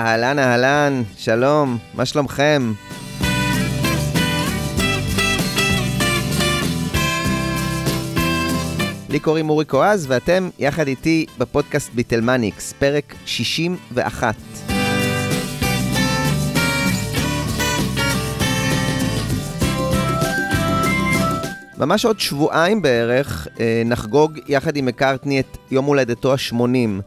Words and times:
אהלן, 0.00 0.38
אהלן, 0.38 1.02
שלום, 1.16 1.78
מה 1.94 2.06
שלומכם? 2.06 2.72
לי 9.08 9.18
קוראים 9.20 9.50
אורי 9.50 9.64
קואז, 9.64 10.06
ואתם 10.08 10.48
יחד 10.58 10.86
איתי 10.86 11.26
בפודקאסט 11.38 11.90
ביטלמניקס, 11.94 12.72
פרק 12.72 13.14
61. 13.26 14.34
ממש 21.78 22.04
עוד 22.04 22.20
שבועיים 22.20 22.82
בערך 22.82 23.48
אה, 23.60 23.82
נחגוג 23.84 24.38
יחד 24.48 24.76
עם 24.76 24.86
מקארטני 24.86 25.40
את 25.40 25.56
יום 25.70 25.84
הולדתו 25.84 26.32
ה-80. 26.32 27.02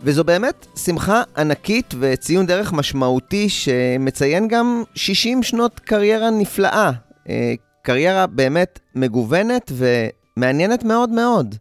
וזו 0.00 0.24
באמת 0.24 0.66
שמחה 0.84 1.22
ענקית 1.36 1.94
וציון 1.98 2.46
דרך 2.46 2.72
משמעותי 2.72 3.48
שמציין 3.48 4.48
גם 4.48 4.82
60 4.94 5.42
שנות 5.42 5.80
קריירה 5.80 6.30
נפלאה. 6.30 6.90
אה, 7.28 7.54
קריירה 7.82 8.26
באמת 8.26 8.78
מגוונת 8.94 9.72
ומעניינת 9.72 10.84
מאוד 10.84 11.10
מאוד. 11.10 11.54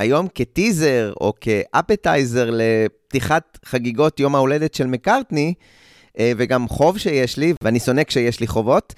היום 0.00 0.26
כטיזר 0.34 1.12
או 1.20 1.32
כאפטייזר 1.40 2.50
לפתיחת 2.52 3.58
חגיגות 3.64 4.20
יום 4.20 4.34
ההולדת 4.34 4.74
של 4.74 4.86
מקארטני, 4.86 5.54
אה, 6.18 6.32
וגם 6.36 6.68
חוב 6.68 6.98
שיש 6.98 7.36
לי, 7.36 7.54
ואני 7.64 7.80
שונא 7.80 8.04
כשיש 8.04 8.40
לי 8.40 8.46
חובות, 8.46 8.94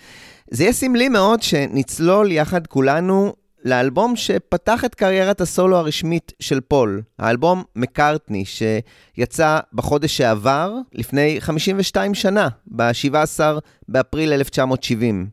זה 0.51 0.63
יהיה 0.63 0.73
סמלי 0.73 1.09
מאוד 1.09 1.43
שנצלול 1.43 2.33
יחד 2.33 2.67
כולנו 2.67 3.33
לאלבום 3.65 4.17
שפתח 4.17 4.85
את 4.85 4.95
קריירת 4.95 5.41
הסולו 5.41 5.77
הרשמית 5.77 6.33
של 6.41 6.61
פול, 6.61 7.03
האלבום 7.19 7.65
מקארטני, 7.77 8.45
שיצא 8.45 9.59
בחודש 9.73 10.17
שעבר, 10.17 10.75
לפני 10.93 11.37
52 11.41 12.15
שנה, 12.15 12.49
ב-17 12.67 13.41
באפריל 13.89 14.33
1970. 14.33 15.27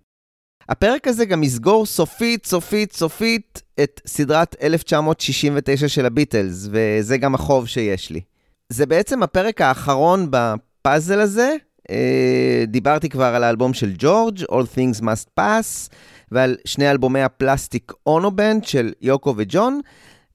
הפרק 0.70 1.08
הזה 1.08 1.26
גם 1.26 1.44
יסגור 1.44 1.86
סופית, 1.86 2.46
סופית, 2.46 2.94
סופית 2.94 3.62
את 3.84 4.02
סדרת 4.08 4.56
1969 4.62 5.88
של 5.88 6.06
הביטלס, 6.06 6.68
וזה 6.72 7.18
גם 7.18 7.36
החוב 7.36 7.68
שיש 7.68 8.09
לי. 8.09 8.22
זה 8.70 8.86
בעצם 8.86 9.23
הפרק 9.23 9.62
האחרון 9.62 10.28
בפאזל 10.30 11.20
הזה. 11.20 11.56
אה, 11.90 12.64
דיברתי 12.68 13.09
כבר 13.09 13.36
על 13.36 13.44
האלבום 13.44 13.73
של 13.73 13.94
ג'ורג', 13.98 14.40
All 14.40 14.66
Things 14.76 15.02
Must 15.02 15.40
Pass, 15.40 15.90
ועל 16.31 16.56
שני 16.66 16.92
אלבומי 16.92 17.22
ה-Plastic 17.22 17.92
Ono 18.06 18.30
Band 18.30 18.64
של 18.64 18.94
יוקו 19.02 19.34
וג'ון, 19.38 19.80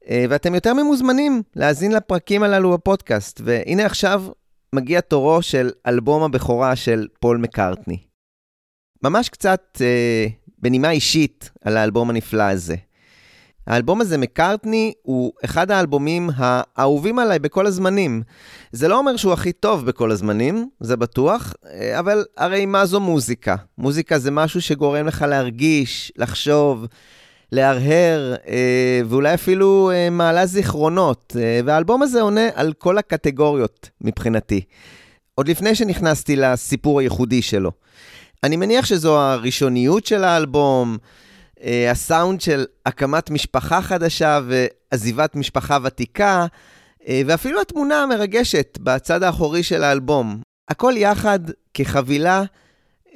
אה, 0.08 0.24
ואתם 0.30 0.55
יותר 0.55 0.74
ממוזמנים 0.74 1.42
להאזין 1.56 1.92
לפרקים 1.92 2.42
הללו 2.42 2.72
בפודקאסט. 2.72 3.41
והנה 3.44 3.86
עכשיו 3.86 4.24
מגיע 4.74 5.00
תורו 5.00 5.42
של 5.42 5.70
אלבום 5.86 6.22
הבכורה 6.22 6.77
של 6.77 7.08
פול 7.20 7.36
מקארטני. 7.36 7.98
ממש 9.02 9.28
קצת 9.28 9.78
אה, 9.80 10.27
בנימה 10.58 10.91
אישית 10.91 11.50
על 11.64 11.77
האלבום 11.77 12.11
הנפלא 12.11 12.42
הזה. 12.42 12.77
האלבום 13.70 14.00
הזה, 14.00 14.18
מקארטני, 14.18 14.92
הוא 15.02 15.32
אחד 15.44 15.70
האלבומים 15.70 16.30
האהובים 16.36 17.18
עליי 17.18 17.38
בכל 17.38 17.66
הזמנים. 17.66 18.22
זה 18.72 18.88
לא 18.88 18.98
אומר 18.98 19.16
שהוא 19.16 19.32
הכי 19.32 19.52
טוב 19.52 19.86
בכל 19.86 20.10
הזמנים, 20.10 20.68
זה 20.80 20.96
בטוח, 20.96 21.55
אה, 21.72 21.98
אבל 21.98 22.24
הרי 22.36 22.67
מה 22.67 22.86
זו 22.86 23.00
מוזיקה? 23.00 23.56
מוזיקה 23.78 24.18
זה 24.18 24.30
משהו 24.30 24.61
שגורם 24.61 25.06
לך 25.06 25.22
להרגיש, 25.28 26.12
לחשוב, 26.17 26.86
להרהר, 27.52 28.34
אה, 28.48 29.00
ואולי 29.08 29.34
אפילו 29.34 29.90
אה, 29.95 30.11
מעלה 30.11 30.46
זיכרונות. 30.46 31.36
והאלבום 31.64 32.02
הזה 32.02 32.20
עונה 32.20 32.48
על 32.55 32.72
כל 32.72 32.98
הקטגוריות 32.98 33.90
מבחינתי. 34.00 34.61
עוד 35.34 35.48
לפני 35.48 35.74
שנכנסתי 35.74 36.36
לסיפור 36.36 37.00
הייחודי 37.00 37.42
שלו. 37.42 37.70
אני 38.45 38.56
מניח 38.56 38.86
שזו 38.86 39.20
הראשוניות 39.20 40.06
של 40.06 40.24
האלבום, 40.24 40.98
אה, 41.02 41.30
הסאונד 41.90 42.40
של 42.40 42.64
הקמת 42.86 43.30
משפחה 43.30 43.82
חדשה 43.82 44.40
ועזיבת 44.46 45.34
משפחה 45.34 45.78
ותיקה, 45.82 46.46
אה, 47.08 47.22
ואפילו 47.26 47.60
התמונה 47.60 48.02
המרגשת 48.02 48.78
בצד 48.82 49.22
האחורי 49.22 49.62
של 49.62 49.84
האלבום. 49.84 50.40
הכל 50.68 50.92
יחד 50.96 51.40
כחבילה 51.74 52.42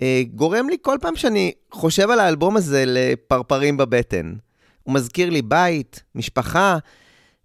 אה, 0.03 0.23
גורם 0.35 0.69
לי 0.69 0.77
כל 0.83 0.99
פעם 1.01 1.17
שאני 1.17 1.53
חושב 1.71 2.11
על 2.11 2.21
האלבום 2.21 2.57
הזה 2.57 2.85
לפרפרים 2.87 3.77
בבטן. 3.77 4.35
הוא 4.83 4.95
מזכיר 4.95 5.31
לי 5.31 5.43
בית, 5.43 6.03
משפחה, 6.15 6.79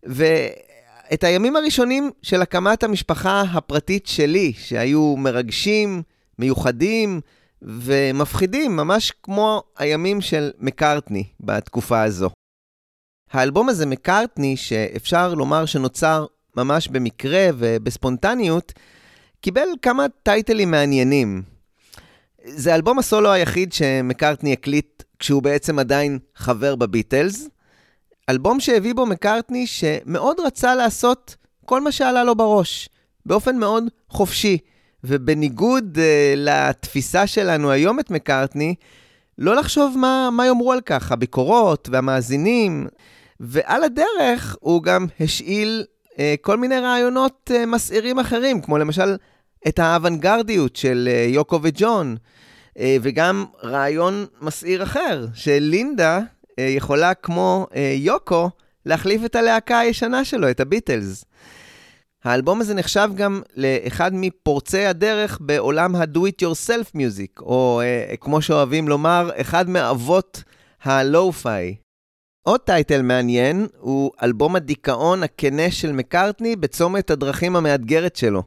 ואת 0.04 1.24
הימים 1.24 1.56
הראשונים 1.56 2.12
של 2.22 2.42
הקמת 2.42 2.84
המשפחה 2.84 3.42
הפרטית 3.42 4.08
שלי, 4.08 4.54
שהיו 4.58 5.16
מרגשים, 5.18 6.02
מיוחדים, 6.40 7.22
ומפחידים, 7.62 8.76
ממש 8.76 9.14
כמו 9.24 9.64
הימים 9.78 10.22
של 10.22 10.52
מקארטני 10.60 11.24
בתקופה 11.40 12.04
הזו. 12.04 12.30
האלבום 13.32 13.70
הזה, 13.70 13.86
מקארטני, 13.86 14.58
שאפשר 14.58 15.34
לומר 15.34 15.66
שנוצר 15.66 16.26
ממש 16.56 16.88
במקרה 16.88 17.48
ובספונטניות, 17.58 18.74
קיבל 19.42 19.68
כמה 19.82 20.06
טייטלים 20.24 20.72
מעניינים. 20.72 21.42
זה 22.46 22.76
אלבום 22.76 23.00
הסולו 23.00 23.32
היחיד 23.32 23.74
שמקארטני 23.74 24.54
הקליט 24.54 25.04
כשהוא 25.20 25.44
בעצם 25.44 25.80
עדיין 25.80 26.20
חבר 26.36 26.76
בביטלס. 26.76 27.50
אלבום 28.30 28.60
שהביא 28.60 28.96
בו 28.96 29.06
מקארטני 29.06 29.68
שמאוד 29.68 30.40
רצה 30.40 30.76
לעשות 30.76 31.36
כל 31.66 31.82
מה 31.82 31.92
שעלה 31.92 32.24
לו 32.24 32.36
בראש, 32.36 32.90
באופן 33.26 33.58
מאוד 33.58 33.84
חופשי. 34.10 34.58
ובניגוד 35.04 35.98
uh, 35.98 36.00
לתפיסה 36.36 37.28
שלנו 37.28 37.72
היום 37.72 38.00
את 38.00 38.12
מקארטני, 38.12 38.76
לא 39.38 39.56
לחשוב 39.56 39.98
מה, 39.98 40.30
מה 40.32 40.46
יאמרו 40.46 40.72
על 40.72 40.82
כך, 40.82 41.12
הביקורות 41.12 41.90
והמאזינים. 41.92 42.88
ועל 43.40 43.84
הדרך 43.84 44.56
הוא 44.60 44.84
גם 44.84 45.06
השאיל 45.20 45.86
uh, 46.06 46.18
כל 46.42 46.58
מיני 46.58 46.80
רעיונות 46.80 47.52
uh, 47.54 47.66
מסעירים 47.66 48.20
אחרים, 48.20 48.62
כמו 48.62 48.78
למשל 48.78 49.16
את 49.68 49.80
האוונגרדיות 49.80 50.76
של 50.76 51.10
uh, 51.12 51.34
יוקו 51.34 51.60
וג'ון, 51.64 52.16
uh, 52.78 52.82
וגם 53.02 53.46
רעיון 53.64 54.26
מסעיר 54.42 54.84
אחר, 54.84 55.26
שלינדה 55.34 56.20
uh, 56.20 56.62
יכולה, 56.62 57.14
כמו 57.14 57.68
uh, 57.70 57.76
יוקו, 57.96 58.50
להחליף 58.86 59.26
את 59.26 59.36
הלהקה 59.36 59.80
הישנה 59.80 60.26
שלו, 60.26 60.50
את 60.50 60.60
הביטלס. 60.60 61.26
האלבום 62.24 62.62
הזה 62.62 62.74
נחשב 62.74 63.10
גם 63.16 63.42
לאחד 63.56 64.12
מפורצי 64.14 64.86
הדרך 64.86 65.38
בעולם 65.42 65.96
ה-do 65.96 66.18
it 66.18 66.46
yourself 66.46 66.96
music, 66.96 67.42
או 67.42 67.82
אה, 67.84 68.16
כמו 68.20 68.42
שאוהבים 68.42 68.88
לומר, 68.88 69.30
אחד 69.36 69.70
מאבות 69.70 70.44
הלואו-פיי. 70.84 71.76
עוד 72.44 72.60
טייטל 72.60 73.02
מעניין 73.02 73.68
הוא 73.78 74.12
אלבום 74.24 74.56
הדיכאון 74.56 75.24
הכנה 75.24 75.72
של 75.72 75.92
מקארטני 75.92 76.56
בצומת 76.56 77.10
הדרכים 77.10 77.56
המאתגרת 77.56 78.16
שלו. 78.16 78.44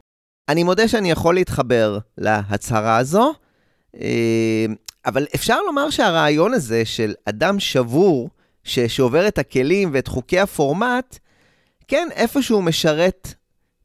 אני 0.49 0.63
מודה 0.63 0.87
שאני 0.87 1.11
יכול 1.11 1.35
להתחבר 1.35 1.97
להצהרה 2.17 2.97
הזו, 2.97 3.33
אה, 4.01 4.65
אבל 5.05 5.25
אפשר 5.35 5.61
לומר 5.61 5.89
שהרעיון 5.89 6.53
הזה 6.53 6.85
של 6.85 7.13
אדם 7.25 7.59
שבור, 7.59 8.29
ששובר 8.63 9.27
את 9.27 9.37
הכלים 9.37 9.89
ואת 9.93 10.07
חוקי 10.07 10.39
הפורמט, 10.39 11.17
כן, 11.87 12.07
איפשהו 12.15 12.61
משרת 12.61 13.33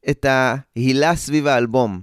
את 0.09 0.25
ההילה 0.25 1.15
סביב 1.15 1.47
האלבום. 1.47 2.01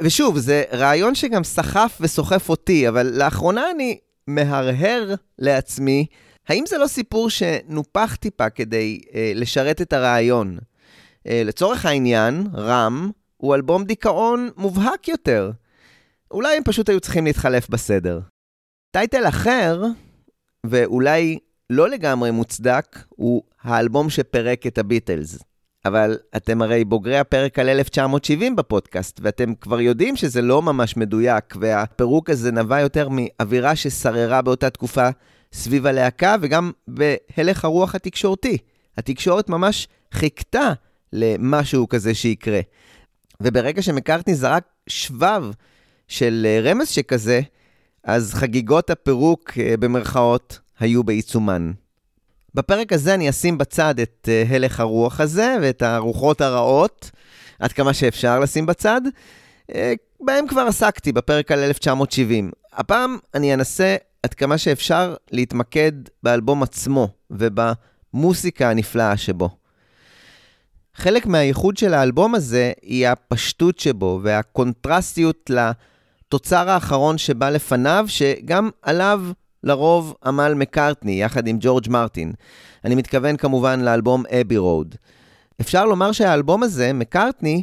ושוב, 0.00 0.38
זה 0.38 0.62
רעיון 0.72 1.14
שגם 1.14 1.44
סחף 1.44 1.98
וסוחף 2.00 2.48
אותי, 2.48 2.88
אבל 2.88 3.06
לאחרונה 3.18 3.70
אני 3.74 3.98
מהרהר 4.26 5.14
לעצמי, 5.38 6.06
האם 6.48 6.64
זה 6.66 6.78
לא 6.78 6.86
סיפור 6.86 7.30
שנופח 7.30 8.16
טיפה 8.20 8.50
כדי 8.50 9.00
אה, 9.14 9.32
לשרת 9.34 9.82
את 9.82 9.92
הרעיון? 9.92 10.58
אה, 11.26 11.42
לצורך 11.44 11.86
העניין, 11.86 12.46
רם 12.54 13.10
הוא 13.36 13.54
אלבום 13.54 13.84
דיכאון 13.84 14.50
מובהק 14.56 15.08
יותר. 15.08 15.50
אולי 16.30 16.56
הם 16.56 16.62
פשוט 16.64 16.88
היו 16.88 17.00
צריכים 17.00 17.24
להתחלף 17.24 17.68
בסדר. 17.68 18.20
טייטל 18.90 19.28
אחר, 19.28 19.82
ואולי 20.66 21.38
לא 21.70 21.88
לגמרי 21.88 22.30
מוצדק, 22.30 22.98
הוא 23.08 23.42
האלבום 23.62 24.10
שפירק 24.10 24.66
את 24.66 24.78
הביטלס. 24.78 25.38
אבל 25.88 26.18
אתם 26.36 26.62
הרי 26.62 26.84
בוגרי 26.84 27.18
הפרק 27.18 27.58
על 27.58 27.68
1970 27.68 28.56
בפודקאסט, 28.56 29.20
ואתם 29.22 29.54
כבר 29.54 29.80
יודעים 29.80 30.16
שזה 30.16 30.42
לא 30.42 30.62
ממש 30.62 30.96
מדויק, 30.96 31.54
והפירוק 31.60 32.30
הזה 32.30 32.52
נבע 32.52 32.80
יותר 32.80 33.08
מאווירה 33.10 33.76
ששררה 33.76 34.42
באותה 34.42 34.70
תקופה 34.70 35.08
סביב 35.52 35.86
הלהקה, 35.86 36.36
וגם 36.40 36.70
בהלך 36.88 37.64
הרוח 37.64 37.94
התקשורתי. 37.94 38.58
התקשורת 38.98 39.48
ממש 39.48 39.88
חיכתה 40.12 40.72
למשהו 41.12 41.88
כזה 41.88 42.14
שיקרה. 42.14 42.60
וברגע 43.42 43.82
שמקארטני 43.82 44.34
זרק 44.34 44.64
שבב 44.86 45.44
של 46.08 46.46
אה, 46.48 46.70
רמז 46.70 46.88
שכזה, 46.88 47.40
אז 48.04 48.34
חגיגות 48.34 48.90
הפירוק, 48.90 49.52
אה, 49.58 49.76
במרכאות, 49.76 50.60
היו 50.80 51.04
בעיצומן. 51.04 51.72
בפרק 52.58 52.92
הזה 52.92 53.14
אני 53.14 53.30
אשים 53.30 53.58
בצד 53.58 54.00
את 54.00 54.28
uh, 54.28 54.54
הלך 54.54 54.80
הרוח 54.80 55.20
הזה 55.20 55.56
ואת 55.62 55.82
הרוחות 55.82 56.40
הרעות. 56.40 57.10
עד 57.58 57.72
כמה 57.72 57.94
שאפשר 57.94 58.40
לשים 58.40 58.66
בצד. 58.66 59.00
אה, 59.74 59.92
בהם 60.20 60.46
כבר 60.46 60.60
עסקתי 60.60 61.12
בפרק 61.12 61.52
על 61.52 61.58
1970. 61.58 62.50
הפעם 62.72 63.18
אני 63.34 63.54
אנסה 63.54 63.96
עד 64.22 64.34
כמה 64.34 64.58
שאפשר 64.58 65.14
להתמקד 65.30 65.92
באלבום 66.22 66.62
עצמו 66.62 67.08
ובמוסיקה 67.30 68.70
הנפלאה 68.70 69.16
שבו. 69.16 69.50
חלק 70.94 71.26
מהייחוד 71.26 71.76
של 71.76 71.94
האלבום 71.94 72.34
הזה 72.34 72.72
היא 72.82 73.08
הפשטות 73.08 73.78
שבו 73.78 74.20
והקונטרסטיות 74.22 75.50
לתוצר 75.50 76.70
האחרון 76.70 77.18
שבא 77.18 77.50
לפניו, 77.50 78.04
שגם 78.08 78.70
עליו 78.82 79.22
לרוב 79.64 80.14
עמל 80.24 80.54
מקארטני 80.54 81.22
יחד 81.22 81.46
עם 81.46 81.56
ג'ורג' 81.60 81.88
מרטין. 81.90 82.32
אני 82.84 82.94
מתכוון 82.94 83.36
כמובן 83.36 83.80
לאלבום 83.80 84.24
אבי 84.40 84.56
רוד. 84.56 84.94
אפשר 85.60 85.86
לומר 85.86 86.12
שהאלבום 86.12 86.62
הזה, 86.62 86.92
מקארטני, 86.92 87.62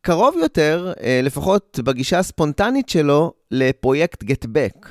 קרוב 0.00 0.34
יותר, 0.42 0.92
אה, 1.02 1.20
לפחות 1.22 1.80
בגישה 1.84 2.18
הספונטנית 2.18 2.88
שלו, 2.88 3.32
לפרויקט 3.50 4.24
Back. 4.44 4.88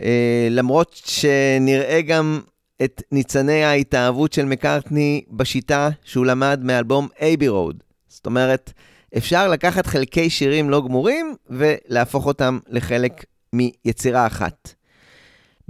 אה, 0.00 0.48
למרות 0.50 1.00
שנראה 1.04 2.00
גם 2.02 2.40
את 2.84 3.02
ניצני 3.12 3.64
ההתאהבות 3.64 4.32
של 4.32 4.44
מקארטני 4.44 5.24
בשיטה 5.30 5.88
שהוא 6.04 6.26
למד 6.26 6.60
מאלבום 6.62 7.08
אייבי 7.20 7.48
רוד. 7.48 7.82
זאת 8.08 8.26
אומרת, 8.26 8.72
אפשר 9.16 9.48
לקחת 9.48 9.86
חלקי 9.86 10.30
שירים 10.30 10.70
לא 10.70 10.80
גמורים 10.80 11.34
ולהפוך 11.50 12.26
אותם 12.26 12.58
לחלק 12.68 13.24
מיצירה 13.52 14.26
אחת. 14.26 14.74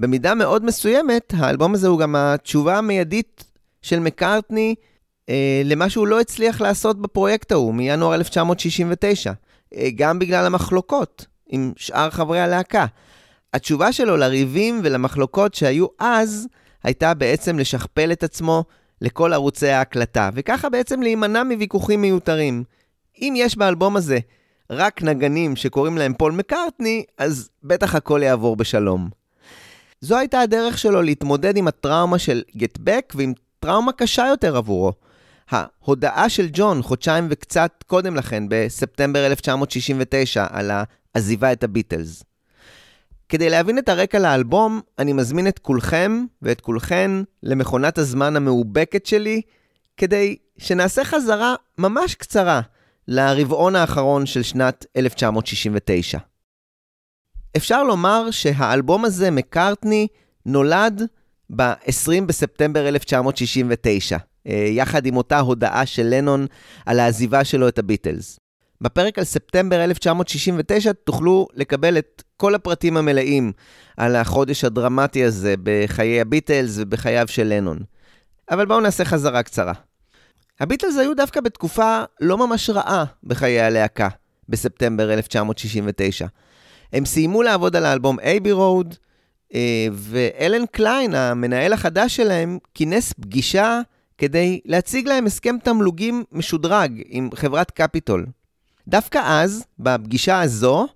במידה 0.01 0.35
מאוד 0.35 0.65
מסוימת, 0.65 1.35
האלבום 1.37 1.75
הזה 1.75 1.89
הוא 1.89 1.99
גם 1.99 2.17
התשובה 2.17 2.79
המיידית 2.79 3.45
של 3.83 4.01
מקארטני 4.01 4.75
אה, 5.29 5.63
למה 5.65 5.91
שהוא 5.91 6.07
לא 6.07 6.21
הצליח 6.21 6.61
לעשות 6.61 7.03
בפרויקט 7.03 7.53
ההוא 7.53 7.75
מינואר 7.75 8.15
1969, 8.15 9.33
אה, 9.75 9.89
גם 9.95 10.19
בגלל 10.19 10.47
המחלוקות 10.47 11.27
עם 11.49 11.73
שאר 11.77 12.11
חברי 12.11 12.41
הלהקה. 12.41 12.87
התשובה 13.55 13.93
שלו 13.93 14.17
לריבים 14.17 14.81
ולמחלוקות 14.85 15.55
שהיו 15.55 15.87
אז, 15.99 16.49
הייתה 16.85 17.15
בעצם 17.15 17.59
לשכפל 17.59 18.13
את 18.13 18.23
עצמו 18.23 18.65
לכל 19.01 19.33
ערוצי 19.33 19.69
ההקלטה, 19.69 20.31
וככה 20.35 20.69
בעצם 20.69 21.03
להימנע 21.03 21.45
מוויכוחים 21.45 22.03
מיותרים. 22.03 22.65
אם 23.21 23.35
יש 23.37 23.57
באלבום 23.57 23.97
הזה 23.97 24.19
רק 24.71 25.03
נגנים 25.03 25.57
שקוראים 25.57 25.99
להם 25.99 26.15
פול 26.15 26.33
מקארטני, 26.33 27.05
אז 27.19 27.51
בטח 27.63 27.95
הכל 27.95 28.21
יעבור 28.23 28.57
בשלום. 28.57 29.20
זו 30.01 30.19
הייתה 30.19 30.41
הדרך 30.41 30.79
שלו 30.79 31.03
להתמודד 31.03 31.57
עם 31.57 31.69
הטראומה 31.69 32.19
של 32.19 32.43
גט 32.57 32.79
בק 32.79 33.13
ועם 33.17 33.33
טראומה 33.61 33.93
קשה 33.93 34.27
יותר 34.27 34.57
עבורו. 34.57 34.93
ההודעה 35.51 36.29
של 36.29 36.49
ג'ון, 36.53 36.83
חודשיים 36.83 37.27
וקצת 37.31 37.85
קודם 37.87 38.17
לכן, 38.17 38.45
בספטמבר 38.49 39.27
1969, 39.27 40.47
על 40.51 40.71
העזיבה 41.15 41.53
את 41.53 41.65
הביטלס. 41.65 42.25
כדי 43.29 43.51
להבין 43.51 43.79
את 43.79 43.89
הרקע 43.89 44.19
לאלבום, 44.19 44.81
אני 44.99 45.13
מזמין 45.13 45.49
את 45.49 45.59
כולכם 45.59 46.25
ואת 46.43 46.61
כולכן 46.61 47.11
למכונת 47.43 47.99
הזמן 47.99 48.37
המאובקת 48.37 49.07
שלי, 49.07 49.43
כדי 49.97 50.37
שנעשה 50.59 51.05
חזרה 51.05 51.55
ממש 51.79 52.15
קצרה 52.15 52.61
לרבעון 53.09 53.77
האחרון 53.77 54.27
של 54.27 54.43
שנת 54.43 54.87
1969. 54.97 56.19
אפשר 57.57 57.83
לומר 57.83 58.31
שהאלבום 58.31 59.05
הזה, 59.05 59.31
מקארטני, 59.31 60.07
נולד 60.47 61.03
ב-20 61.57 62.25
בספטמבר 62.27 62.89
1969, 62.89 64.17
אה, 64.47 64.53
יחד 64.71 65.07
עם 65.07 65.17
אותה 65.17 65.39
הודעה 65.39 65.87
של 65.87 66.07
לנון 66.11 66.47
על 66.87 67.01
העזיבה 67.01 67.45
שלו 67.45 67.69
את 67.69 67.79
הביטלס. 67.79 68.41
בפרק 68.81 69.19
על 69.19 69.25
ספטמבר 69.25 69.85
1969 69.85 70.93
תוכלו 70.93 71.47
לקבל 71.55 71.99
את 71.99 72.23
כל 72.37 72.55
הפרטים 72.55 72.97
המלאים 72.97 73.53
על 73.97 74.17
החודש 74.17 74.65
הדרמטי 74.65 75.25
הזה 75.25 75.55
בחיי 75.63 76.21
הביטלס 76.21 76.75
ובחייו 76.77 77.29
של 77.29 77.47
לנון. 77.47 77.79
אבל 78.51 78.67
בואו 78.67 78.81
נעשה 78.81 79.05
חזרה 79.05 79.43
קצרה. 79.43 79.73
הביטלס 80.61 80.97
היו 80.97 81.17
דווקא 81.17 81.41
בתקופה 81.41 82.03
לא 82.21 82.39
ממש 82.39 82.71
רעה 82.71 83.05
בחיי 83.25 83.61
הלהקה, 83.61 84.09
בספטמבר 84.49 85.13
1969. 85.13 86.27
הם 86.93 87.05
סיימו 87.05 87.43
לעבוד 87.43 87.77
על 87.77 87.85
האלבום 87.85 88.19
Abbey 88.21 88.53
Road, 88.53 88.95
אה, 89.55 89.89
ואלן 89.93 90.67
קליין, 90.67 91.15
המנהל 91.15 91.73
החדש 91.73 92.17
שלהם, 92.17 92.59
כינס 92.75 93.13
פגישה 93.13 93.81
כדי 94.19 94.61
להציג 94.65 95.09
להם 95.09 95.27
הסכם 95.27 95.57
תמלוגים 95.65 96.25
משודרג 96.33 97.03
עם 97.07 97.31
חברת 97.35 97.71
קפיטול. 97.71 98.27
דווקא 98.89 99.21
אז, 99.25 99.65
בפגישה 99.79 100.41
הזו, 100.41 100.87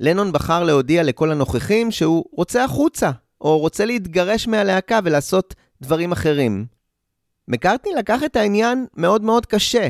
לנון 0.00 0.32
בחר 0.32 0.64
להודיע 0.64 1.02
לכל 1.02 1.30
הנוכחים 1.30 1.90
שהוא 1.90 2.24
רוצה 2.32 2.64
החוצה, 2.64 3.10
או 3.40 3.58
רוצה 3.58 3.84
להתגרש 3.84 4.48
מהלהקה 4.48 5.00
ולעשות 5.04 5.54
דברים 5.82 6.12
אחרים. 6.12 6.66
מקארטני 7.48 7.92
לקח 7.94 8.22
את 8.24 8.36
העניין 8.36 8.86
מאוד 8.96 9.22
מאוד 9.22 9.46
קשה. 9.46 9.88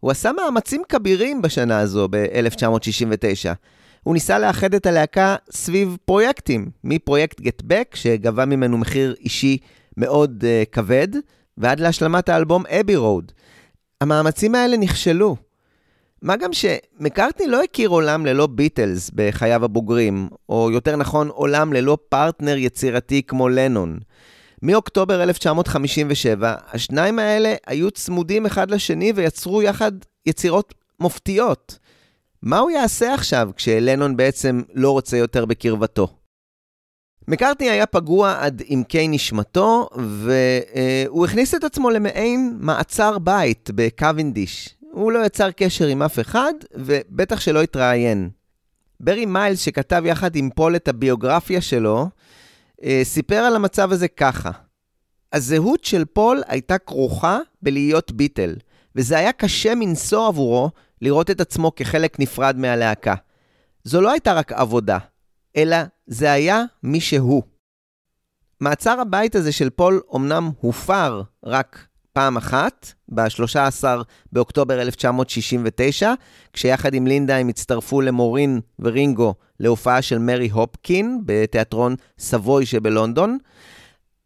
הוא 0.00 0.10
עשה 0.10 0.32
מאמצים 0.32 0.82
כבירים 0.88 1.42
בשנה 1.42 1.78
הזו, 1.78 2.08
ב-1969. 2.10 3.54
הוא 4.02 4.14
ניסה 4.14 4.38
לאחד 4.38 4.74
את 4.74 4.86
הלהקה 4.86 5.36
סביב 5.50 5.96
פרויקטים, 6.04 6.70
מפרויקט 6.84 7.23
Get 7.23 7.40
Back, 7.40 7.94
שגבה 7.96 8.44
ממנו 8.44 8.78
מחיר 8.78 9.14
אישי 9.20 9.58
מאוד 9.96 10.44
אה, 10.44 10.70
כבד, 10.72 11.08
ועד 11.58 11.80
להשלמת 11.80 12.28
האלבום 12.28 12.64
Abbey 12.66 12.96
Road. 12.96 13.32
המאמצים 14.00 14.54
האלה 14.54 14.76
נכשלו. 14.76 15.36
מה 16.22 16.36
גם 16.36 16.50
שמקארטני 16.52 17.46
לא 17.46 17.62
הכיר 17.62 17.88
עולם 17.88 18.26
ללא 18.26 18.46
ביטלס 18.46 19.10
בחייו 19.14 19.64
הבוגרים, 19.64 20.28
או 20.48 20.70
יותר 20.72 20.96
נכון, 20.96 21.28
עולם 21.28 21.72
ללא 21.72 21.98
פרטנר 22.08 22.56
יצירתי 22.56 23.22
כמו 23.22 23.48
לנון. 23.48 23.98
מאוקטובר 24.62 25.22
1957, 25.22 26.54
השניים 26.72 27.18
האלה 27.18 27.54
היו 27.66 27.90
צמודים 27.90 28.46
אחד 28.46 28.70
לשני 28.70 29.12
ויצרו 29.14 29.62
יחד 29.62 29.92
יצירות 30.26 30.74
מופתיות. 31.00 31.78
מה 32.42 32.58
הוא 32.58 32.70
יעשה 32.70 33.14
עכשיו 33.14 33.50
כשלנון 33.56 34.16
בעצם 34.16 34.62
לא 34.74 34.90
רוצה 34.90 35.16
יותר 35.16 35.44
בקרבתו? 35.44 36.08
מקארטני 37.28 37.70
היה 37.70 37.86
פגוע 37.86 38.36
עד 38.40 38.62
עמקי 38.66 39.08
נשמתו, 39.08 39.88
והוא 39.96 41.24
הכניס 41.26 41.54
את 41.54 41.64
עצמו 41.64 41.90
למעין 41.90 42.56
מעצר 42.60 43.18
בית 43.18 43.70
בקוונדיש, 43.74 44.76
הוא 44.92 45.12
לא 45.12 45.26
יצר 45.26 45.50
קשר 45.50 45.86
עם 45.86 46.02
אף 46.02 46.18
אחד, 46.18 46.52
ובטח 46.74 47.40
שלא 47.40 47.62
התראיין. 47.62 48.30
ברי 49.00 49.26
מיילס, 49.26 49.60
שכתב 49.60 50.02
יחד 50.06 50.36
עם 50.36 50.50
פול 50.54 50.76
את 50.76 50.88
הביוגרפיה 50.88 51.60
שלו, 51.60 52.08
אה, 52.84 53.00
סיפר 53.04 53.36
על 53.36 53.56
המצב 53.56 53.92
הזה 53.92 54.08
ככה: 54.08 54.50
הזהות 55.32 55.84
של 55.84 56.04
פול 56.04 56.42
הייתה 56.46 56.78
כרוכה 56.78 57.38
בלהיות 57.62 58.12
ביטל, 58.12 58.54
וזה 58.96 59.18
היה 59.18 59.32
קשה 59.32 59.74
מנשוא 59.74 60.26
עבורו 60.26 60.70
לראות 61.02 61.30
את 61.30 61.40
עצמו 61.40 61.74
כחלק 61.74 62.20
נפרד 62.20 62.56
מהלהקה. 62.56 63.14
זו 63.84 64.00
לא 64.00 64.10
הייתה 64.10 64.32
רק 64.32 64.52
עבודה, 64.52 64.98
אלא 65.56 65.76
זה 66.06 66.32
היה 66.32 66.62
מי 66.82 67.00
שהוא. 67.00 67.42
מעצר 68.60 69.00
הבית 69.00 69.34
הזה 69.34 69.52
של 69.52 69.70
פול 69.70 70.00
אמנם 70.16 70.50
הופר 70.60 71.22
רק 71.44 71.86
פעם 72.12 72.36
אחת, 72.36 72.92
ב-13 73.08 73.84
באוקטובר 74.32 74.82
1969, 74.82 76.12
כשיחד 76.52 76.94
עם 76.94 77.06
לינדה 77.06 77.36
הם 77.36 77.48
הצטרפו 77.48 78.00
למורין 78.00 78.60
ורינגו 78.78 79.34
להופעה 79.60 80.02
של 80.02 80.18
מרי 80.18 80.48
הופקין 80.48 81.20
בתיאטרון 81.24 81.94
סבוי 82.18 82.66
שבלונדון. 82.66 83.38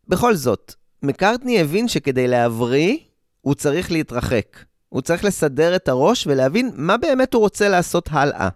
בכל 0.09 0.35
זאת, 0.35 0.75
מקארטני 1.02 1.61
הבין 1.61 1.88
שכדי 1.88 2.28
להבריא, 2.28 2.99
הוא 3.40 3.54
צריך 3.54 3.93
להתרחק. 3.93 4.59
הוא 4.94 5.02
צריך 5.02 5.24
לסדר 5.24 5.76
את 5.76 5.88
הראש 5.88 6.26
ולהבין 6.26 6.70
מה 6.74 6.96
באמת 6.96 7.34
הוא 7.34 7.40
רוצה 7.40 7.68
לעשות 7.68 8.08
הלאה. 8.12 8.48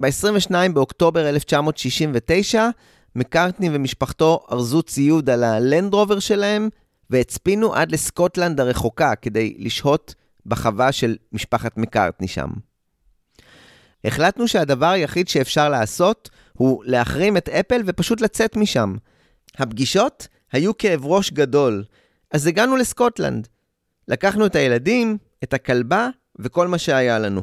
ב-22 0.00 0.52
באוקטובר 0.74 1.28
1969, 1.28 2.68
מקארטני 3.16 3.68
ומשפחתו 3.72 4.46
ארזו 4.52 4.82
ציוד 4.82 5.30
על 5.30 5.44
הלנדרובר 5.44 6.18
שלהם 6.18 6.68
והצפינו 7.10 7.74
עד 7.74 7.92
לסקוטלנד 7.92 8.60
הרחוקה 8.60 9.14
כדי 9.14 9.54
לשהות 9.58 10.14
בחווה 10.46 10.92
של 10.92 11.16
משפחת 11.32 11.76
מקארטני 11.76 12.28
שם. 12.28 12.50
החלטנו 14.04 14.48
שהדבר 14.48 14.90
היחיד 14.90 15.28
שאפשר 15.28 15.68
לעשות 15.68 16.30
הוא 16.52 16.84
להחרים 16.84 17.36
את 17.36 17.48
אפל 17.48 17.82
ופשוט 17.86 18.20
לצאת 18.20 18.56
משם. 18.56 18.94
הפגישות 19.58 20.28
היו 20.52 20.78
כאב 20.78 21.06
ראש 21.06 21.32
גדול, 21.32 21.84
אז 22.30 22.46
הגענו 22.46 22.76
לסקוטלנד. 22.76 23.48
לקחנו 24.08 24.46
את 24.46 24.56
הילדים, 24.56 25.18
את 25.44 25.54
הכלבה 25.54 26.08
וכל 26.38 26.68
מה 26.68 26.78
שהיה 26.78 27.18
לנו. 27.18 27.42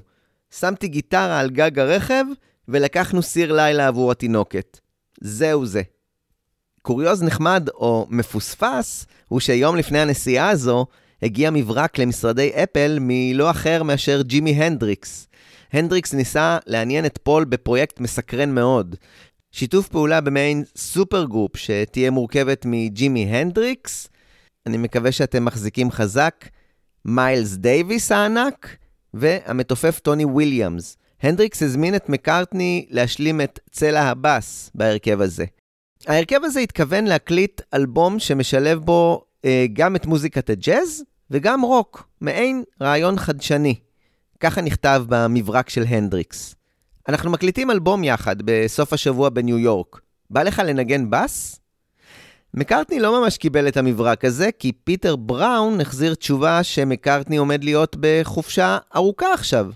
שמתי 0.59 0.87
גיטרה 0.87 1.39
על 1.39 1.49
גג 1.49 1.79
הרכב 1.79 2.25
ולקחנו 2.67 3.21
סיר 3.21 3.53
לילה 3.53 3.87
עבור 3.87 4.11
התינוקת. 4.11 4.79
זהו 5.21 5.65
זה. 5.65 5.81
קוריוז 6.81 7.23
נחמד 7.23 7.69
או 7.69 8.07
מפוספס 8.09 9.05
הוא 9.27 9.39
שיום 9.39 9.75
לפני 9.75 9.99
הנסיעה 9.99 10.49
הזו 10.49 10.85
הגיע 11.21 11.49
מברק 11.51 11.97
למשרדי 11.97 12.51
אפל 12.63 12.97
מלא 13.01 13.51
אחר 13.51 13.83
מאשר 13.83 14.21
ג'ימי 14.21 14.51
הנדריקס. 14.51 15.27
הנדריקס 15.73 16.13
ניסה 16.13 16.57
לעניין 16.67 17.05
את 17.05 17.19
פול 17.23 17.45
בפרויקט 17.45 17.99
מסקרן 17.99 18.55
מאוד. 18.55 18.95
שיתוף 19.51 19.87
פעולה 19.87 20.21
במעין 20.21 20.63
supergroup 20.77 21.57
שתהיה 21.57 22.11
מורכבת 22.11 22.65
מג'ימי 22.65 23.25
הנדריקס, 23.25 24.07
אני 24.65 24.77
מקווה 24.77 25.11
שאתם 25.11 25.45
מחזיקים 25.45 25.91
חזק, 25.91 26.45
מיילס 27.05 27.53
דייוויס 27.53 28.11
הענק 28.11 28.75
והמתופף 29.13 29.99
טוני 29.99 30.25
וויליאמס. 30.25 30.97
הנדריקס 31.21 31.63
הזמין 31.63 31.95
את 31.95 32.09
מקארטני 32.09 32.85
להשלים 32.89 33.41
את 33.41 33.59
צלע 33.71 34.01
הבאס 34.01 34.71
בהרכב 34.75 35.21
הזה. 35.21 35.45
ההרכב 36.07 36.39
הזה 36.43 36.59
התכוון 36.59 37.05
להקליט 37.05 37.61
אלבום 37.73 38.19
שמשלב 38.19 38.79
בו 38.79 39.25
אה, 39.45 39.65
גם 39.73 39.95
את 39.95 40.05
מוזיקת 40.05 40.49
הג'אז 40.49 41.03
וגם 41.31 41.61
רוק, 41.61 42.07
מעין 42.21 42.63
רעיון 42.81 43.17
חדשני. 43.17 43.75
ככה 44.39 44.61
נכתב 44.61 45.03
במברק 45.07 45.69
של 45.69 45.83
הנדריקס. 45.87 46.55
אנחנו 47.09 47.31
מקליטים 47.31 47.71
אלבום 47.71 48.03
יחד 48.03 48.35
בסוף 48.45 48.93
השבוע 48.93 49.29
בניו 49.29 49.59
יורק. 49.59 50.01
בא 50.29 50.43
לך 50.43 50.61
לנגן 50.65 51.09
בס? 51.09 51.60
מקארטני 52.53 52.99
לא 52.99 53.21
ממש 53.21 53.37
קיבל 53.37 53.67
את 53.67 53.77
המברק 53.77 54.25
הזה, 54.25 54.49
כי 54.59 54.71
פיטר 54.71 55.15
בראון 55.15 55.81
החזיר 55.81 56.15
תשובה 56.15 56.63
שמקארטני 56.63 57.37
עומד 57.37 57.63
להיות 57.63 57.95
בחופשה 57.99 58.77
ארוכה 58.95 59.33
עכשיו. 59.33 59.71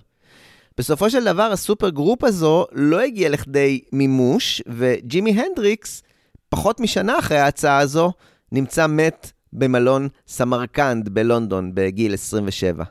בסופו 0.78 1.10
של 1.10 1.24
דבר, 1.24 1.42
ה 1.42 1.88
supergroup 1.88 2.24
הזו 2.24 2.66
לא 2.72 3.00
הגיע 3.00 3.28
לכדי 3.28 3.80
מימוש, 3.92 4.62
וג'ימי 4.68 5.30
הנדריקס, 5.30 6.02
פחות 6.48 6.80
משנה 6.80 7.18
אחרי 7.18 7.38
ההצעה 7.38 7.78
הזו, 7.78 8.12
נמצא 8.52 8.86
מת 8.86 9.32
במלון 9.52 10.08
סמרקנד 10.28 11.08
בלונדון 11.08 11.74
בגיל 11.74 12.14
27. 12.14 12.84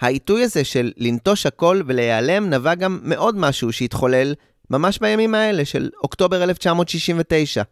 העיתוי 0.00 0.42
הזה 0.42 0.64
של 0.64 0.92
לנטוש 0.96 1.46
הכל 1.46 1.82
ולהיעלם 1.86 2.50
נבע 2.50 2.74
גם 2.74 2.98
מעוד 3.02 3.36
משהו 3.38 3.72
שהתחולל 3.72 4.34
ממש 4.70 4.98
בימים 4.98 5.34
האלה 5.34 5.64
של 5.64 5.90
אוקטובר 6.02 6.42
1969. 6.42 7.62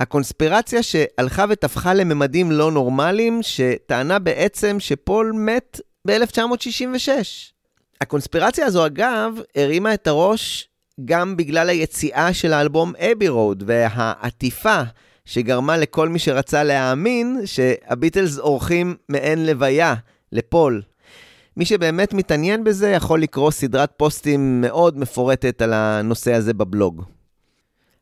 הקונספירציה 0.00 0.82
שהלכה 0.82 1.44
ותפחה 1.48 1.94
לממדים 1.94 2.52
לא 2.52 2.72
נורמליים, 2.72 3.40
שטענה 3.42 4.18
בעצם 4.18 4.76
שפול 4.80 5.32
מת 5.32 5.80
ב-1966. 6.06 7.08
הקונספירציה 8.00 8.66
הזו, 8.66 8.86
אגב, 8.86 9.34
הרימה 9.56 9.94
את 9.94 10.06
הראש 10.06 10.68
גם 11.04 11.36
בגלל 11.36 11.68
היציאה 11.68 12.34
של 12.34 12.52
האלבום 12.52 12.92
אבי 12.96 13.28
רוד 13.28 13.62
והעטיפה 13.66 14.82
שגרמה 15.24 15.76
לכל 15.76 16.08
מי 16.08 16.18
שרצה 16.18 16.64
להאמין 16.64 17.40
שהביטלס 17.44 18.38
עורכים 18.38 18.96
מעין 19.08 19.46
לוויה 19.46 19.94
לפול. 20.32 20.82
מי 21.56 21.64
שבאמת 21.64 22.14
מתעניין 22.14 22.64
בזה 22.64 22.90
יכול 22.90 23.22
לקרוא 23.22 23.50
סדרת 23.50 23.92
פוסטים 23.96 24.60
מאוד 24.60 24.98
מפורטת 24.98 25.62
על 25.62 25.72
הנושא 25.72 26.34
הזה 26.34 26.54
בבלוג. 26.54 27.04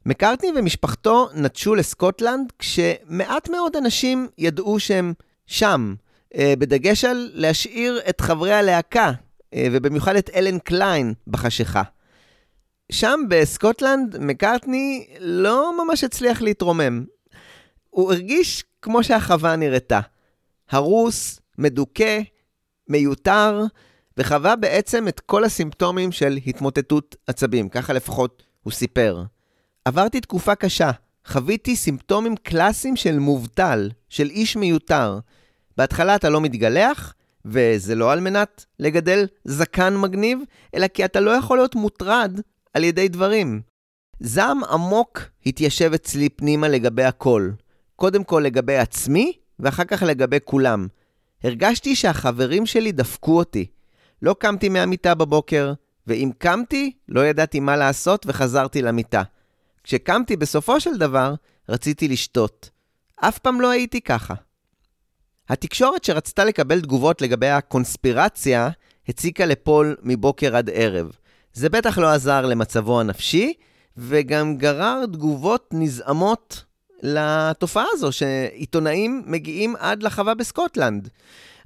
מקארטני 0.06 0.48
ומשפחתו 0.56 1.28
נטשו 1.34 1.75
לסקוטלנד 1.75 2.52
כשמעט 2.58 3.48
מאוד 3.48 3.76
אנשים 3.76 4.28
ידעו 4.38 4.80
שהם 4.80 5.14
שם, 5.46 5.94
אה, 6.34 6.54
בדגש 6.58 7.04
על 7.04 7.30
להשאיר 7.34 8.00
את 8.08 8.20
חברי 8.20 8.52
הלהקה, 8.52 9.12
אה, 9.54 9.68
ובמיוחד 9.72 10.16
את 10.16 10.30
אלן 10.34 10.58
קליין, 10.58 11.14
בחשיכה. 11.26 11.82
שם 12.92 13.20
בסקוטלנד 13.28 14.16
מקארטני 14.18 15.06
לא 15.20 15.84
ממש 15.84 16.04
הצליח 16.04 16.42
להתרומם. 16.42 17.04
הוא 17.90 18.12
הרגיש 18.12 18.64
כמו 18.82 19.04
שהחווה 19.04 19.56
נראתה. 19.56 20.00
הרוס, 20.70 21.40
מדוכא, 21.58 22.20
מיותר, 22.88 23.64
וחווה 24.18 24.56
בעצם 24.56 25.08
את 25.08 25.20
כל 25.20 25.44
הסימפטומים 25.44 26.12
של 26.12 26.38
התמוטטות 26.46 27.16
עצבים, 27.26 27.68
ככה 27.68 27.92
לפחות 27.92 28.42
הוא 28.62 28.72
סיפר. 28.72 29.22
עברתי 29.87 30.21
תקופה 30.21 30.55
קשה, 30.55 30.90
חוויתי 31.26 31.76
סימפטומים 31.76 32.37
קלאסיים 32.37 32.97
של 32.97 33.19
מובטל, 33.19 33.90
של 34.09 34.31
איש 34.31 34.57
מיותר. 34.57 35.19
בהתחלה 35.76 36.16
אתה 36.16 36.28
לא 36.28 36.40
מתגלח, 36.40 37.14
וזה 37.45 37.95
לא 37.95 38.12
על 38.12 38.21
מנת 38.21 38.64
לגדל 38.78 39.26
זקן 39.45 39.97
מגניב, 39.97 40.38
אלא 40.75 40.88
כי 40.88 41.05
אתה 41.05 41.21
לא 41.21 41.31
יכול 41.31 41.59
להיות 41.59 41.75
מוטרד 41.75 42.40
על 42.75 42.85
ידי 42.85 43.09
דברים. 43.09 43.61
זעם 44.21 44.64
עמוק 44.64 45.21
התיישב 45.47 45.93
אצלי 45.95 46.28
פנימה 46.28 46.69
לגבי 46.69 47.05
הכל. 47.05 47.50
קודם 47.97 48.25
כל 48.25 48.43
לגבי 48.45 48.76
עצמי, 48.76 49.33
ואחר 49.59 49.85
כך 49.85 50.02
לגבי 50.02 50.38
כולם. 50.45 50.87
הרגשתי 51.45 51.97
שהחברים 51.97 52.66
שלי 52.66 52.93
דפקו 52.93 53.38
אותי. 53.38 53.66
לא 54.23 54.37
קמתי 54.38 54.69
מהמיטה 54.69 55.14
בבוקר, 55.14 55.73
ואם 56.07 56.31
קמתי, 56.38 56.93
לא 57.09 57.26
ידעתי 57.26 57.61
מה 57.61 57.76
לעשות 57.76 58.26
וחזרתי 58.28 58.83
למיטה. 58.83 59.23
כשקמתי 59.87 60.37
בסופו 60.37 60.81
של 60.81 60.97
דבר, 60.97 61.35
רציתי 61.69 62.09
לשתות. 62.09 62.71
אף 63.16 63.38
פעם 63.38 63.61
לא 63.61 63.71
הייתי 63.71 64.00
ככה. 64.00 64.35
התקשורת 65.49 66.05
שרצתה 66.05 66.45
לקבל 66.45 66.81
תגובות 66.81 67.23
לגבי 67.23 67.49
הקונספירציה, 67.49 68.69
הציקה 69.09 69.47
לפול 69.47 69.97
מבוקר 70.02 70.57
עד 70.57 70.71
ערב. 70.73 71.11
זה 71.52 71.69
בטח 71.69 71.99
לא 71.99 72.11
עזר 72.11 72.47
למצבו 72.47 73.00
הנפשי, 73.00 73.52
וגם 73.97 74.57
גרר 74.57 75.07
תגובות 75.07 75.69
נזעמות 75.73 76.64
לתופעה 77.02 77.87
הזו, 77.93 78.12
שעיתונאים 78.12 79.23
מגיעים 79.26 79.76
עד 79.78 80.02
לחווה 80.02 80.35
בסקוטלנד. 80.35 81.09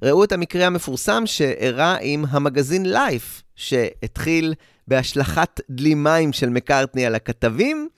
ראו 0.03 0.23
את 0.23 0.31
המקרה 0.31 0.65
המפורסם 0.65 1.23
שאירע 1.25 1.95
עם 2.01 2.25
המגזין 2.29 2.85
לייף, 2.85 3.43
שהתחיל 3.55 4.53
בהשלכת 4.87 5.61
דלי 5.69 5.95
מים 5.95 6.33
של 6.33 6.49
מקארטני 6.49 7.05
על 7.05 7.15
הכתבים, 7.15 7.89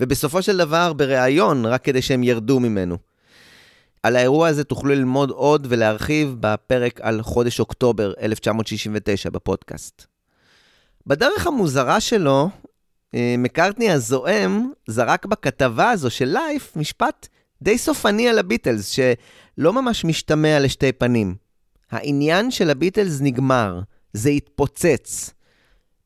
ובסופו 0.00 0.42
של 0.42 0.56
דבר 0.56 0.92
בריאיון, 0.92 1.66
רק 1.66 1.84
כדי 1.84 2.02
שהם 2.02 2.22
ירדו 2.22 2.60
ממנו. 2.60 2.98
על 4.02 4.16
האירוע 4.16 4.48
הזה 4.48 4.64
תוכלו 4.64 4.94
ללמוד 4.94 5.30
עוד 5.30 5.66
ולהרחיב 5.70 6.36
בפרק 6.40 7.00
על 7.02 7.22
חודש 7.22 7.60
אוקטובר 7.60 8.12
1969 8.20 9.30
בפודקאסט. 9.30 10.06
בדרך 11.06 11.46
המוזרה 11.46 12.00
שלו, 12.00 12.48
אה, 13.14 13.34
מקארטני 13.38 13.90
הזועם 13.90 14.70
זרק 14.86 15.26
בכתבה 15.26 15.90
הזו 15.90 16.10
של 16.10 16.24
לייף 16.24 16.76
משפט 16.76 17.28
די 17.62 17.78
סופני 17.78 18.28
על 18.28 18.38
הביטלס, 18.38 18.88
שלא 18.88 19.72
ממש 19.72 20.04
משתמע 20.04 20.60
לשתי 20.60 20.92
פנים. 20.92 21.34
העניין 21.90 22.50
של 22.50 22.70
הביטלס 22.70 23.20
נגמר, 23.20 23.80
זה 24.12 24.30
התפוצץ. 24.30 25.30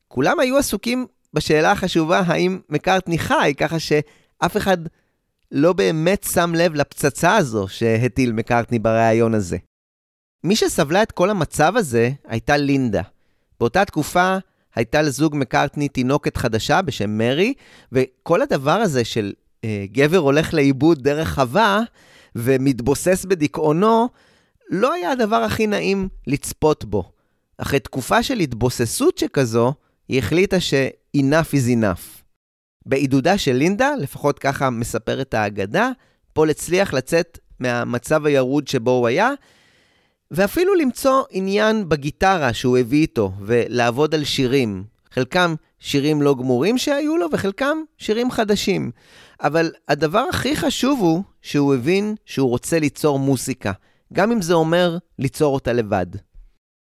כולם 0.07 0.39
היו 0.39 0.57
עסוקים 0.57 1.07
בשאלה 1.33 1.71
החשובה 1.71 2.19
האם 2.25 2.59
מקארטני 2.69 3.19
חי, 3.19 3.53
ככה 3.57 3.79
שאף 3.79 4.57
אחד 4.57 4.77
לא 5.51 5.73
באמת 5.73 6.27
שם 6.33 6.53
לב 6.55 6.73
לפצצה 6.75 7.35
הזו 7.35 7.67
שהטיל 7.67 8.31
מקארטני 8.31 8.79
בריאיון 8.79 9.33
הזה. 9.33 9.57
מי 10.43 10.55
שסבלה 10.55 11.03
את 11.03 11.11
כל 11.11 11.29
המצב 11.29 11.73
הזה 11.77 12.11
הייתה 12.27 12.57
לינדה. 12.57 13.01
באותה 13.59 13.85
תקופה 13.85 14.37
הייתה 14.75 15.01
לזוג 15.01 15.35
מקארטני 15.35 15.89
תינוקת 15.89 16.37
חדשה 16.37 16.81
בשם 16.81 17.17
מרי, 17.17 17.53
וכל 17.91 18.41
הדבר 18.41 18.71
הזה 18.71 19.05
של 19.05 19.33
אה, 19.63 19.85
גבר 19.91 20.17
הולך 20.17 20.53
לאיבוד 20.53 21.03
דרך 21.03 21.33
חווה 21.33 21.81
ומתבוסס 22.35 23.25
בדיכאונו, 23.25 24.09
לא 24.69 24.93
היה 24.93 25.11
הדבר 25.11 25.35
הכי 25.35 25.67
נעים 25.67 26.07
לצפות 26.27 26.85
בו. 26.85 27.11
אחרי 27.57 27.79
תקופה 27.79 28.23
של 28.23 28.39
התבוססות 28.39 29.17
שכזו, 29.17 29.73
היא 30.13 30.19
החליטה 30.19 30.59
ש-enough 30.59 31.53
is 31.53 31.67
enough. 31.67 32.21
בעידודה 32.85 33.37
של 33.37 33.53
לינדה, 33.53 33.95
לפחות 33.99 34.39
ככה 34.39 34.69
מספרת 34.69 35.33
האגדה, 35.33 35.89
פול 36.33 36.49
הצליח 36.49 36.93
לצאת 36.93 37.39
מהמצב 37.59 38.25
הירוד 38.25 38.67
שבו 38.67 38.91
הוא 38.91 39.07
היה, 39.07 39.31
ואפילו 40.31 40.75
למצוא 40.75 41.23
עניין 41.29 41.89
בגיטרה 41.89 42.53
שהוא 42.53 42.77
הביא 42.77 43.01
איתו, 43.01 43.31
ולעבוד 43.41 44.15
על 44.15 44.23
שירים. 44.23 44.83
חלקם 45.11 45.55
שירים 45.79 46.21
לא 46.21 46.35
גמורים 46.35 46.77
שהיו 46.77 47.17
לו, 47.17 47.27
וחלקם 47.31 47.77
שירים 47.97 48.31
חדשים. 48.31 48.91
אבל 49.41 49.71
הדבר 49.87 50.25
הכי 50.29 50.55
חשוב 50.55 50.99
הוא 50.99 51.23
שהוא 51.41 51.75
הבין 51.75 52.15
שהוא 52.25 52.49
רוצה 52.49 52.79
ליצור 52.79 53.19
מוסיקה, 53.19 53.71
גם 54.13 54.31
אם 54.31 54.41
זה 54.41 54.53
אומר 54.53 54.97
ליצור 55.19 55.53
אותה 55.53 55.73
לבד. 55.73 56.07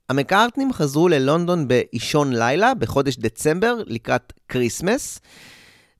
המקארטנים 0.09 0.73
חזרו 0.73 1.07
ללונדון 1.07 1.67
באישון 1.67 2.33
לילה 2.33 2.73
בחודש 2.73 3.17
דצמבר 3.17 3.75
לקראת 3.85 4.33
כריסמס, 4.49 5.19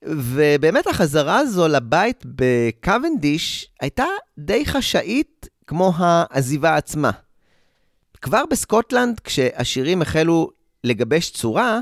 ובאמת 0.02 0.86
החזרה 0.86 1.38
הזו 1.38 1.68
לבית 1.68 2.22
בקוונדיש 2.26 3.70
הייתה 3.80 4.04
די 4.38 4.66
חשאית 4.66 5.48
כמו 5.66 5.92
העזיבה 5.96 6.76
עצמה. 6.76 7.10
כבר 8.22 8.42
בסקוטלנד, 8.50 9.20
כשהשירים 9.20 10.02
החלו 10.02 10.50
לגבש 10.84 11.30
צורה, 11.30 11.80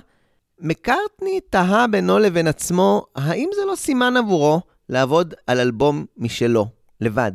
מקארטני 0.61 1.41
תהה 1.51 1.87
בינו 1.87 2.19
לבין 2.19 2.47
עצמו, 2.47 3.07
האם 3.17 3.49
זה 3.55 3.63
לא 3.67 3.77
סימן 3.77 4.17
עבורו 4.17 4.61
לעבוד 4.89 5.35
על 5.47 5.61
אלבום 5.61 6.07
משלו, 6.17 6.67
לבד. 7.01 7.33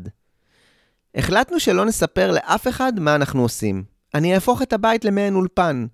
החלטנו 1.15 1.59
שלא 1.59 1.85
נספר 1.85 2.31
לאף 2.31 2.67
אחד 2.67 2.99
מה 2.99 3.15
אנחנו 3.15 3.41
עושים. 3.41 3.90
אני 4.15 4.35
אהפוך 4.35 4.61
את 4.61 4.73
הבית 4.73 5.05
למעין 5.05 5.35
אולפן. 5.35 5.85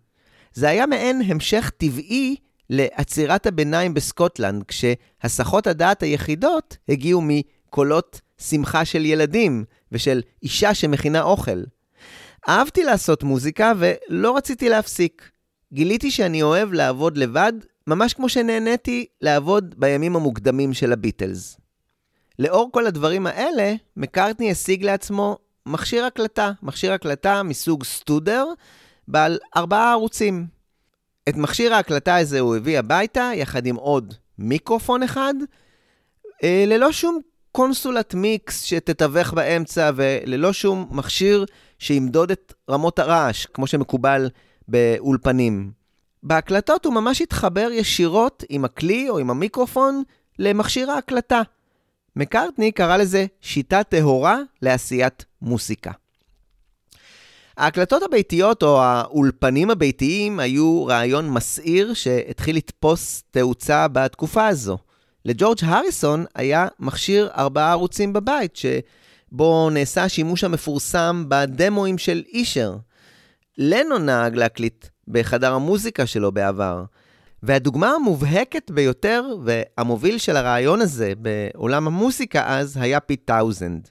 זה 0.53 0.69
היה 0.69 0.85
מעין 0.85 1.21
המשך 1.25 1.71
טבעי 1.77 2.35
לעצירת 2.69 3.45
הביניים 3.45 3.93
בסקוטלנד, 3.93 4.63
כשהסחות 4.63 5.67
הדעת 5.67 6.03
היחידות 6.03 6.77
הגיעו 6.89 7.21
מקולות 7.23 8.21
שמחה 8.37 8.85
של 8.85 9.05
ילדים 9.05 9.65
ושל 9.91 10.21
אישה 10.43 10.73
שמכינה 10.73 11.21
אוכל. 11.21 11.63
אהבתי 12.49 12.83
לעשות 12.83 13.23
מוזיקה 13.23 13.73
ולא 13.77 14.37
רציתי 14.37 14.69
להפסיק. 14.69 15.31
גיליתי 15.73 16.11
שאני 16.11 16.41
אוהב 16.41 16.73
לעבוד 16.73 17.17
לבד, 17.17 17.53
ממש 17.87 18.13
כמו 18.13 18.29
שנהניתי 18.29 19.05
לעבוד 19.21 19.75
בימים 19.77 20.15
המוקדמים 20.15 20.73
של 20.73 20.93
הביטלס. 20.93 21.57
לאור 22.39 22.69
כל 22.71 22.87
הדברים 22.87 23.27
האלה, 23.27 23.73
מקארטני 23.97 24.51
השיג 24.51 24.83
לעצמו 24.83 25.37
מכשיר 25.67 26.05
הקלטה, 26.05 26.51
מכשיר 26.63 26.93
הקלטה 26.93 27.43
מסוג 27.43 27.83
סטודר, 27.83 28.45
בעל 29.07 29.37
ארבעה 29.57 29.91
ערוצים. 29.91 30.45
את 31.29 31.35
מכשיר 31.35 31.73
ההקלטה 31.73 32.15
הזה 32.15 32.39
הוא 32.39 32.55
הביא 32.55 32.79
הביתה, 32.79 33.31
יחד 33.35 33.65
עם 33.65 33.75
עוד 33.75 34.13
מיקרופון 34.39 35.03
אחד, 35.03 35.33
אה, 36.43 36.63
ללא 36.67 36.91
שום 36.91 37.19
קונסולת 37.51 38.13
מיקס 38.13 38.63
שתתווך 38.63 39.33
באמצע, 39.33 39.91
וללא 39.95 40.53
שום 40.53 40.87
מכשיר 40.91 41.45
שימדוד 41.79 42.31
את 42.31 42.53
רמות 42.69 42.99
הרעש, 42.99 43.45
כמו 43.45 43.67
שמקובל 43.67 44.29
באולפנים. 44.67 45.71
בהקלטות 46.23 46.85
הוא 46.85 46.93
ממש 46.93 47.21
התחבר 47.21 47.69
ישירות 47.71 48.43
עם 48.49 48.65
הכלי 48.65 49.09
או 49.09 49.17
עם 49.17 49.29
המיקרופון 49.29 50.03
למכשיר 50.39 50.91
ההקלטה. 50.91 51.41
מקארטני 52.17 52.71
קרא 52.71 52.97
לזה 52.97 53.25
שיטה 53.41 53.83
טהורה 53.83 54.39
לעשיית 54.61 55.25
מוסיקה. 55.41 55.91
ההקלטות 57.57 58.03
הביתיות 58.03 58.63
או 58.63 58.81
האולפנים 58.81 59.69
הביתיים 59.69 60.39
היו 60.39 60.85
רעיון 60.85 61.29
מסעיר 61.29 61.93
שהתחיל 61.93 62.55
לתפוס 62.55 63.23
תאוצה 63.31 63.87
בתקופה 63.87 64.47
הזו. 64.47 64.77
לג'ורג' 65.25 65.57
הריסון 65.61 66.25
היה 66.35 66.67
מכשיר 66.79 67.29
ארבעה 67.37 67.71
ערוצים 67.71 68.13
בבית, 68.13 68.55
שבו 68.55 69.69
נעשה 69.69 70.03
השימוש 70.03 70.43
המפורסם 70.43 71.25
בדמואים 71.27 71.97
של 71.97 72.23
אישר. 72.33 72.75
לנון 73.57 74.05
נהג 74.05 74.35
להקליט 74.35 74.87
בחדר 75.07 75.53
המוזיקה 75.53 76.05
שלו 76.05 76.31
בעבר. 76.31 76.83
והדוגמה 77.47 77.89
המובהקת 77.89 78.71
ביותר 78.71 79.23
והמוביל 79.43 80.17
של 80.17 80.37
הרעיון 80.37 80.81
הזה 80.81 81.13
בעולם 81.17 81.87
המוסיקה 81.87 82.47
אז 82.47 82.77
היה 82.77 82.99
פיט 82.99 83.21
טאונסנד. 83.25 83.89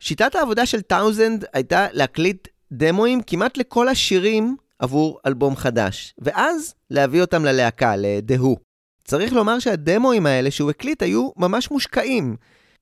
שיטת 0.00 0.34
העבודה 0.34 0.66
של 0.66 0.80
טאונסנד 0.80 1.44
הייתה 1.52 1.86
להקליט 1.92 2.48
דמואים 2.72 3.22
כמעט 3.22 3.56
לכל 3.56 3.88
השירים 3.88 4.56
עבור 4.78 5.18
אלבום 5.26 5.56
חדש, 5.56 6.14
ואז 6.18 6.74
להביא 6.90 7.20
אותם 7.20 7.44
ללהקה, 7.44 7.96
ל 7.96 8.04
The 8.04 8.26
Who. 8.26 8.56
צריך 9.04 9.32
לומר 9.32 9.58
שהדמואים 9.58 10.26
האלה 10.26 10.50
שהוא 10.50 10.70
הקליט 10.70 11.02
היו 11.02 11.30
ממש 11.36 11.70
מושקעים. 11.70 12.36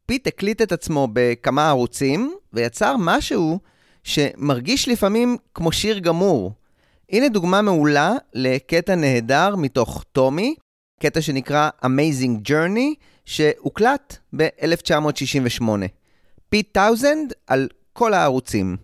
פיט 0.07 0.27
הקליט 0.27 0.63
את 0.63 0.73
עצמו 0.73 1.09
בכמה 1.13 1.69
ערוצים, 1.69 2.35
ויצר 2.53 2.97
משהו 2.99 3.59
שמרגיש 4.05 4.89
לפעמים 4.89 5.37
כמו 5.55 5.73
שיר 5.73 5.99
גמור. 5.99 6.53
הנה 7.13 7.29
דוגמה 7.29 7.63
מעולה 7.63 8.13
לקטע 8.35 8.95
נהדר 8.95 9.57
מתוך 9.57 10.05
טומי, 10.13 10.55
קטע 11.01 11.21
שנקרא 11.21 11.71
Amazing 11.85 12.49
Journey, 12.49 12.95
שהוקלט 13.25 14.17
ב-1968. 14.37 15.65
פיט 16.49 16.69
טאונסנד 16.73 17.33
על 17.47 17.69
כל 17.93 18.15
הערוצים. 18.15 18.77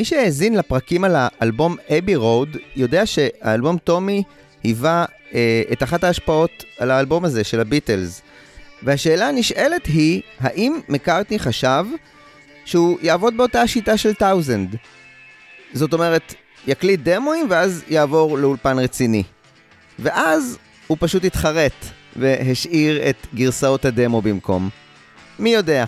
מי 0.00 0.04
שהאזין 0.04 0.56
לפרקים 0.56 1.04
על 1.04 1.16
האלבום 1.16 1.76
Abbey 1.98 2.16
Road, 2.16 2.56
יודע 2.76 3.06
שהאלבום 3.06 3.78
טומי 3.78 4.22
היווה 4.62 5.04
אה, 5.34 5.62
את 5.72 5.82
אחת 5.82 6.04
ההשפעות 6.04 6.64
על 6.78 6.90
האלבום 6.90 7.24
הזה 7.24 7.44
של 7.44 7.60
הביטלס. 7.60 8.22
והשאלה 8.82 9.28
הנשאלת 9.28 9.86
היא, 9.86 10.22
האם 10.40 10.80
מקארטני 10.88 11.38
חשב 11.38 11.84
שהוא 12.64 12.98
יעבוד 13.02 13.36
באותה 13.36 13.62
השיטה 13.62 13.96
של 13.96 14.14
טאונסנד? 14.14 14.76
זאת 15.72 15.92
אומרת, 15.92 16.34
יקליט 16.66 17.00
דמואים 17.02 17.46
ואז 17.50 17.84
יעבור 17.88 18.38
לאולפן 18.38 18.78
רציני. 18.78 19.22
ואז 19.98 20.58
הוא 20.86 20.96
פשוט 21.00 21.24
התחרט 21.24 21.84
והשאיר 22.16 23.10
את 23.10 23.26
גרסאות 23.34 23.84
הדמו 23.84 24.22
במקום. 24.22 24.68
מי 25.38 25.50
יודע? 25.50 25.84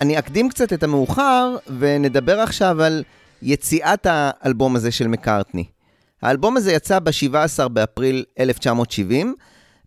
אני 0.00 0.18
אקדים 0.18 0.48
קצת 0.48 0.72
את 0.72 0.82
המאוחר, 0.82 1.56
ונדבר 1.78 2.40
עכשיו 2.40 2.82
על 2.82 3.04
יציאת 3.42 4.06
האלבום 4.10 4.76
הזה 4.76 4.90
של 4.90 5.08
מקארטני. 5.08 5.64
האלבום 6.22 6.56
הזה 6.56 6.72
יצא 6.72 6.98
ב-17 6.98 7.68
באפריל 7.68 8.24
1970, 8.40 9.34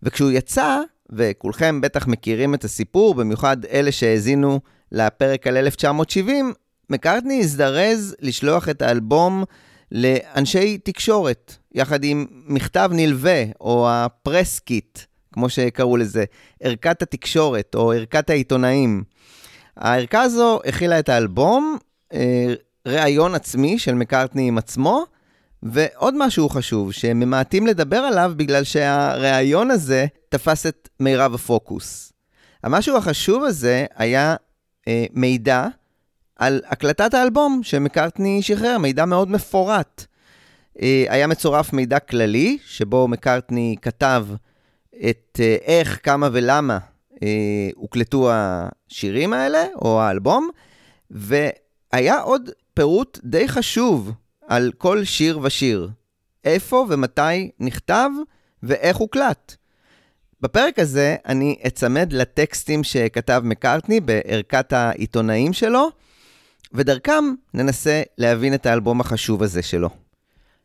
וכשהוא 0.02 0.30
יצא, 0.30 0.80
וכולכם 1.12 1.80
בטח 1.80 2.06
מכירים 2.06 2.54
את 2.54 2.64
הסיפור, 2.64 3.14
במיוחד 3.14 3.64
אלה 3.64 3.92
שהאזינו 3.92 4.60
לפרק 4.92 5.46
על 5.46 5.56
1970, 5.56 6.52
מקארטני 6.90 7.40
הזדרז 7.40 8.16
לשלוח 8.20 8.68
את 8.68 8.82
האלבום 8.82 9.44
לאנשי 9.92 10.78
תקשורת, 10.78 11.56
יחד 11.74 12.04
עם 12.04 12.26
מכתב 12.46 12.90
נלווה, 12.92 13.44
או 13.60 13.90
ה 13.90 14.01
press 14.01 14.55
kit, 14.55 14.98
כמו 15.32 15.48
שקראו 15.48 15.96
לזה, 15.96 16.24
ערכת 16.62 17.02
התקשורת, 17.02 17.74
או 17.74 17.92
ערכת 17.92 18.30
העיתונאים. 18.30 19.02
הערכה 19.76 20.22
הזו 20.22 20.60
הכילה 20.64 20.98
את 20.98 21.08
האלבום, 21.08 21.76
אה, 22.12 22.54
ראיון 22.86 23.34
עצמי 23.34 23.78
של 23.78 23.94
מקארטני 23.94 24.48
עם 24.48 24.58
עצמו, 24.58 25.04
ועוד 25.62 26.14
משהו 26.18 26.48
חשוב, 26.48 26.92
שממעטים 26.92 27.66
לדבר 27.66 27.96
עליו 27.96 28.32
בגלל 28.36 28.64
שהראיון 28.64 29.70
הזה 29.70 30.06
תפס 30.28 30.66
את 30.66 30.88
מירב 31.00 31.34
הפוקוס. 31.34 32.12
המשהו 32.62 32.96
החשוב 32.96 33.44
הזה 33.44 33.86
היה 33.96 34.36
אה, 34.88 35.04
מידע 35.12 35.66
על 36.36 36.60
הקלטת 36.66 37.14
האלבום 37.14 37.60
שמקארטני 37.62 38.42
שחרר, 38.42 38.78
מידע 38.78 39.04
מאוד 39.04 39.30
מפורט. 39.30 40.04
אה, 40.82 41.04
היה 41.08 41.26
מצורף 41.26 41.72
מידע 41.72 41.98
כללי, 41.98 42.58
שבו 42.64 43.08
מקארטני 43.08 43.76
כתב 43.82 44.26
את 45.10 45.40
אה, 45.40 45.56
איך, 45.64 46.00
כמה 46.02 46.28
ולמה 46.32 46.78
אה, 47.22 47.70
הוקלטו 47.74 48.30
השירים 48.32 49.32
האלה, 49.32 49.64
או 49.82 50.00
האלבום, 50.00 50.50
והיה 51.10 52.20
עוד 52.20 52.50
פירוט 52.74 53.18
די 53.24 53.48
חשוב 53.48 54.12
על 54.48 54.72
כל 54.78 55.04
שיר 55.04 55.38
ושיר. 55.42 55.90
איפה 56.44 56.86
ומתי 56.88 57.50
נכתב 57.60 58.10
ואיך 58.62 58.96
הוקלט. 58.96 59.56
בפרק 60.40 60.78
הזה 60.78 61.16
אני 61.26 61.56
אצמד 61.66 62.12
לטקסטים 62.12 62.84
שכתב 62.84 63.42
מקארטני 63.44 64.00
בערכת 64.00 64.72
העיתונאים 64.72 65.52
שלו, 65.52 65.90
ודרכם 66.72 67.24
ננסה 67.54 68.02
להבין 68.18 68.54
את 68.54 68.66
האלבום 68.66 69.00
החשוב 69.00 69.42
הזה 69.42 69.62
שלו. 69.62 69.88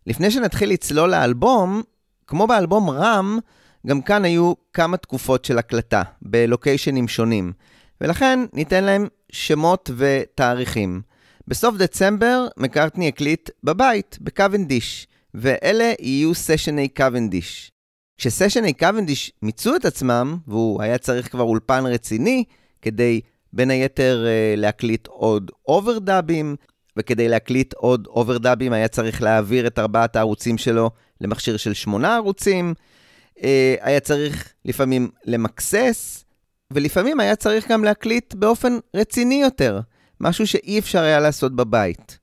לפני 0.07 0.31
שנתחיל 0.31 0.69
לצלול 0.69 1.09
לאלבום, 1.09 1.81
כמו 2.27 2.47
באלבום 2.47 2.89
רם, 2.89 3.39
גם 3.87 4.01
כאן 4.01 4.25
היו 4.25 4.53
כמה 4.73 4.97
תקופות 4.97 5.45
של 5.45 5.57
הקלטה, 5.57 6.03
בלוקיישנים 6.21 7.07
שונים, 7.07 7.53
ולכן 8.01 8.39
ניתן 8.53 8.83
להם 8.83 9.07
שמות 9.31 9.89
ותאריכים. 9.97 11.01
בסוף 11.47 11.77
דצמבר 11.77 12.47
מקארטני 12.57 13.07
הקליט 13.07 13.49
בבית, 13.63 14.17
בקוונדיש, 14.21 15.07
ואלה 15.33 15.93
יהיו 15.99 16.35
סשני 16.35 16.87
קוונדיש. 16.87 17.71
כשסשני 18.17 18.73
קוונדיש 18.73 19.31
מיצו 19.41 19.75
את 19.75 19.85
עצמם, 19.85 20.37
והוא 20.47 20.81
היה 20.81 20.97
צריך 20.97 21.31
כבר 21.31 21.43
אולפן 21.43 21.85
רציני, 21.85 22.43
כדי 22.81 23.21
בין 23.53 23.69
היתר 23.69 24.25
אה, 24.27 24.53
להקליט 24.57 25.07
עוד 25.07 25.51
אוברדאבים, 25.67 26.55
וכדי 26.97 27.27
להקליט 27.27 27.73
עוד 27.73 28.07
אוברדאבים 28.07 28.73
היה 28.73 28.87
צריך 28.87 29.21
להעביר 29.21 29.67
את 29.67 29.79
ארבעת 29.79 30.15
הערוצים 30.15 30.57
שלו 30.57 30.91
למכשיר 31.21 31.57
של 31.57 31.73
שמונה 31.73 32.15
ערוצים, 32.15 32.73
היה 33.81 33.99
צריך 33.99 34.53
לפעמים 34.65 35.09
למקסס, 35.25 36.25
ולפעמים 36.73 37.19
היה 37.19 37.35
צריך 37.35 37.71
גם 37.71 37.83
להקליט 37.83 38.33
באופן 38.33 38.77
רציני 38.95 39.41
יותר, 39.41 39.79
משהו 40.21 40.47
שאי 40.47 40.79
אפשר 40.79 41.01
היה 41.01 41.19
לעשות 41.19 41.55
בבית. 41.55 42.19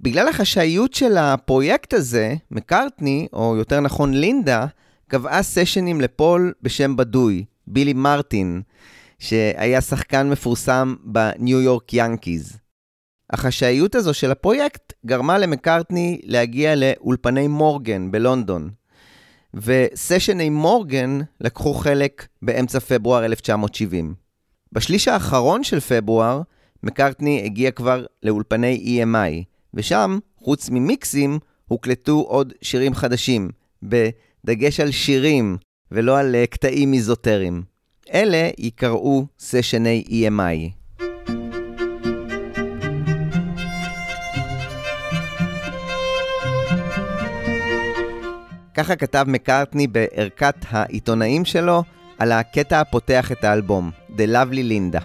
בגלל 0.00 0.28
החשאיות 0.28 0.94
של 0.94 1.16
הפרויקט 1.16 1.94
הזה, 1.94 2.34
מקארטני, 2.50 3.28
או 3.32 3.56
יותר 3.56 3.80
נכון 3.80 4.14
לינדה, 4.14 4.66
קבעה 5.08 5.42
סשנים 5.42 6.00
לפול 6.00 6.52
בשם 6.62 6.96
בדוי, 6.96 7.44
בילי 7.66 7.92
מרטין, 7.92 8.62
שהיה 9.18 9.80
שחקן 9.80 10.30
מפורסם 10.30 10.94
בניו 11.04 11.60
יורק 11.60 11.94
יאנקיז. 11.94 12.58
החשאיות 13.30 13.94
הזו 13.94 14.14
של 14.14 14.30
הפרויקט 14.30 14.92
גרמה 15.06 15.38
למקארטני 15.38 16.20
להגיע 16.24 16.74
לאולפני 16.76 17.48
מורגן 17.48 18.10
בלונדון, 18.10 18.70
וסשני 19.54 20.50
מורגן 20.50 21.20
לקחו 21.40 21.74
חלק 21.74 22.26
באמצע 22.42 22.80
פברואר 22.80 23.24
1970. 23.24 24.14
בשליש 24.72 25.08
האחרון 25.08 25.64
של 25.64 25.80
פברואר, 25.80 26.42
מקארטני 26.82 27.42
הגיע 27.44 27.70
כבר 27.70 28.06
לאולפני 28.22 29.02
EMI, 29.02 29.44
ושם, 29.74 30.18
חוץ 30.38 30.70
ממיקסים, 30.70 31.38
הוקלטו 31.68 32.20
עוד 32.20 32.52
שירים 32.62 32.94
חדשים, 32.94 33.50
בדגש 33.82 34.80
על 34.80 34.90
שירים 34.90 35.56
ולא 35.92 36.18
על 36.18 36.34
אה, 36.34 36.46
קטעים 36.46 36.94
איזוטריים. 36.94 37.62
אלה 38.12 38.50
ייקראו 38.58 39.26
סשני 39.38 40.04
EMI. 40.08 40.77
ככה 48.78 48.96
כתב 48.96 49.24
מקארטני 49.28 49.86
בערכת 49.86 50.54
העיתונאים 50.70 51.44
שלו 51.44 51.82
על 52.18 52.32
הקטע 52.32 52.80
הפותח 52.80 53.32
את 53.32 53.44
האלבום, 53.44 53.90
The 54.16 54.20
Lovely 54.20 54.70
Linda. 54.70 55.00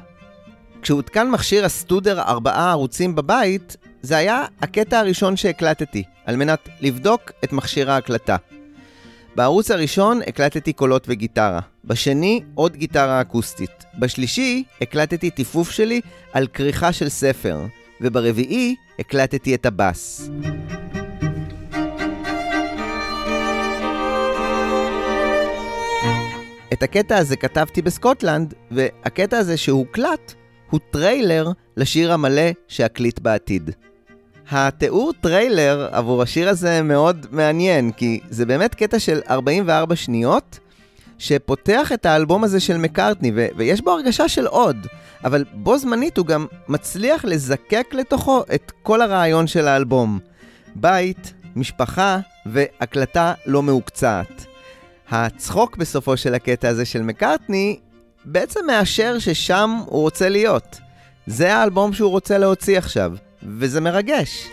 כשהותקן 0.82 1.30
מכשיר 1.30 1.66
הסטודר 1.66 2.22
ארבעה 2.22 2.72
ערוצים 2.72 3.16
בבית, 3.16 3.78
זה 4.02 4.18
היה 4.18 4.46
הקטע 4.62 5.00
הראשון 5.00 5.38
שהקלטתי, 5.38 6.04
על 6.26 6.36
מנת 6.36 6.70
לבדוק 6.82 7.32
את 7.44 7.54
מכשיר 7.54 7.92
ההקלטה. 7.92 8.38
בערוץ 9.36 9.72
הראשון 9.72 10.22
הקלטתי 10.28 10.74
קולות 10.74 11.06
וגיטרה, 11.10 11.60
בשני 11.86 12.42
עוד 12.56 12.76
גיטרה 12.76 13.22
אקוסטית, 13.22 13.86
בשלישי 14.00 14.64
הקלטתי 14.82 15.30
טיפוף 15.30 15.72
שלי 15.72 16.02
על 16.34 16.48
כריכה 16.48 16.94
של 16.94 17.10
ספר, 17.10 17.66
וברביעי 18.02 18.76
הקלטתי 19.00 19.56
את 19.56 19.66
הבאס. 19.66 20.30
את 26.74 26.84
הקטע 26.84 27.18
הזה 27.18 27.36
כתבתי 27.36 27.82
בסקוטלנד, 27.82 28.54
והקטע 28.72 29.38
הזה 29.38 29.58
שהוקלט 29.58 30.34
הוא 30.70 30.80
טריילר 30.92 31.52
לשיר 31.78 32.14
המלא 32.14 32.52
שאקליט 32.68 33.20
בעתיד. 33.20 33.72
התיאור 34.52 35.12
טריילר 35.22 35.90
עבור 35.92 36.22
השיר 36.22 36.50
הזה 36.50 36.82
מאוד 36.82 37.26
מעניין, 37.32 37.92
כי 37.92 38.20
זה 38.30 38.46
באמת 38.46 38.76
קטע 38.76 39.00
של 39.00 39.22
44 39.30 39.96
שניות, 39.96 40.60
שפותח 41.18 41.92
את 41.92 42.06
האלבום 42.06 42.44
הזה 42.44 42.60
של 42.60 42.78
מקארטני, 42.78 43.32
ו- 43.36 43.48
ויש 43.56 43.82
בו 43.82 43.92
הרגשה 43.92 44.30
של 44.30 44.48
עוד, 44.48 44.88
אבל 45.24 45.46
בו 45.54 45.78
זמנית 45.78 46.18
הוא 46.18 46.26
גם 46.26 46.46
מצליח 46.68 47.26
לזקק 47.26 47.88
לתוכו 47.92 48.44
את 48.56 48.72
כל 48.84 49.02
הרעיון 49.02 49.48
של 49.48 49.68
האלבום. 49.68 50.20
בית, 50.76 51.34
משפחה 51.56 52.20
והקלטה 52.46 53.34
לא 53.46 53.64
מהוקצעת. 53.64 54.53
הצחוק 55.10 55.78
בסופו 55.78 56.18
של 56.18 56.34
הקטע 56.34 56.70
הזה 56.70 56.86
של 56.86 57.02
מקארטני 57.02 57.80
בעצם 58.26 58.60
מאשר 58.68 59.20
ששם 59.20 59.70
הוא 59.86 60.02
רוצה 60.02 60.30
להיות. 60.30 60.80
זה 61.28 61.56
האלבום 61.56 61.94
שהוא 61.94 62.12
רוצה 62.12 62.38
להוציא 62.38 62.78
עכשיו, 62.78 63.12
וזה 63.44 63.82
מרגש. 63.82 64.48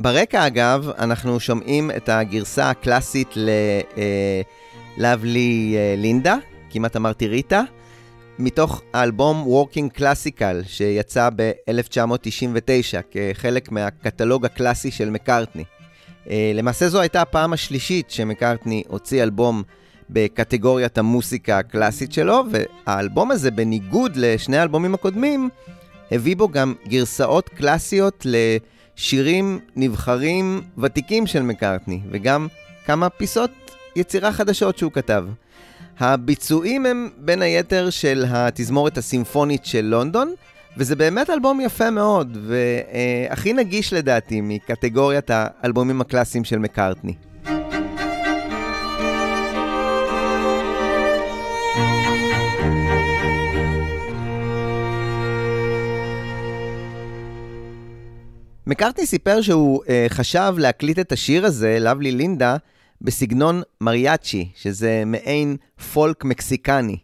ברקע 0.00 0.46
אגב, 0.46 0.90
אנחנו 0.98 1.40
שומעים 1.40 1.90
את 1.90 2.08
הגרסה 2.08 2.70
הקלאסית 2.70 3.28
ל-Lovely 3.36 4.96
אה, 5.76 5.94
לינדה, 5.96 6.36
כמעט 6.70 6.96
אמרתי 6.96 7.28
ריטה, 7.28 7.62
מתוך 8.38 8.82
האלבום 8.92 9.46
Working 9.46 9.98
Classical 9.98 10.64
שיצא 10.66 11.28
ב-1999 11.36 13.02
כחלק 13.10 13.72
מהקטלוג 13.72 14.44
הקלאסי 14.44 14.90
של 14.90 15.10
מקארטני. 15.10 15.64
אה, 16.30 16.52
למעשה 16.54 16.88
זו 16.88 17.00
הייתה 17.00 17.22
הפעם 17.22 17.52
השלישית 17.52 18.10
שמקארטני 18.10 18.82
הוציא 18.88 19.22
אלבום 19.22 19.62
בקטגוריית 20.10 20.98
המוסיקה 20.98 21.58
הקלאסית 21.58 22.12
שלו, 22.12 22.42
והאלבום 22.50 23.30
הזה, 23.30 23.50
בניגוד 23.50 24.16
לשני 24.16 24.58
האלבומים 24.58 24.94
הקודמים, 24.94 25.48
הביא 26.10 26.36
בו 26.36 26.48
גם 26.48 26.74
גרסאות 26.88 27.48
קלאסיות 27.48 28.26
לשירים 28.26 29.58
נבחרים 29.76 30.62
ותיקים 30.78 31.26
של 31.26 31.42
מקארטני, 31.42 32.00
וגם 32.10 32.46
כמה 32.86 33.08
פיסות 33.08 33.50
יצירה 33.96 34.32
חדשות 34.32 34.78
שהוא 34.78 34.92
כתב. 34.92 35.24
הביצועים 35.98 36.86
הם 36.86 37.10
בין 37.18 37.42
היתר 37.42 37.90
של 37.90 38.24
התזמורת 38.28 38.98
הסימפונית 38.98 39.64
של 39.66 39.84
לונדון, 39.84 40.34
וזה 40.78 40.96
באמת 40.96 41.30
אלבום 41.30 41.60
יפה 41.60 41.90
מאוד, 41.90 42.38
והכי 42.46 43.52
נגיש 43.52 43.92
לדעתי 43.92 44.40
מקטגוריית 44.42 45.30
האלבומים 45.30 46.00
הקלאסיים 46.00 46.44
של 46.44 46.58
מקארטני. 46.58 47.14
מקארטני 58.66 59.06
סיפר 59.06 59.42
שהוא 59.42 59.82
אה, 59.84 59.88
חשב 60.08 60.54
להקליט 60.58 60.98
את 60.98 61.12
השיר 61.12 61.46
הזה, 61.46 61.78
Lovely 61.80 62.16
Linda, 62.16 62.56
בסגנון 63.00 63.62
מריאצ'י, 63.80 64.48
שזה 64.56 65.02
מעין 65.06 65.56
פולק 65.92 66.24
מקסיקני. 66.24 66.96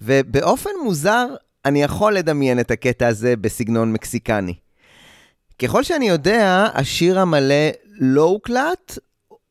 ובאופן 0.00 0.70
מוזר, 0.84 1.26
אני 1.64 1.82
יכול 1.82 2.14
לדמיין 2.14 2.60
את 2.60 2.70
הקטע 2.70 3.06
הזה 3.06 3.36
בסגנון 3.36 3.92
מקסיקני. 3.92 4.54
ככל 5.58 5.82
שאני 5.82 6.08
יודע, 6.08 6.66
השיר 6.74 7.20
המלא 7.20 7.68
לא 7.98 8.22
הוקלט, 8.22 8.98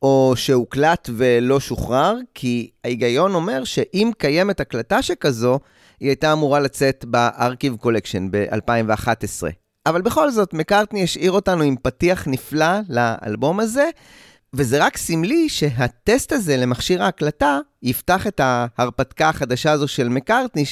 או 0.02 0.34
שהוקלט 0.36 1.10
ולא 1.13 1.60
שוחרר, 1.60 2.17
כי 2.34 2.71
ההיגיון 2.84 3.36
אומר 3.36 3.63
שאם 3.63 4.12
קיימת 4.17 4.60
הקלטה 4.60 5.02
שכזו, 5.02 5.60
היא 6.00 6.10
הייתה 6.10 6.34
אמורה 6.34 6.60
לצאת 6.60 7.06
ב 7.06 7.14
Archive 7.14 7.76
Collection 7.76 8.28
ב-2011. 8.32 9.43
אבל 9.86 10.02
בכל 10.02 10.32
זאת, 10.32 10.54
מקארטני 10.54 11.04
השאיר 11.04 11.32
אותנו 11.32 11.63
עם 11.63 11.76
פתיח 11.82 12.28
נפלא 12.28 12.80
לאלבום 12.89 13.60
הזה, 13.60 13.89
וזה 14.54 14.86
רק 14.86 14.97
סמלי 14.97 15.50
שהטסט 15.50 16.32
הזה 16.32 16.58
למכשיר 16.58 17.04
ההקלטה 17.04 17.60
יפתח 17.84 18.28
את 18.28 18.41
ההרפתקה 18.43 19.30
החדשה 19.30 19.71
הזו 19.71 19.88
של 19.88 20.10
מקארטני, 20.10 20.65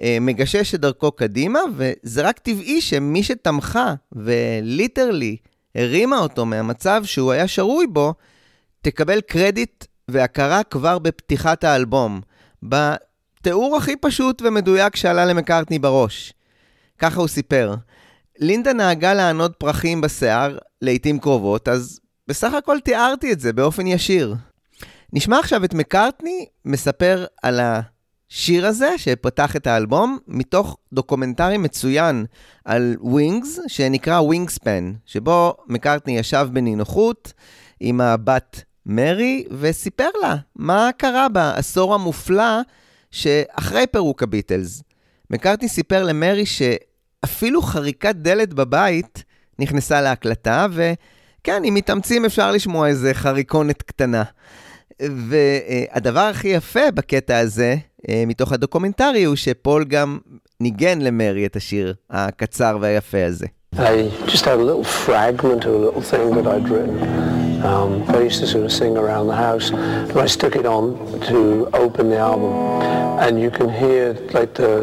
שמגשש 0.00 0.74
את 0.74 0.80
דרכו 0.80 1.12
קדימה, 1.12 1.60
וזה 1.76 2.22
רק 2.22 2.38
טבעי 2.38 2.80
שמי 2.80 3.22
שתמכה 3.22 3.94
וליטרלי 4.12 5.36
הרימה 5.74 6.18
אותו 6.18 6.46
מהמצב 6.46 7.02
שהוא 7.04 7.32
היה 7.32 7.48
שרוי 7.48 7.86
בו, 7.86 8.14
תקבל 8.82 9.20
קרדיט 9.20 9.84
והכרה 10.08 10.62
כבר 10.62 10.98
בפתיחת 10.98 11.64
האלבום, 11.64 12.20
בתיאור 12.62 13.76
הכי 13.76 13.96
פשוט 13.96 14.42
ומדויק 14.42 14.96
שעלה 14.96 15.24
למקארטני 15.24 15.78
בראש. 15.78 16.32
ככה 16.98 17.20
הוא 17.20 17.28
סיפר. 17.28 17.74
לינדה 18.38 18.72
נהגה 18.72 19.14
לענוד 19.14 19.52
פרחים 19.52 20.00
בשיער 20.00 20.58
לעיתים 20.82 21.18
קרובות, 21.18 21.68
אז 21.68 22.00
בסך 22.28 22.54
הכל 22.54 22.80
תיארתי 22.84 23.32
את 23.32 23.40
זה 23.40 23.52
באופן 23.52 23.86
ישיר. 23.86 24.34
נשמע 25.12 25.38
עכשיו 25.38 25.64
את 25.64 25.74
מקארטני 25.74 26.46
מספר 26.64 27.26
על 27.42 27.60
השיר 28.30 28.66
הזה 28.66 28.90
שפתח 28.96 29.56
את 29.56 29.66
האלבום, 29.66 30.18
מתוך 30.28 30.76
דוקומנטרי 30.92 31.56
מצוין 31.56 32.24
על 32.64 32.96
ווינגס, 33.00 33.58
שנקרא 33.66 34.20
Wingspan, 34.20 34.92
שבו 35.06 35.56
מקארטני 35.66 36.18
ישב 36.18 36.48
בנינוחות 36.52 37.32
עם 37.80 38.00
הבת 38.00 38.62
מרי, 38.86 39.44
וסיפר 39.50 40.08
לה 40.22 40.36
מה 40.56 40.90
קרה 40.96 41.28
בעשור 41.28 41.94
המופלא 41.94 42.60
שאחרי 43.10 43.86
פירוק 43.86 44.22
הביטלס. 44.22 44.82
מקארטני 45.30 45.68
סיפר 45.68 46.04
למרי 46.04 46.44
שאפילו 46.46 47.62
חריקת 47.62 48.14
דלת 48.14 48.54
בבית 48.54 49.24
נכנסה 49.58 50.00
להקלטה, 50.00 50.66
וכן, 50.72 51.64
אם 51.64 51.74
מתאמצים 51.74 52.24
אפשר 52.24 52.52
לשמוע 52.52 52.88
איזה 52.88 53.14
חריקונת 53.14 53.82
קטנה. 53.82 54.22
והדבר 55.02 56.20
הכי 56.20 56.48
יפה 56.48 56.90
בקטע 56.94 57.38
הזה, 57.38 57.76
מתוך 58.27 58.51
הדוקומנטרי, 58.51 59.23
הוא 59.23 59.35
שפול 59.35 59.83
גם 59.83 60.17
ניגן 60.61 61.01
למרי 61.01 61.45
את 61.45 61.55
השיר 61.55 61.93
הקצר 62.09 62.77
והיפה 62.81 63.25
הזה. 63.25 63.45
I 63.75 64.11
just 64.27 64.45
had 64.45 64.59
a 64.59 64.63
little 64.63 64.83
fragment 64.83 65.65
of 65.65 65.73
a 65.73 65.77
little 65.77 66.01
thing 66.01 66.35
that 66.35 66.45
I'd 66.45 66.69
written. 66.69 66.95
Um, 67.65 68.03
I 68.07 68.19
used 68.19 68.39
to 68.41 68.47
sort 68.47 68.65
of 68.65 68.71
sing 68.71 68.97
around 68.97 69.25
the 69.27 69.35
house, 69.35 69.71
and 69.71 70.15
I 70.15 70.27
stuck 70.27 70.55
it 70.55 70.67
on 70.67 70.95
to 71.29 71.69
open 71.73 72.09
the 72.09 72.19
album, 72.19 72.53
and 73.19 73.41
you 73.41 73.49
can 73.49 73.69
hear 73.69 74.13
like 74.31 74.53
the 74.53 74.73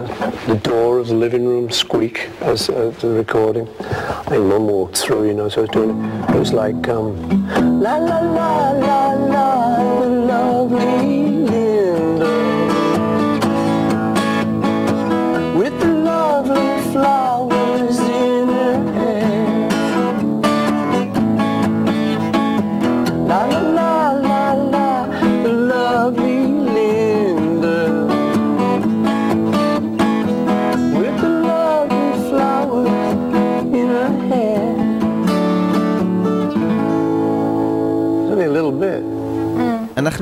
the 0.48 0.57
door 0.70 0.98
of 0.98 1.07
the 1.07 1.14
living 1.14 1.44
room 1.46 1.70
squeak 1.70 2.29
as 2.40 2.68
uh, 2.68 2.92
the 3.00 3.11
recording. 3.11 3.68
I 3.81 4.24
think 4.31 4.44
Mum 4.46 4.66
walked 4.66 4.96
through, 4.96 5.29
you 5.29 5.35
know, 5.35 5.48
so 5.48 5.61
I 5.61 5.62
was 5.66 5.70
doing 5.70 5.90
it. 5.90 6.31
It 6.35 6.38
was 6.44 6.53
like 6.53 6.88
um, 6.88 7.11
la 7.81 7.96
la 7.96 8.18
la 8.38 8.70
la 8.87 9.03
la, 9.35 9.48
the 10.00 10.09
lovely 10.33 11.23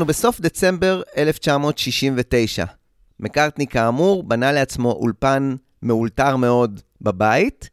אנחנו 0.04 0.14
בסוף 0.14 0.40
דצמבר 0.40 1.02
1969. 1.18 2.66
מקארטני 3.20 3.68
כאמור 3.68 4.24
בנה 4.24 4.52
לעצמו 4.52 4.92
אולפן 4.92 5.56
מאולתר 5.82 6.36
מאוד 6.36 6.80
בבית. 7.02 7.70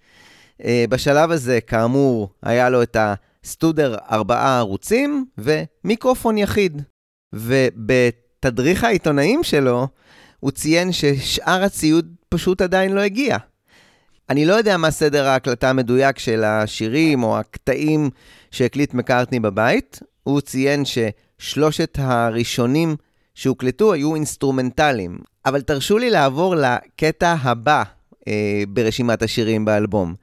אה, 0.64 0.84
בשלב 0.88 1.30
הזה, 1.30 1.60
כאמור, 1.60 2.28
היה 2.42 2.70
לו 2.70 2.82
את 2.82 2.96
הסטודר 3.00 3.96
ארבעה 4.10 4.58
ערוצים 4.58 5.24
ומיקרופון 5.38 6.38
יחיד. 6.38 6.82
ובתדריך 7.32 8.84
העיתונאים 8.84 9.44
שלו, 9.44 9.88
הוא 10.40 10.50
ציין 10.50 10.92
ששאר 10.92 11.64
הציוד 11.64 12.14
פשוט 12.28 12.60
עדיין 12.60 12.92
לא 12.92 13.00
הגיע. 13.00 13.36
אני 14.28 14.46
לא 14.46 14.54
יודע 14.54 14.76
מה 14.76 14.90
סדר 14.90 15.26
ההקלטה 15.26 15.70
המדויק 15.70 16.18
של 16.18 16.44
השירים 16.44 17.22
או 17.22 17.38
הקטעים 17.38 18.10
שהקליט 18.50 18.94
מקארטני 18.94 19.40
בבית. 19.40 20.00
הוא 20.22 20.40
ציין 20.40 20.84
ששלושת 21.40 21.98
הראשונים 21.98 22.96
שהוקלטו 23.34 23.92
היו 23.92 24.14
אינסטרומנטליים. 24.14 25.18
אבל 25.46 25.62
תרשו 25.62 25.98
לי 25.98 26.10
לעבור 26.10 26.54
לקטע 26.56 27.34
הבא 27.42 27.82
אה, 28.28 28.62
ברשימת 28.68 29.22
השירים 29.22 29.64
באלבום. 29.64 30.14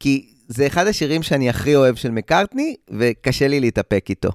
כי 0.00 0.28
זה 0.48 0.66
אחד 0.66 0.86
השירים 0.86 1.22
שאני 1.22 1.48
הכי 1.48 1.76
אוהב 1.76 1.94
של 1.94 2.10
מקארטני, 2.10 2.76
וקשה 2.90 3.48
לי 3.48 3.60
להתאפק 3.60 4.06
איתו. 4.08 4.30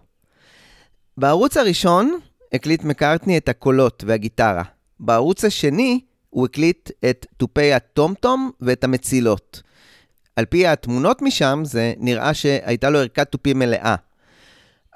בערוץ 1.17 1.57
הראשון 1.57 2.19
הקליט 2.53 2.83
מקארטני 2.83 3.37
את 3.37 3.49
הקולות 3.49 4.03
והגיטרה. 4.07 4.63
בערוץ 4.99 5.45
השני 5.45 5.99
הוא 6.29 6.45
הקליט 6.45 6.89
את 7.09 7.25
תופי 7.37 7.73
הטומטום 7.73 8.51
ואת 8.61 8.83
המצילות. 8.83 9.61
על 10.35 10.45
פי 10.45 10.67
התמונות 10.67 11.21
משם, 11.21 11.61
זה 11.65 11.93
נראה 11.97 12.33
שהייתה 12.33 12.89
לו 12.89 12.99
ערכת 12.99 13.31
תופים 13.31 13.59
מלאה. 13.59 13.95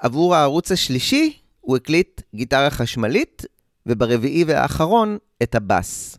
עבור 0.00 0.34
הערוץ 0.34 0.72
השלישי, 0.72 1.32
הוא 1.60 1.76
הקליט 1.76 2.20
גיטרה 2.34 2.70
חשמלית, 2.70 3.44
וברביעי 3.86 4.44
והאחרון, 4.44 5.18
את 5.42 5.54
הבאס. 5.54 6.18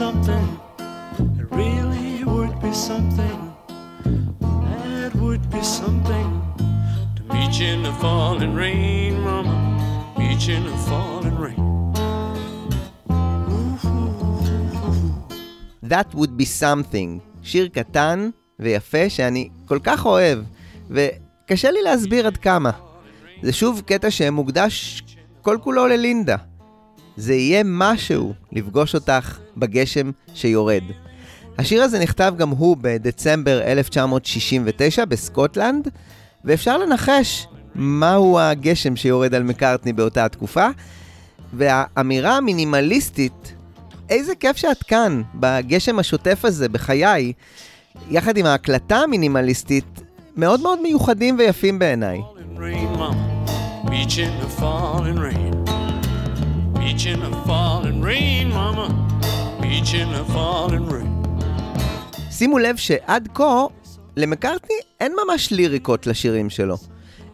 Something. 0.00 0.48
It 1.40 1.46
really 1.50 2.24
would 2.24 2.54
be 2.62 2.72
something. 2.72 3.40
That 4.40 5.12
would 5.22 5.44
be 5.50 5.62
something. 5.62 6.39
You 7.52 7.66
in 7.66 7.82
the 7.82 7.92
falling 8.00 8.54
rain, 8.54 9.12
mama. 9.26 9.54
You 10.18 10.56
in 10.56 10.62
the 10.70 10.76
falling 10.88 11.36
rain. 11.44 11.62
That 15.82 16.14
would 16.14 16.36
be 16.36 16.44
something. 16.44 17.20
שיר 17.42 17.68
קטן 17.68 18.30
ויפה 18.58 19.08
שאני 19.10 19.48
כל 19.66 19.78
כך 19.82 20.06
אוהב, 20.06 20.38
וקשה 20.90 21.70
לי 21.70 21.82
להסביר 21.82 22.26
עד 22.26 22.36
כמה. 22.36 22.70
זה 23.42 23.52
שוב 23.52 23.82
קטע 23.86 24.10
שמוקדש 24.10 25.02
כל 25.42 25.58
כולו 25.62 25.86
ללינדה. 25.86 26.36
זה 27.16 27.34
יהיה 27.34 27.62
משהו 27.64 28.34
לפגוש 28.52 28.94
אותך 28.94 29.38
בגשם 29.56 30.10
שיורד. 30.34 30.84
השיר 31.58 31.82
הזה 31.82 31.98
נכתב 31.98 32.34
גם 32.38 32.50
הוא 32.50 32.76
בדצמבר 32.80 33.62
1969 33.62 35.04
בסקוטלנד, 35.04 35.88
ואפשר 36.44 36.78
לנחש 36.78 37.46
מהו 37.74 38.38
הגשם 38.40 38.96
שיורד 38.96 39.34
על 39.34 39.42
מקארטני 39.42 39.92
באותה 39.92 40.24
התקופה, 40.24 40.66
והאמירה 41.52 42.36
המינימליסטית, 42.36 43.54
איזה 44.08 44.34
כיף 44.34 44.56
שאת 44.56 44.82
כאן, 44.82 45.22
בגשם 45.34 45.98
השוטף 45.98 46.44
הזה, 46.44 46.68
בחיי, 46.68 47.32
יחד 48.10 48.36
עם 48.36 48.46
ההקלטה 48.46 48.96
המינימליסטית, 48.96 50.00
מאוד 50.36 50.60
מאוד 50.60 50.82
מיוחדים 50.82 51.36
ויפים 51.38 51.78
בעיניי. 51.78 52.20
שימו 62.30 62.58
לב 62.58 62.76
שעד 62.76 63.28
כה, 63.34 63.64
למקארטני 64.16 64.74
אין 65.00 65.12
ממש 65.24 65.50
ליריקות 65.50 66.06
לשירים 66.06 66.50
שלו. 66.50 66.76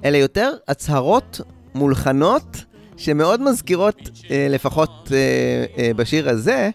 אלה 0.05 0.19
יותר 0.19 0.53
הצהרות 0.69 1.41
מולחנות 1.75 2.65
שמאוד 2.97 3.43
מזכירות, 3.43 4.11
אה, 4.31 4.47
לפחות 4.51 5.13
אה, 5.13 5.65
אה, 5.79 5.91
בשיר 5.97 6.29
הזה, 6.29 6.71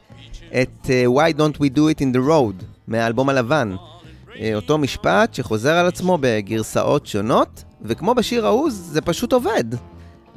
את 0.61 0.89
אה, 0.89 1.05
Why 1.05 1.33
Don't 1.37 1.57
We 1.57 1.77
Do 1.77 1.79
It 1.79 2.01
in 2.01 2.15
the 2.15 2.29
Road 2.29 2.63
מהאלבום 2.87 3.29
הלבן. 3.29 3.75
אה, 4.39 4.55
אותו 4.55 4.77
משפט 4.77 5.33
שחוזר 5.33 5.73
על 5.73 5.87
עצמו 5.87 6.17
בגרסאות 6.21 7.07
שונות, 7.07 7.63
וכמו 7.81 8.15
בשיר 8.15 8.45
ההוא, 8.45 8.69
זה 8.71 9.01
פשוט 9.01 9.33
עובד. 9.33 9.63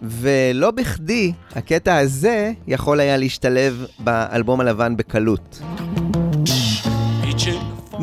ולא 0.02 0.70
בכדי, 0.70 1.32
הקטע 1.50 1.96
הזה 1.96 2.52
יכול 2.66 3.00
היה 3.00 3.16
להשתלב 3.16 3.86
באלבום 3.98 4.60
הלבן 4.60 4.96
בקלות. 4.96 5.60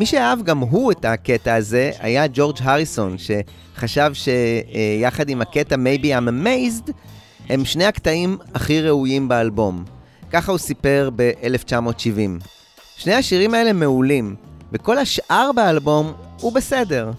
מי 0.02 0.06
שאהב 0.06 0.42
גם 0.42 0.58
הוא 0.58 0.92
את 0.92 1.04
הקטע 1.04 1.54
הזה 1.54 1.90
היה 1.98 2.24
ג'ורג' 2.32 2.56
הריסון, 2.62 3.16
שחשב 3.18 4.12
שיחד 4.14 5.28
עם 5.28 5.42
הקטע 5.42 5.74
Maybe 5.74 6.04
I'm 6.04 6.28
Amazed, 6.28 6.92
הם 7.48 7.64
שני 7.64 7.84
הקטעים 7.84 8.38
הכי 8.54 8.80
ראויים 8.80 9.28
באלבום. 9.28 9.84
ככה 10.30 10.52
הוא 10.52 10.58
סיפר 10.58 11.10
ב-1970. 11.16 12.44
שני 12.96 13.14
השירים 13.14 13.54
האלה 13.54 13.72
מעולים, 13.72 14.36
וכל 14.72 14.98
השאר 14.98 15.50
באלבום 15.56 16.12
הוא 16.40 16.52
בסדר. 16.52 17.10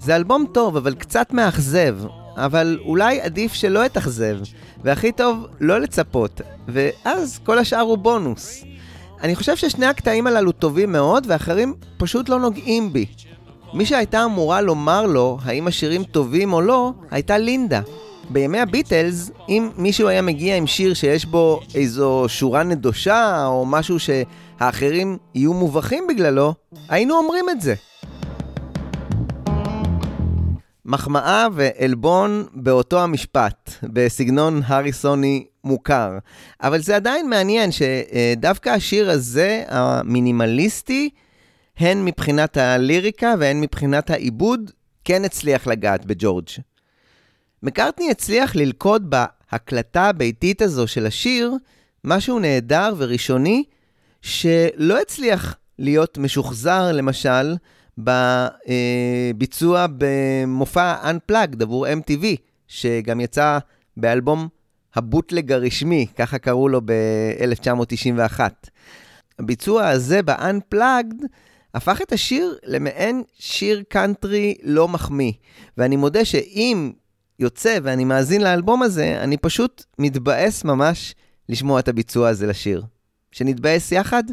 זה 0.00 0.16
אלבום 0.16 0.46
טוב, 0.52 0.76
אבל 0.76 0.94
קצת 0.94 1.32
מאכזב, 1.32 1.96
אבל 2.36 2.78
אולי 2.84 3.20
עדיף 3.20 3.52
שלא 3.52 3.86
אתאכזב, 3.86 4.38
והכי 4.84 5.12
טוב 5.12 5.46
לא 5.60 5.80
לצפות, 5.80 6.40
ואז 6.68 7.40
כל 7.44 7.58
השאר 7.58 7.80
הוא 7.80 7.98
בונוס. 7.98 8.64
אני 9.22 9.36
חושב 9.36 9.56
ששני 9.56 9.86
הקטעים 9.86 10.26
הללו 10.26 10.52
טובים 10.52 10.92
מאוד, 10.92 11.26
ואחרים 11.28 11.74
פשוט 11.96 12.28
לא 12.28 12.40
נוגעים 12.40 12.92
בי. 12.92 13.06
מי 13.74 13.86
שהייתה 13.86 14.24
אמורה 14.24 14.60
לומר 14.60 15.06
לו 15.06 15.38
האם 15.44 15.66
השירים 15.66 16.04
טובים 16.04 16.52
או 16.52 16.60
לא, 16.60 16.92
הייתה 17.10 17.38
לינדה. 17.38 17.80
בימי 18.30 18.60
הביטלס, 18.60 19.30
אם 19.48 19.70
מישהו 19.76 20.08
היה 20.08 20.22
מגיע 20.22 20.56
עם 20.56 20.66
שיר 20.66 20.94
שיש 20.94 21.24
בו 21.24 21.60
איזו 21.74 22.24
שורה 22.28 22.62
נדושה, 22.62 23.46
או 23.46 23.66
משהו 23.66 23.96
שהאחרים 23.98 25.16
יהיו 25.34 25.52
מובכים 25.52 26.06
בגללו, 26.06 26.54
היינו 26.88 27.14
אומרים 27.14 27.50
את 27.50 27.60
זה. 27.60 27.74
מחמאה 30.84 31.46
ועלבון 31.52 32.44
באותו 32.54 33.00
המשפט, 33.00 33.70
בסגנון 33.82 34.60
הריסוני 34.66 35.44
מוכר. 35.66 36.18
אבל 36.62 36.80
זה 36.80 36.96
עדיין 36.96 37.30
מעניין 37.30 37.70
שדווקא 37.72 38.70
השיר 38.70 39.10
הזה, 39.10 39.64
המינימליסטי, 39.68 41.10
הן 41.78 42.04
מבחינת 42.04 42.56
הליריקה 42.56 43.34
והן 43.38 43.60
מבחינת 43.60 44.10
העיבוד, 44.10 44.70
כן 45.04 45.24
הצליח 45.24 45.66
לגעת 45.66 46.06
בג'ורג'. 46.06 46.48
מקארטני 47.62 48.10
הצליח 48.10 48.56
ללכוד 48.56 49.10
בהקלטה 49.10 50.08
הביתית 50.08 50.62
הזו 50.62 50.86
של 50.86 51.06
השיר 51.06 51.54
משהו 52.04 52.38
נהדר 52.38 52.94
וראשוני, 52.96 53.64
שלא 54.22 55.00
הצליח 55.00 55.56
להיות 55.78 56.18
משוחזר, 56.18 56.92
למשל, 56.92 57.56
בביצוע 57.98 59.86
במופע 59.98 61.10
Unplugged 61.10 61.62
עבור 61.62 61.86
MTV, 61.86 62.24
שגם 62.68 63.20
יצא 63.20 63.58
באלבום 63.96 64.48
הבוטלג 64.96 65.52
הרשמי, 65.52 66.06
ככה 66.16 66.38
קראו 66.38 66.68
לו 66.68 66.80
ב-1991. 66.84 68.40
הביצוע 69.38 69.88
הזה 69.88 70.22
ב-Unplugged 70.22 71.26
הפך 71.74 72.02
את 72.02 72.12
השיר 72.12 72.58
למעין 72.64 73.22
שיר 73.38 73.82
קאנטרי 73.88 74.54
לא 74.62 74.88
מחמיא. 74.88 75.32
ואני 75.78 75.96
מודה 75.96 76.24
שאם 76.24 76.92
יוצא 77.38 77.78
ואני 77.82 78.04
מאזין 78.04 78.42
לאלבום 78.42 78.82
הזה, 78.82 79.20
אני 79.22 79.36
פשוט 79.36 79.84
מתבאס 79.98 80.64
ממש 80.64 81.14
לשמוע 81.48 81.80
את 81.80 81.88
הביצוע 81.88 82.28
הזה 82.28 82.46
לשיר. 82.46 82.82
שנתבאס 83.32 83.92
יחד? 83.92 84.24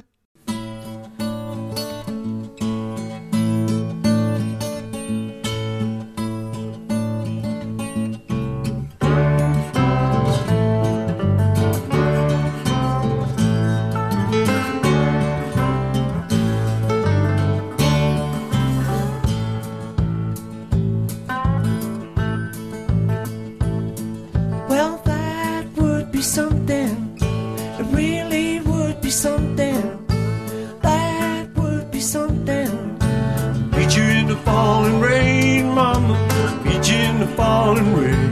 falling 37.74 37.96
rain. 37.96 38.32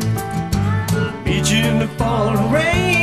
You 1.26 1.58
in 1.66 1.80
the 1.80 1.88
falling 1.98 2.52
rain. 2.52 3.01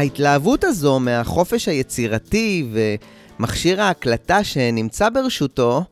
ההתלהבות 0.00 0.64
הזו 0.64 1.00
מהחופש 1.00 1.68
היצירתי 1.68 2.68
ומכשיר 2.72 3.82
ההקלטה 3.82 4.44
שנמצא 4.44 5.08
ברשותו, 5.08 5.84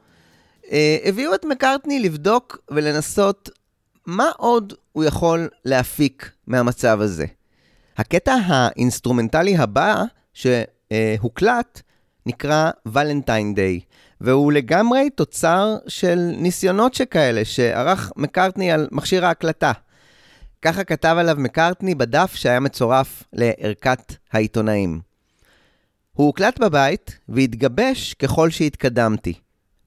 אה, 0.73 0.97
הביאו 1.05 1.35
את 1.35 1.45
מקארטני 1.45 2.01
לבדוק 2.01 2.59
ולנסות 2.71 3.51
מה 4.07 4.31
עוד 4.37 4.73
הוא 4.93 5.05
יכול 5.05 5.49
להפיק 5.65 6.31
מהמצב 6.47 7.01
הזה. 7.01 7.27
הקטע 7.97 8.37
האינסטרומנטלי 8.47 9.57
הבא 9.57 10.05
שהוקלט 10.35 11.83
נקרא 12.27 12.71
Valentine 12.87 13.55
Day, 13.55 13.81
והוא 14.21 14.53
לגמרי 14.53 15.11
תוצר 15.11 15.77
של 15.89 16.31
ניסיונות 16.37 16.95
שכאלה 16.95 17.45
שערך 17.45 18.13
מקארטני 18.17 18.73
על 18.73 18.89
מכשיר 18.91 19.27
ההקלטה. 19.27 19.73
ככה 20.63 20.85
כתב 20.85 21.17
עליו 21.19 21.37
מקארטני 21.39 21.95
בדף 21.95 22.35
שהיה 22.35 22.61
מצורף 22.61 23.23
לערכת 23.33 24.15
העיתונאים. 24.33 25.01
הוא 26.13 26.27
הוקלט 26.27 26.59
בבית 26.59 27.19
והתגבש 27.29 28.15
ככל 28.15 28.51
שהתקדמתי. 28.51 29.35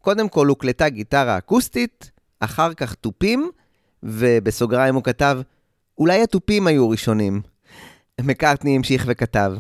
קודם 0.02 0.30
כל 0.30 0.48
הוקלטה 0.48 0.90
גיטרה 0.90 1.38
אקוסטית, 1.38 2.12
אחר 2.40 2.74
כך 2.74 2.94
תופים, 2.94 3.50
ובסוגריים 4.04 4.96
הוא 4.96 5.04
כתב, 5.04 5.42
אולי 5.98 6.22
התופים 6.24 6.68
היו 6.68 6.90
ראשונים. 6.90 7.42
מקארטני 8.22 8.76
המשיך 8.76 9.04
וכתב, 9.08 9.54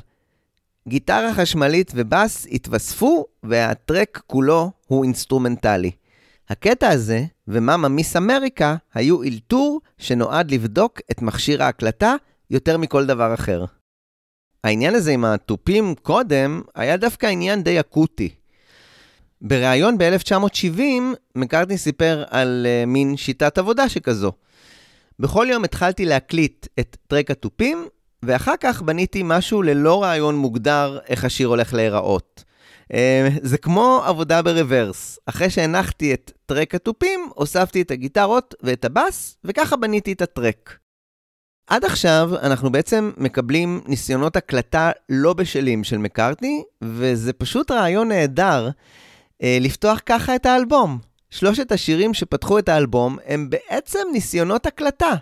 גיטרה 0.87 1.33
חשמלית 1.33 1.91
ובאס 1.95 2.47
התווספו, 2.51 3.25
והטרק 3.43 4.21
כולו 4.27 4.71
הוא 4.87 5.03
אינסטרומנטלי. 5.03 5.91
הקטע 6.51 6.89
הזה 6.89 7.23
ומאמה 7.47 7.87
מיס 7.87 8.15
אמריקה 8.15 8.75
היו 8.93 9.23
אלתור 9.23 9.81
שנועד 9.97 10.51
לבדוק 10.51 10.99
את 11.11 11.21
מכשיר 11.21 11.63
ההקלטה 11.63 12.15
יותר 12.49 12.77
מכל 12.77 13.05
דבר 13.05 13.33
אחר. 13.33 13.65
העניין 14.63 14.95
הזה 14.95 15.11
עם 15.11 15.25
התופים 15.25 15.95
קודם 16.01 16.61
היה 16.75 16.97
דווקא 16.97 17.27
עניין 17.27 17.63
די 17.63 17.79
אקוטי. 17.79 18.29
בריאיון 19.41 19.97
ב-1970, 19.97 20.81
מקארטני 21.35 21.77
סיפר 21.77 22.23
על 22.29 22.67
uh, 22.67 22.85
מין 22.85 23.17
שיטת 23.17 23.57
עבודה 23.57 23.89
שכזו. 23.89 24.31
בכל 25.19 25.47
יום 25.49 25.63
התחלתי 25.63 26.05
להקליט 26.05 26.67
את 26.79 26.97
טרק 27.07 27.31
התופים, 27.31 27.87
ואחר 28.23 28.55
כך 28.59 28.81
בניתי 28.81 29.21
משהו 29.25 29.61
ללא 29.61 30.03
רעיון 30.03 30.35
מוגדר 30.35 30.99
איך 31.07 31.25
השיר 31.25 31.47
הולך 31.47 31.73
להיראות. 31.73 32.43
Uh, 32.91 32.93
זה 33.41 33.57
כמו 33.57 34.01
עבודה 34.05 34.41
ברוורס. 34.41 35.19
אחרי 35.25 35.49
שהנחתי 35.49 36.13
את 36.13 36.31
טרק 36.45 36.75
התופים, 36.75 37.29
הוספתי 37.35 37.81
את 37.81 37.91
הגיטרות 37.91 38.55
ואת 38.63 38.85
הבאס, 38.85 39.37
וככה 39.43 39.75
בניתי 39.75 40.11
את 40.11 40.21
הטרק. 40.21 40.77
עד 41.67 41.85
עכשיו 41.85 42.31
אנחנו 42.41 42.71
בעצם 42.71 43.11
מקבלים 43.17 43.81
ניסיונות 43.85 44.35
הקלטה 44.35 44.91
לא 45.09 45.33
בשלים 45.33 45.83
של 45.83 45.97
מקארטני, 45.97 46.63
וזה 46.83 47.33
פשוט 47.33 47.71
רעיון 47.71 48.07
נהדר 48.07 48.69
אה, 49.43 49.57
לפתוח 49.61 50.01
ככה 50.05 50.35
את 50.35 50.45
האלבום. 50.45 50.99
שלושת 51.29 51.71
השירים 51.71 52.13
שפתחו 52.13 52.59
את 52.59 52.69
האלבום 52.69 53.17
הם 53.25 53.49
בעצם 53.49 53.99
ניסיונות 54.13 54.65
הקלטה. 54.65 55.15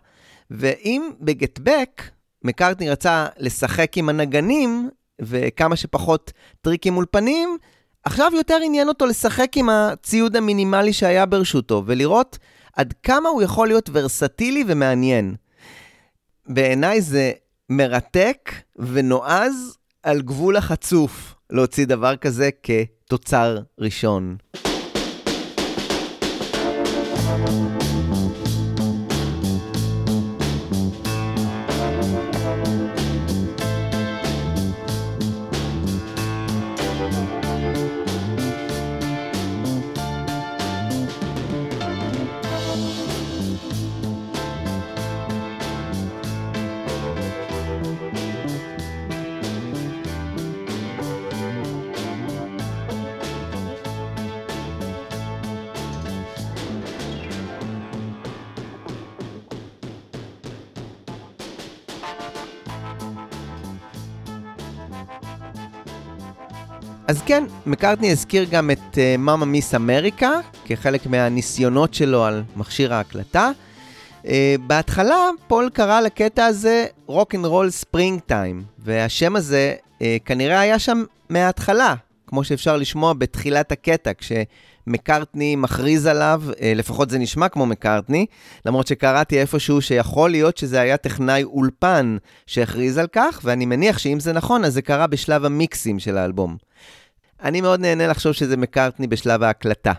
ואם 0.51 1.09
בגט 1.21 1.59
בק, 1.59 2.01
מקארטני 2.43 2.89
רצה 2.89 3.27
לשחק 3.37 3.97
עם 3.97 4.09
הנגנים 4.09 4.89
וכמה 5.21 5.75
שפחות 5.75 6.31
טריקים 6.61 6.97
אולפניים, 6.97 7.57
עכשיו 8.03 8.31
יותר 8.35 8.57
עניין 8.65 8.87
אותו 8.87 9.05
לשחק 9.05 9.51
עם 9.55 9.69
הציוד 9.69 10.35
המינימלי 10.35 10.93
שהיה 10.93 11.25
ברשותו, 11.25 11.83
ולראות 11.85 12.37
עד 12.75 12.93
כמה 13.03 13.29
הוא 13.29 13.41
יכול 13.41 13.67
להיות 13.67 13.89
ורסטילי 13.93 14.63
ומעניין. 14.67 15.35
בעיניי 16.47 17.01
זה 17.01 17.31
מרתק 17.69 18.51
ונועז 18.75 19.77
על 20.03 20.21
גבול 20.21 20.57
החצוף 20.57 21.35
להוציא 21.49 21.85
דבר 21.85 22.15
כזה 22.15 22.49
כתוצר 22.63 23.57
ראשון. 23.79 24.37
אז 67.09 67.21
כן, 67.25 67.43
מקארטני 67.65 68.11
הזכיר 68.11 68.43
גם 68.51 68.71
את 68.71 68.97
Momma 69.19 69.45
Miss 69.45 69.75
America, 69.75 70.31
כחלק 70.65 71.07
מהניסיונות 71.07 71.93
שלו 71.93 72.25
על 72.25 72.43
מכשיר 72.55 72.93
ההקלטה. 72.93 73.51
Uh, 74.23 74.27
בהתחלה 74.67 75.29
פול 75.47 75.69
קרא 75.73 76.01
לקטע 76.01 76.45
הזה 76.45 76.85
Rock 77.05 77.35
and 77.35 77.45
Roll 77.45 77.69
Springtime, 77.69 78.63
והשם 78.79 79.35
הזה 79.35 79.75
uh, 79.83 80.01
כנראה 80.25 80.59
היה 80.59 80.79
שם 80.79 81.03
מההתחלה, 81.29 81.95
כמו 82.27 82.43
שאפשר 82.43 82.77
לשמוע 82.77 83.13
בתחילת 83.13 83.71
הקטע, 83.71 84.11
כשמקארטני 84.17 85.55
מכריז 85.55 86.05
עליו, 86.05 86.41
uh, 86.47 86.53
לפחות 86.75 87.09
זה 87.09 87.19
נשמע 87.19 87.49
כמו 87.49 87.65
מקארטני, 87.65 88.25
למרות 88.65 88.87
שקראתי 88.87 89.41
איפשהו 89.41 89.81
שיכול 89.81 90.29
להיות 90.29 90.57
שזה 90.57 90.81
היה 90.81 90.97
טכנאי 90.97 91.43
אולפן 91.43 92.17
שהכריז 92.47 92.97
על 92.97 93.07
כך, 93.11 93.41
ואני 93.43 93.65
מניח 93.65 93.97
שאם 93.97 94.19
זה 94.19 94.33
נכון, 94.33 94.65
אז 94.65 94.73
זה 94.73 94.81
קרה 94.81 95.07
בשלב 95.07 95.45
המיקסים 95.45 95.99
של 95.99 96.17
האלבום. 96.17 96.57
אני 97.41 97.61
מאוד 97.61 97.79
נהנה 97.79 98.07
לחשוב 98.07 98.33
שזה 98.33 98.57
מקארטני 98.57 99.07
בשלב 99.07 99.43
ההקלטה. 99.43 99.93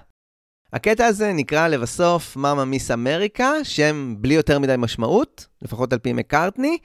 הקטע 0.73 1.07
הזה 1.07 1.33
נקרא 1.33 1.69
לבסוף 1.69 2.37
מאמה 2.37 2.65
מיס 2.65 2.91
אמריקה, 2.91 3.53
שם 3.63 4.15
בלי 4.19 4.35
יותר 4.35 4.59
מדי 4.59 4.75
משמעות, 4.79 5.47
לפחות 5.63 5.93
על 5.93 5.99
פי 5.99 6.13
מקארטני, 6.13 6.79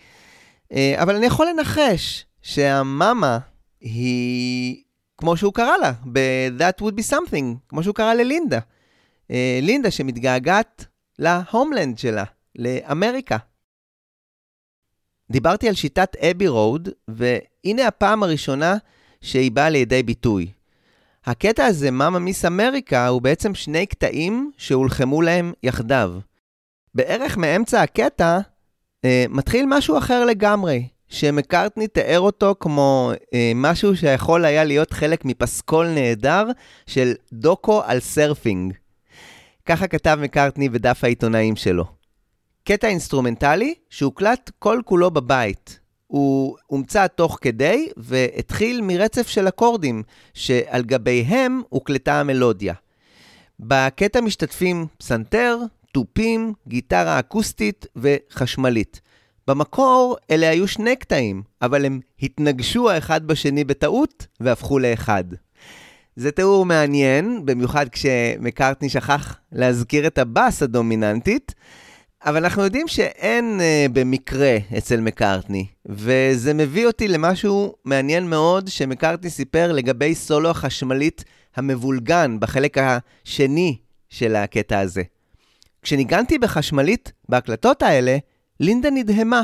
אה, 0.72 0.95
אבל 1.03 1.16
אני 1.16 1.26
יכול 1.26 1.47
לנחש 1.47 2.26
שהמאמה 2.41 3.39
היא 3.80 4.84
כמו 5.18 5.38
שהוא 5.38 5.53
קרא 5.53 5.78
לה, 5.78 5.91
ב-That 6.12 6.82
would 6.82 6.93
be 6.93 7.14
something, 7.14 7.58
כמו 7.70 7.84
שהוא 7.84 7.95
קרא 7.95 8.14
ללינדה. 8.14 8.60
אה, 9.32 9.60
לינדה 9.62 9.91
שמתגעגעת 9.91 10.86
להומלנד 11.20 11.97
שלה, 11.97 12.24
לאמריקה. 12.56 13.38
דיברתי 15.32 15.68
על 15.70 15.76
שיטת 15.76 16.16
אבי 16.16 16.47
רוד, 16.47 16.89
והנה 17.08 17.88
הפעם 17.88 18.24
הראשונה 18.24 18.78
שהיא 19.26 19.51
באה 19.51 19.69
לידי 19.69 20.03
ביטוי. 20.03 20.47
הקטע 21.26 21.65
הזה, 21.65 21.91
מאמה 21.91 22.19
מיס 22.19 22.45
אמריקה, 22.45 23.07
הוא 23.07 23.21
בעצם 23.21 23.55
שני 23.55 23.86
קטעים 23.86 24.51
שהולחמו 24.57 25.21
להם 25.21 25.53
יחדיו. 25.63 26.13
בערך 26.95 27.38
מאמצע 27.38 27.82
הקטע, 27.82 28.39
אה, 29.05 29.26
מתחיל 29.30 29.65
משהו 29.67 29.97
אחר 29.97 30.26
לגמרי, 30.26 30.88
שמקארטני 31.07 31.88
תיאר 31.88 32.19
אותו 32.19 32.55
כמו 32.59 33.11
אה, 33.34 33.51
משהו 33.55 33.95
שיכול 33.95 34.45
היה 34.45 34.63
להיות 34.63 34.91
חלק 34.91 35.26
מפסקול 35.26 35.88
נהדר 35.88 36.45
של 36.88 37.13
דוקו 37.34 37.82
על 37.86 37.99
סרפינג. 37.99 38.73
ככה 39.65 39.88
כתב 39.88 40.17
מקארטני 40.21 40.69
בדף 40.69 41.03
העיתונאים 41.03 41.55
שלו. 41.55 41.86
קטע 42.63 42.88
אינסטרומנטלי 42.88 43.73
שהוקלט 43.89 44.51
כל 44.59 44.82
כולו 44.86 45.11
בבית, 45.11 45.80
הוא 46.16 46.57
הומצא 46.68 47.07
תוך 47.07 47.38
כדי 47.41 47.89
והתחיל 47.97 48.82
מרצף 48.84 49.28
של 49.28 49.47
אקורדים 49.47 50.03
שעל 50.34 50.84
גביהם 50.84 51.61
הוקלטה 51.70 52.20
המלודיה. 52.20 52.74
בקטע 53.59 54.22
משתתפים 54.22 54.86
פסנתר, 54.97 55.57
תופים, 55.91 56.53
גיטרה 56.68 57.20
אקוסטית 57.20 57.86
וחשמלית. 57.95 59.01
במקור 59.47 60.18
אלה 60.32 60.49
היו 60.49 60.68
שני 60.68 60.95
קטעים, 60.95 61.43
אבל 61.61 61.86
הם 61.86 61.99
התנגשו 62.22 62.89
האחד 62.89 63.28
בשני 63.28 63.63
בטעות 63.63 64.28
והפכו 64.39 64.80
לאחד. 64.80 65.24
זה 66.16 66.32
תיאור 66.32 66.66
מעניין, 66.66 67.45
במיוחד 67.45 67.89
כשמקארטני 67.89 68.89
שכח 68.89 69.38
להזכיר 69.51 70.07
את 70.07 70.18
הבאס 70.18 70.63
הדומיננטית, 70.63 71.55
אבל 72.26 72.43
אנחנו 72.43 72.63
יודעים 72.63 72.88
שאין 72.88 73.59
uh, 73.59 73.91
במקרה 73.91 74.57
אצל 74.78 74.99
מקארטני, 74.99 75.65
וזה 75.86 76.53
מביא 76.53 76.88
אותי 76.88 77.07
למשהו 77.07 77.76
מעניין 77.86 78.30
מאוד 78.30 78.67
שמקארטני 78.67 79.30
סיפר 79.30 79.71
לגבי 79.71 80.15
סולו 80.15 80.49
החשמלית 80.49 81.23
המבולגן 81.55 82.38
בחלק 82.39 82.78
השני 82.78 83.78
של 84.09 84.36
הקטע 84.36 84.80
הזה. 84.80 85.03
כשניגנתי 85.82 86.38
בחשמלית 86.38 87.11
בהקלטות 87.30 87.82
האלה, 87.82 88.17
לינדה 88.59 88.89
נדהמה. 88.89 89.43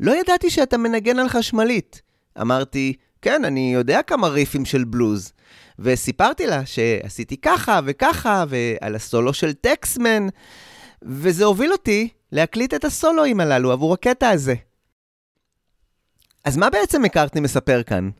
לא 0.00 0.20
ידעתי 0.20 0.50
שאתה 0.50 0.78
מנגן 0.78 1.18
על 1.18 1.28
חשמלית. 1.28 2.02
אמרתי, 2.40 2.92
כן, 3.22 3.44
אני 3.44 3.74
יודע 3.74 4.02
כמה 4.02 4.28
ריפים 4.28 4.64
של 4.64 4.84
בלוז. 4.84 5.32
וסיפרתי 5.78 6.46
לה 6.46 6.66
שעשיתי 6.66 7.36
ככה 7.36 7.80
וככה, 7.84 8.44
ועל 8.48 8.94
הסולו 8.94 9.32
של 9.32 9.52
טקסמן. 9.52 10.26
וזה 11.02 11.44
הוביל 11.44 11.72
אותי 11.72 12.08
להקליט 12.32 12.74
את 12.74 12.84
הסולואים 12.84 13.40
הללו 13.40 13.72
עבור 13.72 13.94
הקטע 13.94 14.28
הזה. 14.28 14.54
אז 16.44 16.56
מה 16.56 16.70
בעצם 16.70 17.02
מקארטני 17.02 17.40
מספר 17.40 17.82
כאן? 17.82 18.10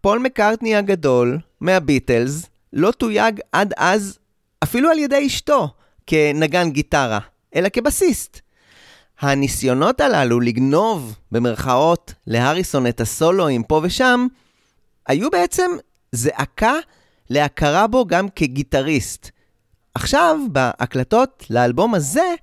פול 0.00 0.18
מקארטני 0.18 0.76
הגדול, 0.76 1.38
מהביטלס, 1.60 2.46
לא 2.72 2.90
תויג 2.90 3.40
עד 3.52 3.74
אז 3.76 4.18
אפילו 4.62 4.90
על 4.90 4.98
ידי 4.98 5.26
אשתו 5.26 5.68
כנגן 6.06 6.70
גיטרה, 6.70 7.18
אלא 7.54 7.68
כבסיסט. 7.68 8.40
הניסיונות 9.20 10.00
הללו 10.00 10.40
לגנוב, 10.40 11.16
במרכאות, 11.32 12.14
להריסון 12.26 12.86
את 12.86 13.00
הסולואים 13.00 13.62
פה 13.62 13.80
ושם, 13.82 14.26
היו 15.06 15.30
בעצם 15.30 15.70
זעקה 16.12 16.74
להכרה 17.30 17.86
בו 17.86 18.06
גם 18.06 18.28
כגיטריסט. 18.28 19.30
עכשיו, 19.94 20.38
בהקלטות 20.52 21.44
לאלבום 21.50 21.94
הזה, 21.94 22.34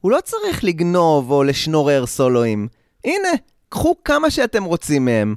הוא 0.00 0.10
לא 0.10 0.18
צריך 0.24 0.64
לגנוב 0.64 1.30
או 1.30 1.44
לשנורר 1.44 2.06
סולואים. 2.06 2.68
הנה, 3.04 3.28
קחו 3.68 3.94
כמה 4.04 4.30
שאתם 4.30 4.64
רוצים 4.64 5.04
מהם. 5.04 5.34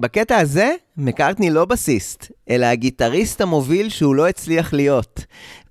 בקטע 0.00 0.36
הזה, 0.36 0.74
מקארטני 0.96 1.50
לא 1.50 1.64
בסיסט, 1.64 2.32
אלא 2.50 2.66
הגיטריסט 2.66 3.40
המוביל 3.40 3.88
שהוא 3.88 4.14
לא 4.14 4.28
הצליח 4.28 4.72
להיות. 4.72 5.24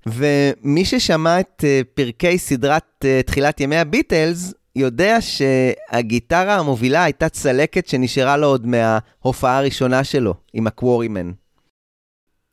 ומי 0.06 0.84
ששמע 0.84 1.40
את 1.40 1.64
אה, 1.64 1.80
פרקי 1.94 2.38
סדרת 2.38 3.04
אה, 3.04 3.20
תחילת 3.26 3.60
ימי 3.60 3.76
הביטלס, 3.76 4.54
יודע 4.76 5.16
שהגיטרה 5.20 6.56
המובילה 6.56 7.04
הייתה 7.04 7.28
צלקת 7.28 7.86
שנשארה 7.86 8.36
לו 8.36 8.46
עוד 8.46 8.66
מההופעה 8.66 9.58
הראשונה 9.58 10.04
שלו, 10.04 10.34
עם 10.52 10.66
הקוורימן. 10.66 11.32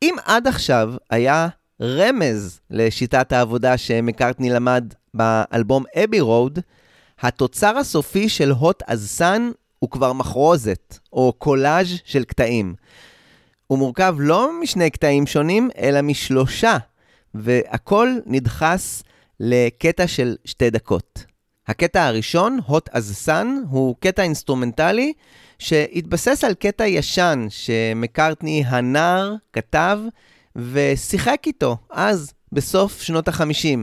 אם 0.02 0.16
עד 0.26 0.48
עכשיו 0.48 0.94
היה 1.10 1.48
רמז 1.82 2.60
לשיטת 2.70 3.32
העבודה 3.32 3.78
שמקארטני 3.78 4.50
למד 4.50 4.94
באלבום 5.14 5.84
אבי 6.04 6.20
רוד, 6.20 6.60
התוצר 7.22 7.78
הסופי 7.78 8.30
של 8.30 8.52
הוט 8.52 8.84
אזסן 8.88 9.52
הוא 9.80 9.90
כבר 9.90 10.14
מחרוזת, 10.14 11.00
או 11.14 11.34
קולאז' 11.38 11.88
של 12.06 12.24
קטעים. 12.24 12.76
הוא 13.68 13.80
מורכב 13.80 14.16
לא 14.20 14.50
משני 14.62 14.90
קטעים 14.90 15.28
שונים, 15.28 15.70
אלא 15.78 16.02
משלושה, 16.02 16.78
והכל 17.34 18.10
נדחס 18.26 19.04
לקטע 19.40 20.08
של 20.08 20.36
שתי 20.46 20.70
דקות. 20.70 21.26
הקטע 21.68 22.06
הראשון, 22.06 22.60
as 22.70 23.28
Sun, 23.28 23.48
הוא 23.70 23.96
קטע 24.00 24.24
אינסטרומנטלי 24.24 25.14
שהתבסס 25.60 26.44
על 26.44 26.54
קטע 26.54 26.88
ישן 26.88 27.46
שמקארטני 27.50 28.64
הנער 28.68 29.36
כתב 29.54 30.00
ושיחק 30.72 31.44
איתו 31.48 31.78
אז, 31.90 32.34
בסוף 32.52 33.02
שנות 33.02 33.28
ה-50. 33.28 33.80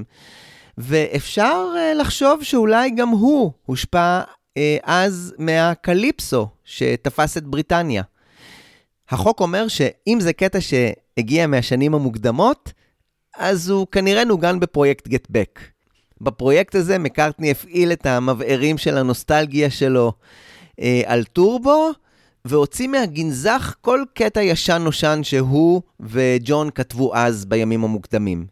ואפשר 0.79 1.67
uh, 1.75 1.95
לחשוב 1.95 2.43
שאולי 2.43 2.91
גם 2.91 3.09
הוא 3.09 3.53
הושפע 3.67 4.21
uh, 4.21 4.61
אז 4.83 5.35
מהקליפסו 5.39 6.49
שתפס 6.65 7.37
את 7.37 7.45
בריטניה. 7.45 8.03
החוק 9.09 9.41
אומר 9.41 9.69
שאם 9.69 10.19
זה 10.21 10.33
קטע 10.33 10.59
שהגיע 10.61 11.47
מהשנים 11.47 11.95
המוקדמות, 11.95 12.73
אז 13.37 13.69
הוא 13.69 13.87
כנראה 13.87 14.25
נוגן 14.25 14.61
בפרויקט 14.61 15.07
Back. 15.07 15.61
בפרויקט 16.21 16.75
הזה 16.75 16.99
מקארטני 16.99 17.51
הפעיל 17.51 17.93
את 17.93 18.07
המבערים 18.07 18.79
של 18.79 18.99
הנוסטלגיה 18.99 19.71
שלו 19.71 20.13
אה, 20.81 21.03
על 21.07 21.25
טורבו, 21.25 21.91
והוציא 22.49 22.89
מהגנזך 22.89 23.75
כל 23.81 24.03
קטע 24.15 24.43
ישן 24.43 24.83
נושן 24.83 25.21
שהוא 25.23 25.83
וג'ון 26.01 26.71
כתבו 26.75 27.15
אז 27.15 27.45
בימים 27.45 27.85
המוקדמים. 27.85 28.47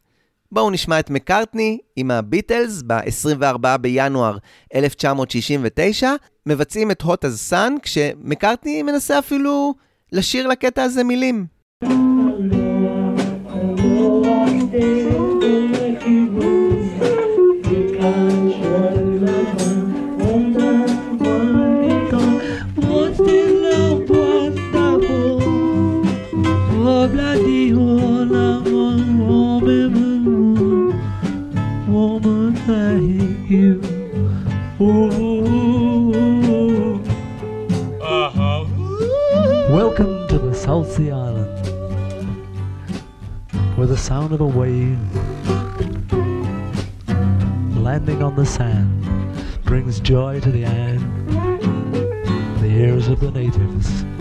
בואו 0.52 0.70
נשמע 0.70 1.00
את 1.00 1.10
מקארטני 1.10 1.78
עם 1.96 2.10
הביטלס 2.10 2.82
ב-24 2.86 3.76
בינואר 3.80 4.38
1969, 4.74 6.12
מבצעים 6.46 6.90
את 6.90 7.02
Hot 7.02 7.24
as 7.24 7.52
Sun, 7.52 7.80
כשמקארטני 7.82 8.82
מנסה 8.82 9.18
אפילו 9.18 9.74
לשיר 10.12 10.46
לקטע 10.46 10.82
הזה 10.82 11.04
מילים. 11.04 11.46
Welcome 11.84 11.90
to 11.90 12.23
Sea 40.64 41.10
Island, 41.10 41.68
where 43.76 43.86
the 43.86 43.98
sound 43.98 44.32
of 44.32 44.40
a 44.40 44.46
wave 44.46 44.98
landing 47.76 48.22
on 48.22 48.34
the 48.34 48.46
sand 48.46 49.04
brings 49.64 50.00
joy 50.00 50.40
to 50.40 50.50
the 50.50 50.62
the 52.62 52.70
ears 52.70 53.08
of 53.08 53.20
the 53.20 53.30
natives. 53.30 54.13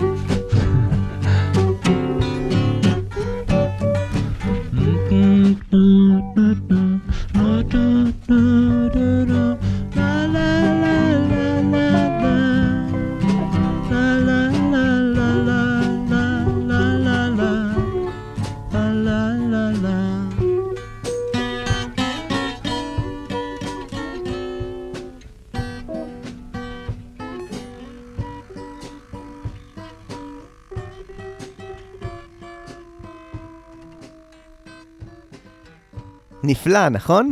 נפלא, 36.73 36.89
נכון? 36.89 37.29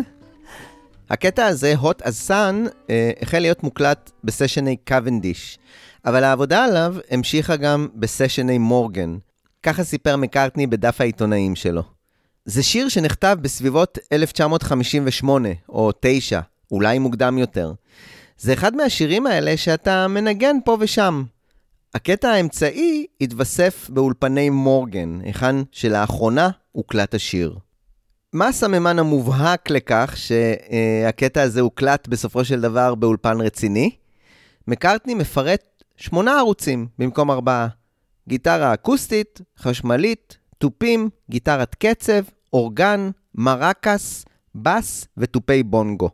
הקטע 1.10 1.46
הזה, 1.46 1.74
Hot 1.82 2.02
as 2.02 2.30
Sun, 2.30 2.70
אה, 2.90 3.12
החל 3.22 3.40
להיות 3.40 3.64
מוקלט 3.64 4.12
בסשני 4.24 4.78
קוונדיש, 4.88 5.60
אבל 6.06 6.24
העבודה 6.24 6.64
עליו 6.64 6.96
המשיכה 7.10 7.56
גם 7.56 7.88
בסשני 7.96 8.58
מורגן. 8.58 9.18
ככה 9.64 9.84
סיפר 9.84 10.16
מקארטני 10.16 10.68
בדף 10.68 11.02
העיתונאים 11.02 11.56
שלו. 11.56 11.84
זה 12.46 12.64
שיר 12.64 12.90
שנכתב 12.90 13.38
בסביבות 13.42 13.98
1958 14.12 15.50
או 15.70 15.92
9, 16.00 16.40
אולי 16.72 17.00
מוקדם 17.00 17.38
יותר. 17.38 17.74
זה 18.38 18.54
אחד 18.54 18.76
מהשירים 18.76 19.28
האלה 19.28 19.58
שאתה 19.58 20.08
מנגן 20.08 20.56
פה 20.66 20.78
ושם. 20.80 21.24
הקטע 21.94 22.30
האמצעי 22.30 23.06
התווסף 23.22 23.90
באולפני 23.90 24.50
מורגן, 24.50 25.20
היכן 25.24 25.56
שלאחרונה 25.72 26.50
הוקלט 26.72 27.16
השיר. 27.16 27.56
מה 28.34 28.48
הסממן 28.48 29.00
המובהק 29.00 29.70
לכך 29.70 30.14
שהקטע 30.16 31.42
הזה 31.42 31.62
הוקלט 31.62 32.08
בסופו 32.08 32.46
של 32.46 32.62
דבר 32.62 32.96
באולפן 32.96 33.42
רציני? 33.42 33.92
מקארטני 34.68 35.14
מפרט 35.14 35.84
שמונה 35.98 36.38
ערוצים 36.38 36.88
במקום 37.00 37.32
ארבעה. 37.32 37.68
גיטרה 38.28 38.74
אקוסטית, 38.74 39.42
חשמלית, 39.60 40.38
תופים, 40.58 41.10
גיטרת 41.30 41.76
קצב, 41.76 42.22
אורגן, 42.54 43.10
מרקס, 43.36 44.26
בס 44.56 45.08
ותופי 45.18 45.64
בונגו. 45.64 46.10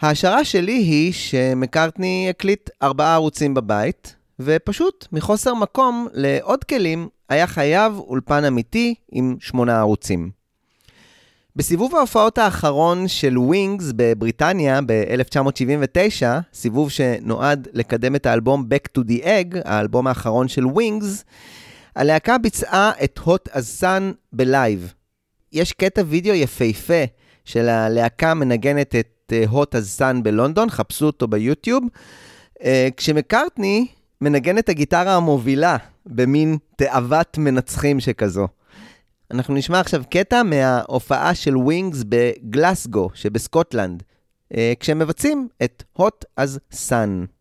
ההשערה 0.00 0.44
שלי 0.44 0.72
היא 0.76 1.12
שמקארטני 1.12 2.26
הקליט 2.30 2.70
ארבעה 2.82 3.14
ערוצים 3.14 3.54
בבית, 3.54 4.16
ופשוט 4.40 5.06
מחוסר 5.12 5.54
מקום 5.54 6.08
לעוד 6.12 6.64
כלים 6.64 7.08
היה 7.28 7.46
חייב 7.46 7.98
אולפן 7.98 8.44
אמיתי 8.44 8.94
עם 9.12 9.36
שמונה 9.40 9.78
ערוצים. 9.78 10.43
בסיבוב 11.56 11.96
ההופעות 11.96 12.38
האחרון 12.38 13.08
של 13.08 13.38
ווינגס 13.38 13.92
בבריטניה 13.96 14.80
ב-1979, 14.86 16.22
סיבוב 16.54 16.90
שנועד 16.90 17.68
לקדם 17.72 18.14
את 18.14 18.26
האלבום 18.26 18.66
Back 18.70 18.98
to 18.98 19.02
the 19.04 19.22
Egg, 19.22 19.58
האלבום 19.64 20.06
האחרון 20.06 20.48
של 20.48 20.66
ווינגס, 20.66 21.24
הלהקה 21.96 22.38
ביצעה 22.38 22.90
את 23.04 23.20
Hot 23.26 23.50
as 23.52 23.82
Sun 23.82 24.02
בלייב. 24.32 24.92
יש 25.52 25.72
קטע 25.72 26.02
וידאו 26.06 26.34
יפהפה 26.34 27.04
של 27.44 27.68
הלהקה 27.68 28.34
מנגנת 28.34 28.94
את 28.94 29.32
Hot 29.52 29.74
as 29.74 30.00
Sun 30.00 30.22
בלונדון, 30.22 30.70
חפשו 30.70 31.06
אותו 31.06 31.28
ביוטיוב, 31.28 31.84
אה, 32.64 32.88
כשמקארטני 32.96 33.86
מנגן 34.20 34.58
את 34.58 34.68
הגיטרה 34.68 35.16
המובילה 35.16 35.76
במין 36.06 36.58
תאוות 36.76 37.38
מנצחים 37.38 38.00
שכזו. 38.00 38.48
אנחנו 39.30 39.54
נשמע 39.54 39.80
עכשיו 39.80 40.02
קטע 40.10 40.42
מההופעה 40.42 41.34
של 41.34 41.56
ווינגס 41.56 42.02
בגלסגו 42.08 43.10
שבסקוטלנד, 43.14 44.02
אה, 44.54 44.72
כשהם 44.80 44.98
מבצעים 44.98 45.48
את 45.64 45.82
Hot 45.98 46.40
as 46.40 46.74
Sun. 46.74 47.33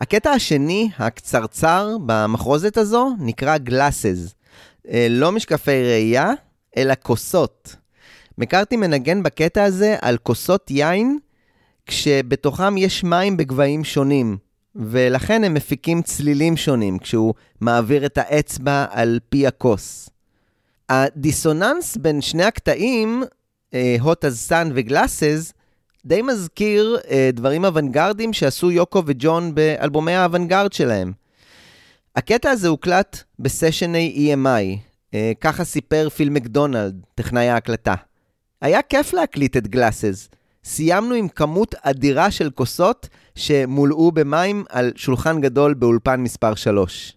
הקטע 0.00 0.30
השני, 0.30 0.90
הקצרצר, 0.98 1.96
במחרוזת 2.06 2.76
הזו, 2.76 3.10
נקרא 3.18 3.56
Glasses. 3.68 4.32
אה, 4.88 5.06
לא 5.10 5.32
משקפי 5.32 5.82
ראייה, 5.84 6.32
אלא 6.76 6.94
כוסות. 7.02 7.76
מקארתי 8.38 8.76
מנגן 8.76 9.22
בקטע 9.22 9.64
הזה 9.64 9.96
על 10.02 10.18
כוסות 10.18 10.70
יין, 10.70 11.18
כשבתוכם 11.86 12.76
יש 12.76 13.04
מים 13.04 13.36
בגבהים 13.36 13.84
שונים, 13.84 14.36
ולכן 14.76 15.44
הם 15.44 15.54
מפיקים 15.54 16.02
צלילים 16.02 16.56
שונים 16.56 16.98
כשהוא 16.98 17.34
מעביר 17.60 18.06
את 18.06 18.18
האצבע 18.18 18.86
על 18.90 19.18
פי 19.28 19.46
הכוס. 19.46 20.10
הדיסוננס 20.88 21.96
בין 21.96 22.20
שני 22.20 22.44
הקטעים, 22.44 23.22
הוט 24.00 24.24
אז 24.24 24.38
סאן 24.40 24.70
וגלאסס, 24.74 25.52
די 26.08 26.22
מזכיר 26.22 26.98
אה, 27.10 27.30
דברים 27.32 27.64
אוונגרדים 27.64 28.32
שעשו 28.32 28.70
יוקו 28.70 29.02
וג'ון 29.06 29.54
באלבומי 29.54 30.12
האוונגרד 30.12 30.72
שלהם. 30.72 31.12
הקטע 32.16 32.50
הזה 32.50 32.68
הוקלט 32.68 33.22
בסשני 33.38 34.34
EMI, 34.34 34.78
אה, 35.14 35.32
ככה 35.40 35.64
סיפר 35.64 36.08
פיל 36.08 36.30
מקדונלד, 36.30 37.00
טכנאי 37.14 37.48
ההקלטה. 37.48 37.94
היה 38.62 38.82
כיף 38.82 39.12
להקליט 39.12 39.56
את 39.56 39.66
גלאסס. 39.66 40.28
סיימנו 40.64 41.14
עם 41.14 41.28
כמות 41.28 41.74
אדירה 41.82 42.30
של 42.30 42.50
כוסות 42.50 43.08
שמולאו 43.34 44.12
במים 44.12 44.64
על 44.68 44.92
שולחן 44.96 45.40
גדול 45.40 45.74
באולפן 45.74 46.20
מספר 46.20 46.54
3. 46.54 47.16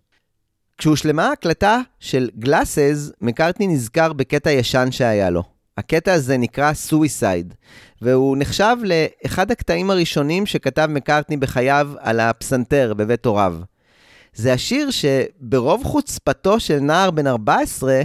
כשהושלמה 0.78 1.28
ההקלטה 1.30 1.80
של 2.00 2.30
גלאסס, 2.39 3.12
מקארטני 3.22 3.68
נזכר 3.68 4.14
בקטע 4.14 4.52
ישן 4.52 4.88
שהיה 4.92 5.30
לו. 5.30 5.51
הקטע 5.78 6.13
הזה 6.13 6.38
נקרא 6.38 6.74
Suicide, 6.74 7.53
והוא 8.01 8.38
נחשב 8.38 8.76
לאחד 8.84 9.51
הקטעים 9.51 9.89
הראשונים 9.89 10.45
שכתב 10.45 10.88
מקארטני 10.89 11.38
בחייו 11.38 11.91
על 11.99 12.19
הפסנתר 12.19 12.93
בבית 12.97 13.26
הוריו. 13.26 13.55
זה 14.34 14.53
השיר 14.53 14.89
שברוב 14.91 15.84
חוצפתו 15.84 16.59
של 16.59 16.80
נער 16.80 17.11
בן 17.11 17.28
14, 17.28 18.01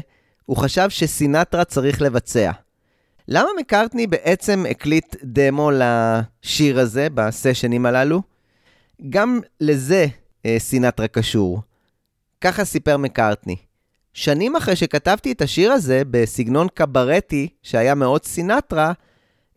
הוא 0.46 0.56
חשב 0.56 0.90
שסינטרה 0.90 1.64
צריך 1.64 2.02
לבצע. 2.02 2.50
למה 3.28 3.48
מקארטני 3.58 4.06
בעצם 4.06 4.64
הקליט 4.70 5.16
דמו 5.24 5.70
לשיר 5.74 6.80
הזה 6.80 7.08
בסשנים 7.14 7.86
הללו? 7.86 8.22
גם 9.10 9.40
לזה 9.60 10.06
אה, 10.46 10.56
סינטרה 10.58 11.08
קשור. 11.08 11.62
ככה 12.40 12.64
סיפר 12.64 12.96
מקארטני. 12.96 13.56
שנים 14.16 14.56
אחרי 14.56 14.76
שכתבתי 14.76 15.32
את 15.32 15.42
השיר 15.42 15.72
הזה 15.72 16.02
בסגנון 16.10 16.66
קברטי, 16.74 17.48
שהיה 17.62 17.94
מאוד 17.94 18.24
סינטרה, 18.24 18.92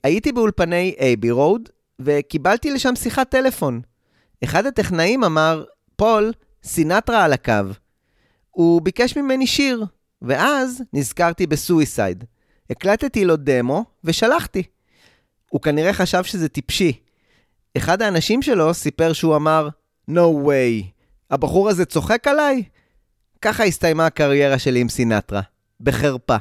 הייתי 0.03 0.32
באולפני 0.32 0.95
אייבי 0.99 1.32
רוד, 1.32 1.70
וקיבלתי 1.99 2.72
לשם 2.72 2.95
שיחת 2.95 3.30
טלפון. 3.30 3.82
אחד 4.43 4.66
הטכנאים 4.66 5.24
אמר, 5.24 5.64
פול, 5.95 6.34
סינטרה 6.64 7.24
על 7.24 7.34
הקו. 7.34 7.53
הוא 8.51 8.82
ביקש 8.82 9.18
ממני 9.18 9.47
שיר, 9.47 9.86
ואז 10.22 10.84
נזכרתי 10.93 11.47
ב 11.47 11.56
Suicide. 11.56 12.24
הקלטתי 12.70 13.26
לו 13.26 13.36
דמו 13.36 13.86
ושלחתי. 14.03 14.64
הוא 15.49 15.62
כנראה 15.62 15.93
חשב 15.93 16.24
שזה 16.24 16.49
טיפשי. 16.49 16.93
אחד 17.78 18.01
האנשים 18.01 18.41
שלו 18.41 18.74
סיפר 18.74 19.14
שהוא 19.14 19.36
אמר, 19.36 19.70
No 20.10 20.47
way, 20.47 20.86
הבחור 21.32 21.70
הזה 21.70 21.86
צוחק 21.86 22.28
עליי? 22.28 22.64
ככה 23.42 23.64
הסתיימה 23.64 24.06
הקריירה 24.06 24.60
שלי 24.60 24.80
עם 24.80 24.90
סינטרה. 24.90 25.42
בחרפה. 25.82 26.36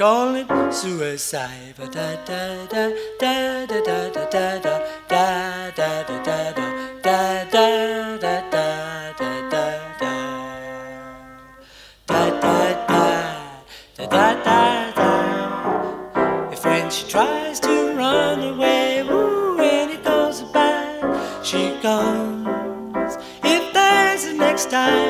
Call 0.00 0.34
it 0.40 0.48
suicide. 0.80 1.76
Da 1.94 2.08
da 2.28 2.42
da 2.72 2.84
da 3.20 3.34
da 3.70 3.78
da 3.86 3.98
da 4.14 4.44
da 4.64 4.74
da 5.10 5.24
da 5.78 5.79
she 17.00 17.08
tries 17.08 17.58
to 17.60 17.94
run 17.96 18.40
away, 18.42 19.00
ooh, 19.00 19.58
and 19.58 19.90
it 19.90 20.04
goes 20.04 20.42
back, 20.52 21.02
she 21.42 21.74
comes. 21.80 23.16
If 23.42 23.72
there's 23.72 24.24
a 24.24 24.34
next 24.34 24.70
time, 24.70 25.09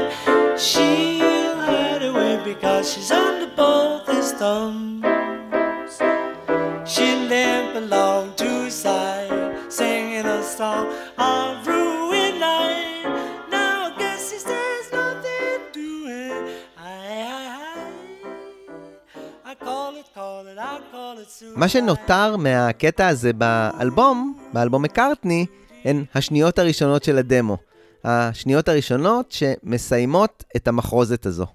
מה 21.60 21.68
שנותר 21.68 22.36
מהקטע 22.36 23.08
הזה 23.08 23.32
באלבום, 23.32 24.34
באלבום 24.52 24.82
מקארטני, 24.82 25.46
הן 25.84 26.04
השניות 26.14 26.58
הראשונות 26.58 27.04
של 27.04 27.18
הדמו. 27.18 27.56
השניות 28.04 28.68
הראשונות 28.68 29.32
שמסיימות 29.32 30.44
את 30.56 30.68
המחרוזת 30.68 31.26
הזו. 31.26 31.46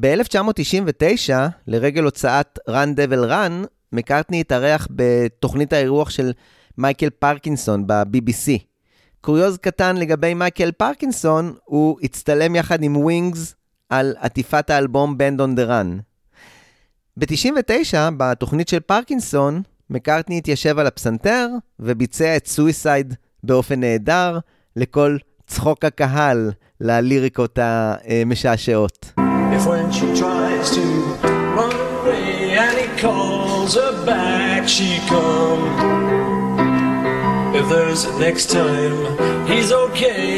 ב-1999, 0.00 1.32
לרגל 1.66 2.04
הוצאת 2.04 2.58
Run 2.70 2.72
Devil 2.96 3.30
Run, 3.30 3.66
מקארטני 3.92 4.40
התארח 4.40 4.88
בתוכנית 4.90 5.72
האירוח 5.72 6.10
של 6.10 6.32
מייקל 6.78 7.10
פרקינסון 7.10 7.86
ב-BBC. 7.86 8.58
קוריוז 9.20 9.56
קטן 9.56 9.96
לגבי 9.96 10.34
מייקל 10.34 10.72
פרקינסון, 10.72 11.54
הוא 11.64 11.98
הצטלם 12.02 12.56
יחד 12.56 12.82
עם 12.82 12.96
ווינגס 12.96 13.54
על 13.88 14.14
עטיפת 14.18 14.70
האלבום 14.70 15.16
Band 15.18 15.40
on 15.40 15.58
the 15.58 15.68
Run. 15.68 16.15
ב-99, 17.18 17.94
בתוכנית 18.16 18.68
של 18.68 18.80
פרקינסון, 18.80 19.62
מקארטני 19.90 20.38
התיישב 20.38 20.78
על 20.78 20.86
הפסנתר 20.86 21.48
וביצע 21.80 22.36
את 22.36 22.46
סוויסייד 22.46 23.14
באופן 23.42 23.80
נהדר 23.80 24.38
לכל 24.76 25.16
צחוק 25.46 25.84
הקהל 25.84 26.52
לליריקות 26.80 27.58
המשעשעות. 27.62 29.12
If 37.58 37.70
there's 37.74 38.04
next 38.26 38.46
time, 38.50 38.96
he's 39.50 39.70
okay, 39.86 40.32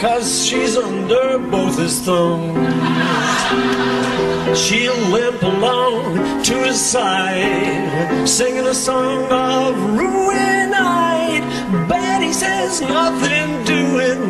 cause 0.00 0.28
she's 0.46 0.74
under 0.78 1.26
both 1.54 1.76
his 1.84 1.94
thumbs. 2.06 4.03
She'll 4.52 5.04
limp 5.18 5.42
along 5.42 6.42
to 6.48 6.54
his 6.68 6.78
side, 6.94 8.28
singing 8.28 8.66
a 8.66 8.74
song 8.74 9.24
of 9.32 9.72
ruin 9.98 10.70
night. 10.70 11.44
Betty 11.88 12.32
says 12.32 12.80
nothing 12.82 13.48
doing. 13.64 14.22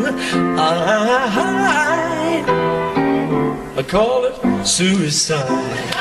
I, 0.56 0.74
I 3.76 3.82
call 3.82 4.24
it 4.28 4.36
suicide. 4.64 5.94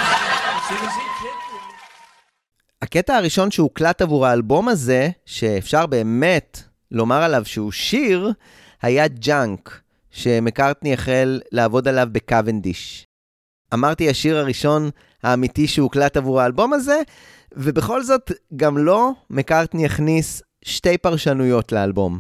הקטע 2.82 3.16
הראשון 3.18 3.52
שהוקלט 3.52 4.02
עבור 4.02 4.28
האלבום 4.28 4.70
הזה, 4.70 5.10
שאפשר 5.26 5.86
באמת 5.86 6.64
לומר 6.92 7.24
עליו 7.24 7.46
שהוא 7.46 7.72
שיר, 7.72 8.32
היה 8.82 9.08
Junk, 9.08 9.82
שמקארטני 10.12 10.94
החל 10.94 11.40
לעבוד 11.52 11.88
עליו 11.88 12.08
בקוונדיש. 12.12 13.08
אמרתי 13.74 14.10
השיר 14.10 14.38
הראשון 14.38 14.90
האמיתי 15.24 15.68
שהוקלט 15.68 16.18
עבור 16.18 16.42
האלבום 16.42 16.74
הזה, 16.74 17.02
ובכל 17.54 18.04
זאת, 18.04 18.32
גם 18.56 18.78
לו 18.78 19.14
מקארטני 19.30 19.86
הכניס 19.86 20.42
שתי 20.66 20.98
פרשנויות 20.98 21.72
לאלבום. 21.72 22.20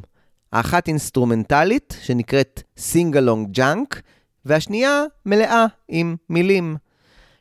האחת 0.53 0.87
אינסטרומנטלית, 0.87 1.97
שנקראת 2.01 2.63
Singalong 2.77 3.51
Junk, 3.51 4.01
והשנייה 4.45 5.03
מלאה 5.25 5.65
עם 5.87 6.15
מילים. 6.29 6.77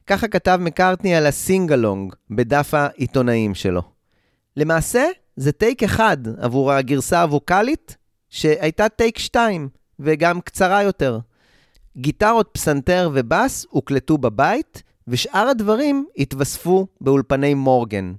ככה 0.07 0.29
כתב 0.29 0.59
מקארטני 0.61 1.15
על 1.17 1.27
ה 1.26 1.35
Singalong 1.35 2.14
בדף 2.31 2.75
העיתונאים 2.75 3.55
שלו. 3.55 3.83
למעשה, 4.57 5.05
זה 5.37 5.53
טייק 5.53 5.83
אחד 5.83 6.17
עבור 6.39 6.73
הגרסה 6.73 7.23
הווקאלית, 7.23 7.97
שהייתה 8.29 8.89
טייק 8.89 9.19
שתיים, 9.19 9.69
וגם 10.01 10.41
קצרה 10.41 10.83
יותר. 10.83 11.19
גיטרות, 11.97 12.49
פסנתר 12.53 13.11
ובאס 13.14 13.66
הוקלטו 13.70 14.18
בבית, 14.18 14.82
ושאר 15.09 15.49
הדברים 15.49 16.07
התווספו 16.18 16.86
באולפני 17.01 17.55
מורגן. 17.55 18.12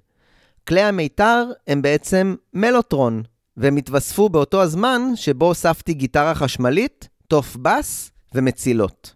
כלי 0.68 0.82
המיתר 0.82 1.52
הם 1.68 1.82
בעצם 1.82 2.36
מלוטרון, 2.54 3.24
והם 3.58 3.78
התווספו 3.78 4.30
באותו 4.30 4.62
הזמן 4.62 5.02
שבו 5.16 5.46
הוספתי 5.46 5.94
גיטרה 5.94 6.36
חשמלית, 6.36 7.10
תוף 7.28 7.56
בס 7.56 8.12
ומצילות. 8.36 9.16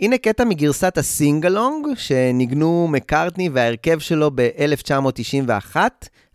הנה 0.00 0.18
קטע 0.18 0.44
מגרסת 0.44 0.98
ה 0.98 1.06
Singalong, 1.06 1.86
שניגנו 1.94 2.88
מקארטני 2.90 3.48
וההרכב 3.48 3.98
שלו 3.98 4.30
ב-1991 4.34 5.76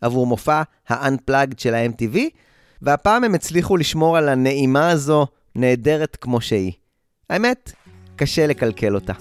עבור 0.01 0.27
מופע 0.27 0.61
ה-Unplugged 0.89 1.55
של 1.57 1.73
ה-MTV, 1.73 2.17
והפעם 2.81 3.23
הם 3.23 3.35
הצליחו 3.35 3.77
לשמור 3.77 4.17
על 4.17 4.29
הנעימה 4.29 4.89
הזו 4.89 5.27
נהדרת 5.55 6.15
כמו 6.21 6.41
שהיא. 6.41 6.71
האמת, 7.29 7.71
קשה 8.15 8.47
לקלקל 8.47 8.95
אותה. 8.95 9.13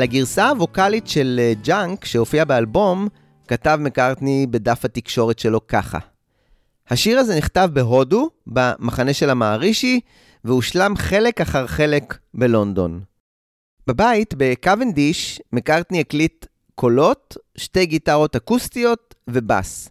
על 0.00 0.04
הגרסה 0.04 0.48
הווקאלית 0.48 1.06
של 1.06 1.40
Junk 1.62 2.04
שהופיעה 2.04 2.44
באלבום, 2.44 3.08
כתב 3.48 3.78
מקארטני 3.80 4.46
בדף 4.50 4.84
התקשורת 4.84 5.38
שלו 5.38 5.66
ככה: 5.66 5.98
השיר 6.90 7.18
הזה 7.18 7.36
נכתב 7.36 7.68
בהודו, 7.72 8.30
במחנה 8.46 9.12
של 9.12 9.30
המהרישי, 9.30 10.00
והושלם 10.44 10.96
חלק 10.96 11.40
אחר 11.40 11.66
חלק 11.66 12.18
בלונדון. 12.34 13.00
בבית, 13.86 14.34
בקוונדיש, 14.36 15.42
מקארטני 15.52 16.00
הקליט 16.00 16.46
קולות, 16.74 17.36
שתי 17.56 17.86
גיטרות 17.86 18.36
אקוסטיות 18.36 19.14
ובס. 19.28 19.90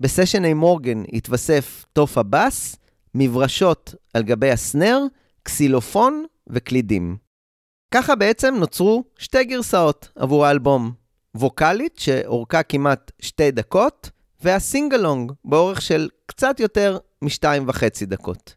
בסשני 0.00 0.54
מורגן 0.54 1.02
התווסף 1.12 1.84
תוף 1.92 2.18
הבס, 2.18 2.76
מברשות 3.14 3.94
על 4.14 4.22
גבי 4.22 4.50
ה 4.50 4.57
snare, 4.57 4.98
קסילופון 5.42 6.24
וקלידים. 6.46 7.25
ככה 7.90 8.14
בעצם 8.14 8.54
נוצרו 8.58 9.04
שתי 9.18 9.44
גרסאות 9.44 10.08
עבור 10.16 10.46
האלבום. 10.46 10.92
ווקאלית, 11.34 11.98
שאורכה 11.98 12.62
כמעט 12.62 13.10
שתי 13.20 13.50
דקות, 13.50 14.10
וה 14.42 14.57
Singalong, 14.57 15.32
באורך 15.44 15.82
של 15.82 16.08
קצת 16.26 16.60
יותר 16.60 16.98
משתיים 17.22 17.64
וחצי 17.68 18.06
דקות. 18.06 18.54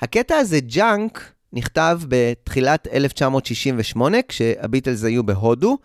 הקטע 0.00 0.36
הזה, 0.36 0.60
Junk, 0.60 1.32
נכתב 1.52 2.00
בתחילת 2.08 2.88
1968, 2.92 4.18
כשהביטלס 4.28 5.04
היו 5.04 5.24
בהודו. 5.24 5.78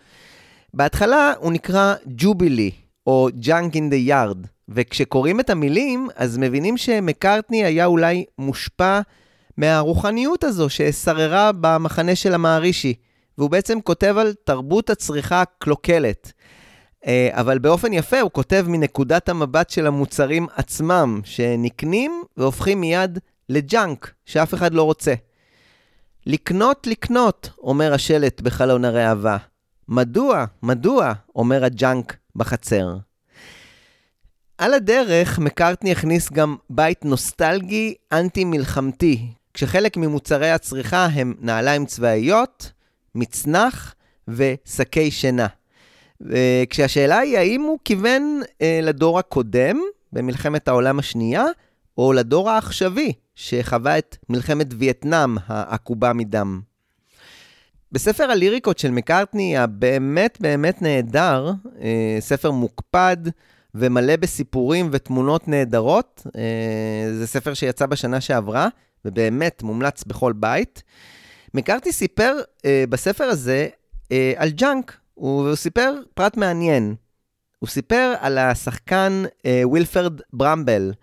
בהתחלה 0.73 1.33
הוא 1.39 1.51
נקרא 1.51 1.95
Jubilee, 2.07 2.71
או 3.07 3.29
Junk 3.39 3.75
in 3.75 3.89
the 3.89 3.95
Yard, 3.95 4.37
וכשקוראים 4.69 5.39
את 5.39 5.49
המילים, 5.49 6.07
אז 6.15 6.37
מבינים 6.37 6.77
שמקארטני 6.77 7.63
היה 7.63 7.85
אולי 7.85 8.25
מושפע 8.37 8.99
מהרוחניות 9.57 10.43
הזו 10.43 10.69
ששררה 10.69 11.51
במחנה 11.61 12.15
של 12.15 12.33
המהרישי, 12.33 12.93
והוא 13.37 13.49
בעצם 13.49 13.81
כותב 13.81 14.15
על 14.17 14.33
תרבות 14.43 14.89
הצריכה 14.89 15.41
הקלוקלת. 15.41 16.31
אה, 17.07 17.29
אבל 17.31 17.57
באופן 17.59 17.93
יפה 17.93 18.19
הוא 18.19 18.31
כותב 18.31 18.65
מנקודת 18.67 19.29
המבט 19.29 19.69
של 19.69 19.87
המוצרים 19.87 20.47
עצמם, 20.55 21.21
שנקנים 21.23 22.23
והופכים 22.37 22.81
מיד 22.81 23.19
לג'אנק, 23.49 24.13
שאף 24.25 24.53
אחד 24.53 24.73
לא 24.73 24.83
רוצה. 24.83 25.13
לקנות, 26.25 26.87
לקנות, 26.87 27.49
אומר 27.59 27.93
השלט 27.93 28.41
בחלון 28.41 28.85
הראווה. 28.85 29.37
מדוע, 29.87 30.45
מדוע, 30.63 31.13
אומר 31.35 31.65
הג'אנק 31.65 32.17
בחצר. 32.35 32.97
על 34.57 34.73
הדרך, 34.73 35.39
מקארטני 35.39 35.91
הכניס 35.91 36.31
גם 36.31 36.55
בית 36.69 37.05
נוסטלגי 37.05 37.93
אנטי-מלחמתי, 38.11 39.27
כשחלק 39.57 39.97
ממוצרי 39.97 40.51
הצריכה 40.51 41.05
הם 41.05 41.33
נעליים 41.39 41.85
צבאיות, 41.85 42.71
מצנח 43.15 43.95
ושקי 44.27 45.11
שינה. 45.11 45.47
כשהשאלה 46.69 47.17
היא 47.17 47.37
האם 47.37 47.61
הוא 47.61 47.79
כיוון 47.85 48.41
אה, 48.61 48.79
לדור 48.83 49.19
הקודם, 49.19 49.79
במלחמת 50.13 50.67
העולם 50.67 50.99
השנייה, 50.99 51.45
או 51.97 52.13
לדור 52.13 52.49
העכשווי, 52.49 53.13
שחווה 53.35 53.97
את 53.97 54.17
מלחמת 54.29 54.67
וייטנאם 54.77 55.35
העקובה 55.47 56.13
מדם. 56.13 56.61
בספר 57.91 58.31
הליריקות 58.31 58.79
של 58.79 58.91
מקארטני, 58.91 59.57
הבאמת 59.57 60.37
באמת 60.41 60.81
נהדר, 60.81 61.51
אה, 61.81 62.17
ספר 62.19 62.51
מוקפד 62.51 63.17
ומלא 63.75 64.15
בסיפורים 64.15 64.89
ותמונות 64.91 65.47
נהדרות, 65.47 66.27
אה, 66.35 67.13
זה 67.13 67.27
ספר 67.27 67.53
שיצא 67.53 67.85
בשנה 67.85 68.21
שעברה, 68.21 68.67
ובאמת 69.05 69.63
מומלץ 69.63 70.03
בכל 70.03 70.33
בית. 70.33 70.83
מקארטני 71.53 71.91
סיפר 71.91 72.35
אה, 72.65 72.83
בספר 72.89 73.23
הזה 73.23 73.67
אה, 74.11 74.33
על 74.35 74.49
ג'אנק, 74.49 74.97
הוא, 75.13 75.47
הוא 75.47 75.55
סיפר 75.55 75.95
פרט 76.13 76.37
מעניין. 76.37 76.95
הוא 77.59 77.69
סיפר 77.69 78.13
על 78.19 78.37
השחקן 78.37 79.23
אה, 79.45 79.61
ווילפרד 79.63 80.21
ברמבל, 80.33 80.93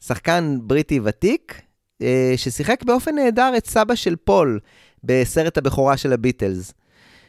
שחקן 0.00 0.58
בריטי 0.62 1.00
ותיק, 1.04 1.60
אה, 2.02 2.34
ששיחק 2.36 2.82
באופן 2.82 3.14
נהדר 3.14 3.52
את 3.56 3.66
סבא 3.66 3.94
של 3.94 4.16
פול 4.16 4.60
בסרט 5.04 5.58
הבכורה 5.58 5.96
של 5.96 6.12
הביטלס. 6.12 6.72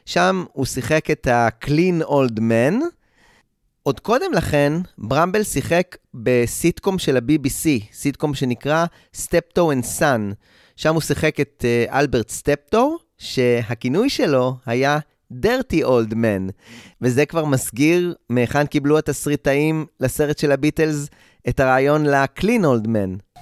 שם 0.05 0.43
הוא 0.53 0.65
שיחק 0.65 1.11
את 1.11 1.27
ה-Clean 1.27 2.03
Old 2.03 2.37
Man, 2.37 2.83
עוד 3.83 3.99
קודם 3.99 4.33
לכן, 4.33 4.73
ברמבל 4.97 5.43
שיחק 5.43 5.97
בסיטקום 6.13 6.99
של 6.99 7.17
ה-BBC, 7.17 7.83
סיטקום 7.93 8.33
שנקרא 8.33 8.85
Steptoe 9.13 9.71
and 9.71 9.83
Son. 9.83 10.31
שם 10.75 10.93
הוא 10.93 11.01
שיחק 11.01 11.39
את 11.39 11.65
אה, 11.89 11.93
אלברט 11.93 12.29
סטפטו, 12.29 12.97
שהכינוי 13.17 14.09
שלו 14.09 14.55
היה 14.65 14.99
Dirty 15.33 15.83
Old 15.83 16.11
Man, 16.11 16.51
וזה 17.01 17.25
כבר 17.25 17.45
מסגיר 17.45 18.15
מהיכן 18.29 18.65
קיבלו 18.65 18.97
התסריטאים 18.97 19.85
לסרט 19.99 20.37
של 20.37 20.51
הביטלס 20.51 21.07
את 21.49 21.59
הרעיון 21.59 22.05
ל-Clean 22.05 22.63
Old 22.63 22.87
Man. 22.87 23.32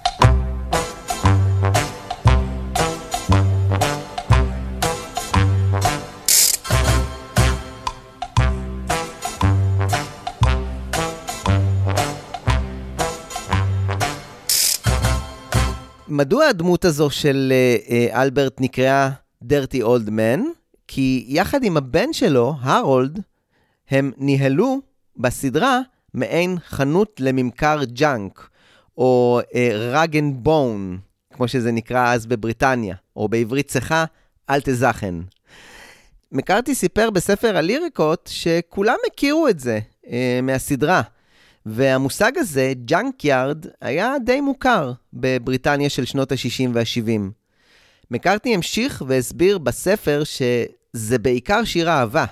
מדוע 16.12 16.46
הדמות 16.46 16.84
הזו 16.84 17.10
של 17.10 17.52
אה, 17.86 18.14
אלברט 18.14 18.60
נקראה 18.60 19.10
Dirty 19.44 19.82
Old 19.82 20.08
Man? 20.08 20.40
כי 20.88 21.24
יחד 21.28 21.64
עם 21.64 21.76
הבן 21.76 22.12
שלו, 22.12 22.54
הרולד, 22.60 23.20
הם 23.90 24.12
ניהלו 24.16 24.80
בסדרה 25.16 25.80
מעין 26.14 26.58
חנות 26.68 27.20
לממכר 27.20 27.84
ג'אנק, 27.84 28.48
או 28.98 29.40
rag 29.74 30.16
and 30.16 30.36
bone, 30.36 30.98
כמו 31.34 31.48
שזה 31.48 31.72
נקרא 31.72 32.12
אז 32.12 32.26
בבריטניה, 32.26 32.96
או 33.16 33.28
בעברית 33.28 33.68
צחה, 33.68 34.04
אלטע 34.50 34.60
זאכן. 34.60 35.14
מקארטני 36.32 36.74
סיפר 36.74 37.10
בספר 37.10 37.56
הליריקות 37.56 38.30
שכולם 38.32 38.96
הכירו 39.06 39.48
את 39.48 39.60
זה 39.60 39.78
אה, 40.10 40.40
מהסדרה. 40.42 41.02
והמושג 41.66 42.32
הזה, 42.36 42.72
junkyard, 42.84 43.66
היה 43.80 44.14
די 44.24 44.40
מוכר 44.40 44.92
בבריטניה 45.12 45.90
של 45.90 46.04
שנות 46.04 46.32
ה-60 46.32 46.70
וה-70. 46.72 47.20
מקארטני 48.10 48.54
המשיך 48.54 49.02
והסביר 49.06 49.58
בספר 49.58 50.22
שזה 50.24 51.18
בעיקר 51.18 51.64
שיר 51.64 51.90
אהבה. 51.90 52.24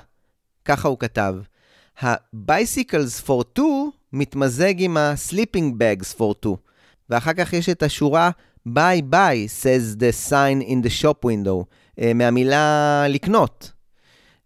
ככה 0.64 0.88
הוא 0.88 0.98
כתב. 0.98 1.34
ה-Bicycles 2.02 3.26
for 3.26 3.58
two 3.58 3.62
מתמזג 4.12 4.74
עם 4.78 4.96
ה-Sleeping 4.96 5.72
Bags 5.78 6.18
for 6.18 6.46
two. 6.46 6.56
ואחר 7.10 7.32
כך 7.32 7.52
יש 7.52 7.68
את 7.68 7.82
השורה 7.82 8.30
buy, 8.66 9.02
buy, 9.02 9.46
says 9.62 9.96
the 9.96 10.30
sign 10.30 10.68
in 10.68 10.86
the 10.86 11.02
shop 11.02 11.26
window, 11.26 11.64
אה, 12.00 12.14
מהמילה 12.14 13.04
לקנות, 13.08 13.72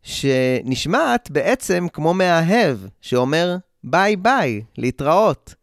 שנשמעת 0.03 1.31
בעצם 1.31 1.87
כמו 1.93 2.15
מאהב, 2.15 2.79
שאומר 3.01 3.57
ביי 3.85 4.17
ביי, 4.17 4.63
להתראות. 4.79 5.55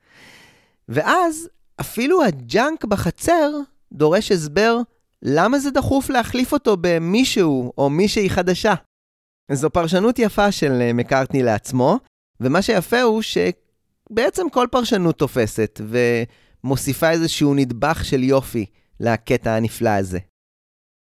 ואז 0.89 1.49
אפילו 1.81 2.23
הג'אנק 2.23 2.85
בחצר 2.85 3.51
דורש 3.91 4.31
הסבר 4.31 4.77
למה 5.21 5.59
זה 5.59 5.71
דחוף 5.71 6.09
להחליף 6.09 6.53
אותו 6.53 6.77
במישהו 6.81 7.73
או 7.77 7.89
מישהי 7.89 8.29
חדשה. 8.29 8.73
זו 9.51 9.69
פרשנות 9.69 10.19
יפה 10.19 10.51
של 10.51 10.81
אה, 10.81 10.93
מקארטני 10.93 11.43
לעצמו, 11.43 11.97
ומה 12.41 12.61
שיפה 12.61 13.01
הוא 13.01 13.21
שבעצם 13.21 14.49
כל 14.49 14.67
פרשנות 14.71 15.17
תופסת 15.17 15.81
ומוסיפה 16.63 17.09
איזשהו 17.09 17.53
נדבך 17.53 18.05
של 18.05 18.23
יופי 18.23 18.65
לקטע 18.99 19.55
הנפלא 19.55 19.89
הזה. 19.89 20.19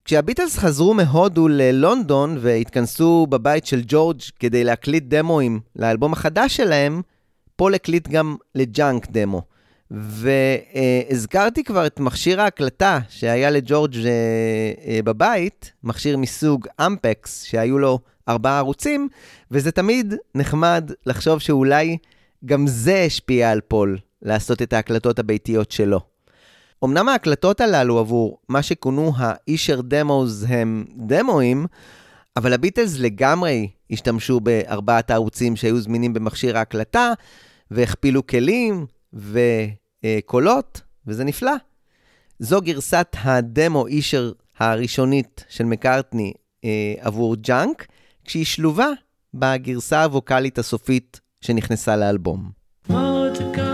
כשהביטלס 0.05 0.57
חזרו 0.57 0.93
מהודו 0.93 1.47
ללונדון 1.47 2.37
והתכנסו 2.39 3.27
בבית 3.29 3.65
של 3.65 3.81
ג'ורג' 3.87 4.21
כדי 4.39 4.63
להקליט 4.63 5.03
דמואים 5.07 5.59
לאלבום 5.75 6.13
החדש 6.13 6.57
שלהם, 6.57 7.01
פול 7.55 7.73
הקליט 7.73 8.07
גם 8.07 8.35
לג'אנק 8.55 9.07
דמו. 9.11 9.41
והזכרתי 9.91 11.63
כבר 11.63 11.85
את 11.85 11.99
מכשיר 11.99 12.41
ההקלטה 12.41 12.99
שהיה 13.09 13.49
לג'ורג' 13.49 13.95
אה, 13.95 14.11
אה, 14.87 14.99
בבית, 15.03 15.71
מכשיר 15.83 16.17
מסוג 16.17 16.67
אמפקס, 16.85 17.43
שהיו 17.43 17.79
לו 17.79 17.99
ארבעה 18.29 18.57
ערוצים, 18.57 19.09
וזה 19.51 19.71
תמיד 19.71 20.13
נחמד 20.35 20.91
לחשוב 21.05 21.39
שאולי 21.39 21.97
גם 22.45 22.67
זה 22.67 23.03
השפיע 23.03 23.51
על 23.51 23.61
פול 23.61 23.97
לעשות 24.21 24.61
את 24.61 24.73
ההקלטות 24.73 25.19
הביתיות 25.19 25.71
שלו. 25.71 26.12
אמנם 26.83 27.09
ההקלטות 27.09 27.61
הללו 27.61 27.99
עבור 27.99 28.37
מה 28.49 28.61
שכונו 28.61 29.11
ה-Esher 29.17 29.81
Demos 29.81 30.45
הם 30.49 30.85
דמואים, 30.97 31.65
אבל 32.37 32.53
הביטלס 32.53 32.99
לגמרי 32.99 33.69
השתמשו 33.91 34.39
בארבעת 34.39 35.11
הערוצים 35.11 35.55
שהיו 35.55 35.81
זמינים 35.81 36.13
במכשיר 36.13 36.57
ההקלטה, 36.57 37.13
והכפילו 37.71 38.27
כלים 38.27 38.85
וקולות, 39.13 40.81
וזה 41.07 41.23
נפלא. 41.23 41.53
זו 42.39 42.61
גרסת 42.61 43.15
הדמו 43.23 43.87
אישר 43.87 44.31
הראשונית 44.59 45.45
של 45.49 45.63
מקארטני 45.63 46.33
אה, 46.65 46.93
עבור 46.99 47.35
ג'אנק, 47.35 47.87
כשהיא 48.25 48.45
שלובה 48.45 48.87
בגרסה 49.33 50.03
הווקאלית 50.03 50.57
הסופית 50.57 51.19
שנכנסה 51.41 51.95
לאלבום. 51.95 52.51
Motorcars 52.89 53.72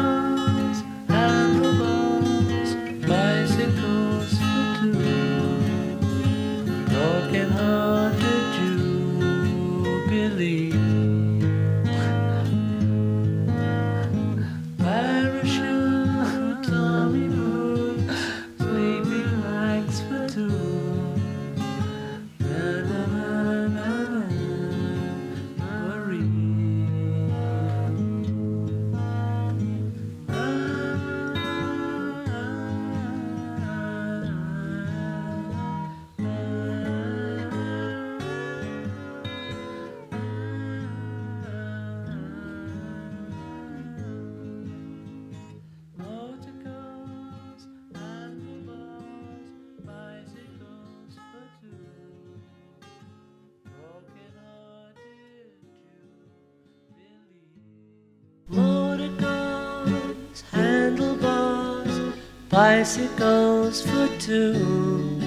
bicycles 62.60 63.82
for 63.82 64.08
two, 64.20 65.18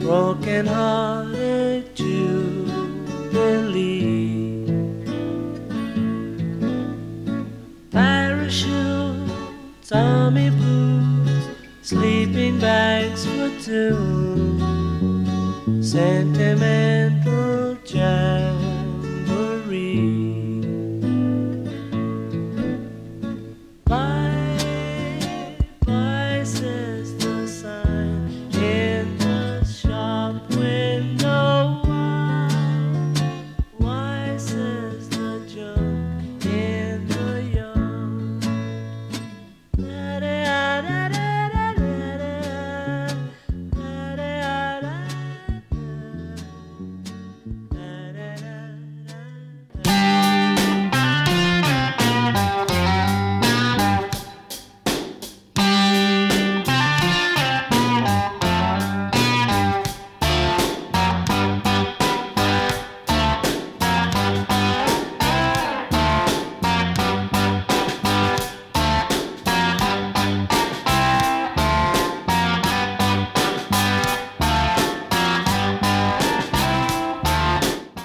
broken-hearted 0.00 1.96
jubilee. 1.96 3.46
Parachutes, 7.90 9.92
army 9.92 10.50
boots, 10.50 11.48
sleeping 11.80 12.60
bags 12.60 13.24
for 13.24 13.48
two, 13.62 13.96
sentimental 15.80 17.78
jamboree. 17.86 18.53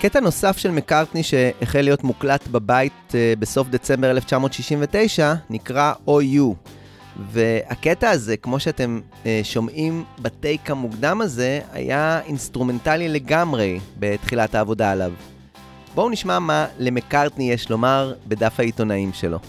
קטע 0.02 0.20
נוסף 0.20 0.58
של 0.58 0.72
מקארטני 0.72 1.24
שהחל 1.24 1.82
להיות 1.82 2.04
מוקלט 2.04 2.47
בבית 2.47 3.16
אה, 3.16 3.34
בסוף 3.39 3.68
דצמבר 3.68 4.12
1969 4.12 5.34
נקרא 5.50 5.93
OU. 6.08 6.70
והקטע 7.32 8.10
הזה, 8.10 8.38
כמו 8.38 8.60
שאתם 8.60 9.00
אה, 9.26 9.41
שומעים 9.43 10.04
בטייק 10.22 10.72
המוקדם 10.72 11.22
הזה, 11.22 11.60
היה 11.72 12.22
אינסטרומנטלי 12.26 13.10
לגמרי 13.10 13.80
בתחילת 14.00 14.56
העבודה 14.56 14.91
עליו. 14.91 15.12
בואו 15.95 16.10
נשמע 16.10 16.39
מה 16.39 16.68
למקארטני 16.78 17.52
יש 17.52 17.70
לומר 17.70 18.14
בדף 18.28 18.60
העיתונאים 18.60 19.14
שלו. 19.14 19.39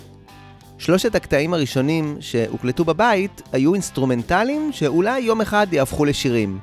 שלושת 0.78 1.14
הקטעים 1.14 1.55
הראשונים 1.55 2.16
שהוקלטו 2.20 2.84
בבית 2.84 3.42
היו 3.53 3.74
אינסטרומנטליים 3.74 4.72
שאולי 4.72 5.20
יום 5.20 5.40
אחד 5.40 5.66
יהפכו 5.72 6.05
לשירים. 6.05 6.59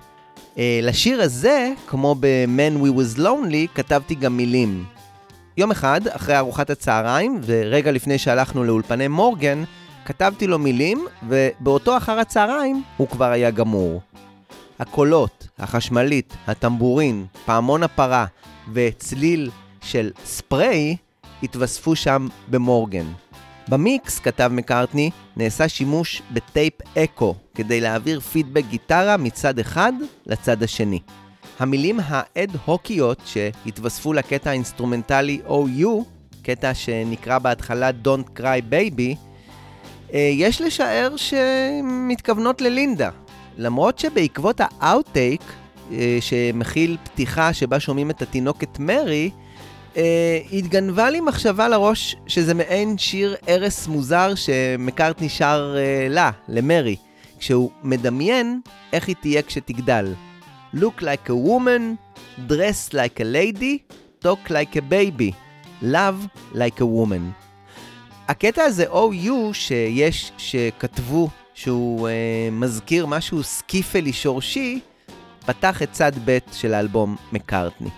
Uh, 0.57 0.59
לשיר 0.81 1.21
הזה, 1.21 1.71
כמו 1.87 2.15
ב-Man 2.19 2.83
We 2.83 2.87
Was 2.87 3.19
Lonely, 3.19 3.75
כתבתי 3.75 4.15
גם 4.15 4.37
מילים. 4.37 4.85
יום 5.57 5.71
אחד, 5.71 6.07
אחרי 6.07 6.37
ארוחת 6.37 6.69
הצהריים, 6.69 7.41
ורגע 7.45 7.91
לפני 7.91 8.17
שהלכנו 8.17 8.63
לאולפני 8.63 9.07
מורגן, 9.07 9.63
כתבתי 10.05 10.47
לו 10.47 10.59
מילים, 10.59 11.07
ובאותו 11.27 11.97
אחר 11.97 12.19
הצהריים 12.19 12.83
הוא 12.97 13.07
כבר 13.07 13.25
היה 13.25 13.51
גמור. 13.51 14.01
הקולות, 14.79 15.47
החשמלית, 15.59 16.33
הטמבורין, 16.47 17.25
פעמון 17.45 17.83
הפרה 17.83 18.25
וצליל 18.73 19.49
של 19.81 20.11
ספריי 20.25 20.95
התווספו 21.43 21.95
שם 21.95 22.27
במורגן. 22.47 23.05
במיקס, 23.67 24.19
כתב 24.19 24.51
מקארטני, 24.53 25.09
נעשה 25.35 25.69
שימוש 25.69 26.21
בטייפ 26.31 26.73
אקו 26.97 27.35
כדי 27.57 27.81
להעביר 27.81 28.19
פידבק 28.19 28.63
גיטרה 28.69 29.17
מצד 29.17 29.59
אחד 29.59 29.93
לצד 30.25 30.63
השני. 30.63 30.99
המילים 31.59 31.99
האד-הוקיות 32.03 33.21
שהתווספו 33.25 34.13
לקטע 34.13 34.49
האינסטרומנטלי 34.49 35.39
OU, 35.47 35.87
קטע 36.43 36.73
שנקרא 36.73 37.39
בהתחלה 37.39 37.89
Don't 38.03 38.39
Cry 38.39 38.71
Baby, 38.71 39.15
אה, 40.13 40.29
יש 40.33 40.61
לשער 40.61 41.15
שמתכוונות 41.17 42.61
ללינדה. 42.61 43.09
למרות 43.57 43.99
שבעקבות 43.99 44.61
ה 44.63 44.72
outtake, 44.72 45.41
אה, 45.91 46.17
שמכיל 46.21 46.97
פתיחה 47.03 47.53
שבה 47.53 47.79
שומעים 47.79 48.09
את 48.09 48.21
התינוקת 48.21 48.79
מרי, 48.79 49.29
אה, 49.97 50.39
התגנבה 50.53 51.09
לי 51.09 51.19
מחשבה 51.19 51.67
לראש 51.67 52.15
שזה 52.27 52.53
מעין 52.53 52.97
שיר 52.97 53.35
ערש 53.49 53.87
מוזר 53.87 54.35
שמקארטני 54.35 55.29
שר 55.29 55.75
לה, 56.09 56.31
למרי, 56.49 56.95
כשהוא 57.39 57.71
מדמיין 57.83 58.61
איך 58.93 59.07
היא 59.07 59.15
תהיה 59.21 59.41
כשתגדל. 59.41 60.13
look 60.73 61.01
like 61.01 61.29
a 61.29 61.35
woman, 61.35 61.97
dress 62.47 62.93
like 62.93 63.19
a 63.19 63.23
lady, 63.23 63.83
talk 64.19 64.49
like 64.49 64.75
a 64.75 64.81
baby, 64.81 65.31
love 65.81 66.27
like 66.53 66.81
a 66.81 66.85
woman. 66.85 67.33
הקטע 68.27 68.63
הזה, 68.63 68.85
OU, 68.91 69.53
שיש, 69.53 70.31
שכתבו 70.37 71.29
שהוא 71.53 72.07
אה, 72.07 72.49
מזכיר 72.51 73.05
משהו 73.05 73.43
סקיפלי 73.43 74.13
שורשי, 74.13 74.79
פתח 75.45 75.81
את 75.83 75.91
צד 75.91 76.11
ב' 76.25 76.37
של 76.51 76.73
האלבום 76.73 77.15
מקארטני. 77.33 77.89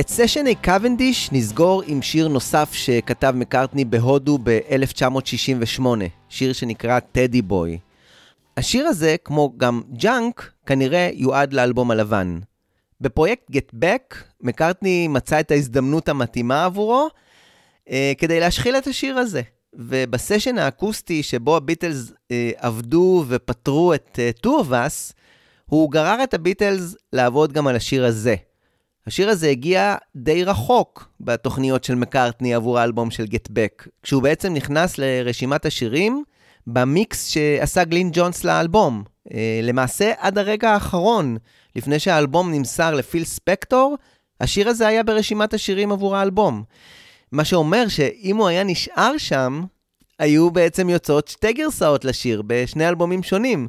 את 0.00 0.08
סשני 0.08 0.54
קוונדיש 0.54 1.32
נסגור 1.32 1.82
עם 1.86 2.02
שיר 2.02 2.28
נוסף 2.28 2.72
שכתב 2.72 3.32
מקארטני 3.36 3.84
בהודו 3.84 4.38
ב-1968, 4.42 5.86
שיר 6.28 6.52
שנקרא 6.52 7.00
Teddy 7.00 7.42
Boy. 7.42 7.78
השיר 8.56 8.86
הזה, 8.86 9.16
כמו 9.24 9.52
גם 9.56 9.82
ג'אנק, 9.92 10.50
כנראה 10.66 11.10
יועד 11.12 11.52
לאלבום 11.52 11.90
הלבן. 11.90 12.38
בפרויקט 13.00 13.50
Get 13.50 13.74
Back, 13.74 14.16
מקארטני 14.40 15.08
מצא 15.08 15.40
את 15.40 15.50
ההזדמנות 15.50 16.08
המתאימה 16.08 16.64
עבורו 16.64 17.08
אה, 17.90 18.12
כדי 18.18 18.40
להשחיל 18.40 18.76
את 18.76 18.86
השיר 18.86 19.18
הזה. 19.18 19.42
ובסשן 19.74 20.58
האקוסטי 20.58 21.22
שבו 21.22 21.56
הביטלס 21.56 22.12
אה, 22.30 22.50
עבדו 22.56 23.24
ופתרו 23.28 23.94
את 23.94 24.18
אה, 24.18 24.30
Two 24.46 24.64
of 24.64 24.70
Us, 24.70 25.12
הוא 25.66 25.90
גרר 25.90 26.22
את 26.22 26.34
הביטלס 26.34 26.96
לעבוד 27.12 27.52
גם 27.52 27.66
על 27.66 27.76
השיר 27.76 28.04
הזה. 28.04 28.34
השיר 29.06 29.28
הזה 29.28 29.48
הגיע 29.48 29.96
די 30.16 30.44
רחוק 30.44 31.08
בתוכניות 31.20 31.84
של 31.84 31.94
מקארטני 31.94 32.54
עבור 32.54 32.78
האלבום 32.78 33.10
של 33.10 33.26
גט 33.26 33.48
בק, 33.52 33.88
כשהוא 34.02 34.22
בעצם 34.22 34.54
נכנס 34.54 34.98
לרשימת 34.98 35.66
השירים 35.66 36.24
במיקס 36.66 37.26
שעשה 37.26 37.84
גלין 37.84 38.10
ג'ונס 38.12 38.44
לאלבום. 38.44 39.04
אה, 39.34 39.60
למעשה, 39.62 40.12
עד 40.18 40.38
הרגע 40.38 40.70
האחרון, 40.70 41.36
לפני 41.76 41.98
שהאלבום 41.98 42.52
נמסר 42.52 42.94
לפיל 42.94 43.24
ספקטור, 43.24 43.96
השיר 44.40 44.68
הזה 44.68 44.86
היה 44.86 45.02
ברשימת 45.02 45.54
השירים 45.54 45.92
עבור 45.92 46.16
האלבום. 46.16 46.62
מה 47.32 47.44
שאומר 47.44 47.88
שאם 47.88 48.36
הוא 48.36 48.48
היה 48.48 48.64
נשאר 48.64 49.18
שם, 49.18 49.62
היו 50.18 50.50
בעצם 50.50 50.88
יוצאות 50.88 51.28
שתי 51.28 51.52
גרסאות 51.52 52.04
לשיר 52.04 52.42
בשני 52.46 52.88
אלבומים 52.88 53.22
שונים, 53.22 53.68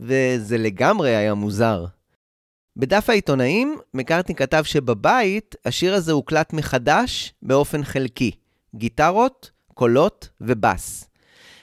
וזה 0.00 0.58
לגמרי 0.58 1.16
היה 1.16 1.34
מוזר. 1.34 1.84
בדף 2.76 3.10
העיתונאים, 3.10 3.78
מקארטני 3.94 4.34
כתב 4.34 4.62
שבבית 4.64 5.54
השיר 5.64 5.94
הזה 5.94 6.12
הוקלט 6.12 6.52
מחדש 6.52 7.34
באופן 7.42 7.84
חלקי. 7.84 8.30
גיטרות, 8.74 9.50
קולות 9.74 10.28
ובס. 10.40 11.06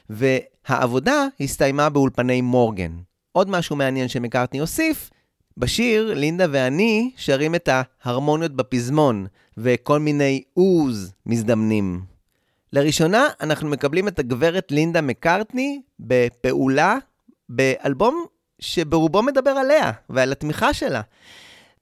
והעבודה 0.09 1.27
הסתיימה 1.39 1.89
באולפני 1.89 2.41
מורגן. 2.41 2.91
עוד 3.31 3.49
משהו 3.49 3.75
מעניין 3.75 4.07
שמקארטני 4.07 4.59
הוסיף, 4.59 5.09
בשיר 5.57 6.13
לינדה 6.13 6.45
ואני 6.51 7.11
שרים 7.15 7.55
את 7.55 7.69
ההרמוניות 7.71 8.51
בפזמון, 8.51 9.25
וכל 9.57 9.99
מיני 9.99 10.43
עוז 10.53 11.13
מזדמנים. 11.25 12.01
לראשונה 12.73 13.27
אנחנו 13.41 13.69
מקבלים 13.69 14.07
את 14.07 14.19
הגברת 14.19 14.71
לינדה 14.71 15.01
מקארטני 15.01 15.81
בפעולה 15.99 16.97
באלבום 17.49 18.25
שברובו 18.61 19.23
מדבר 19.23 19.51
עליה 19.51 19.91
ועל 20.09 20.31
התמיכה 20.31 20.73
שלה. 20.73 21.01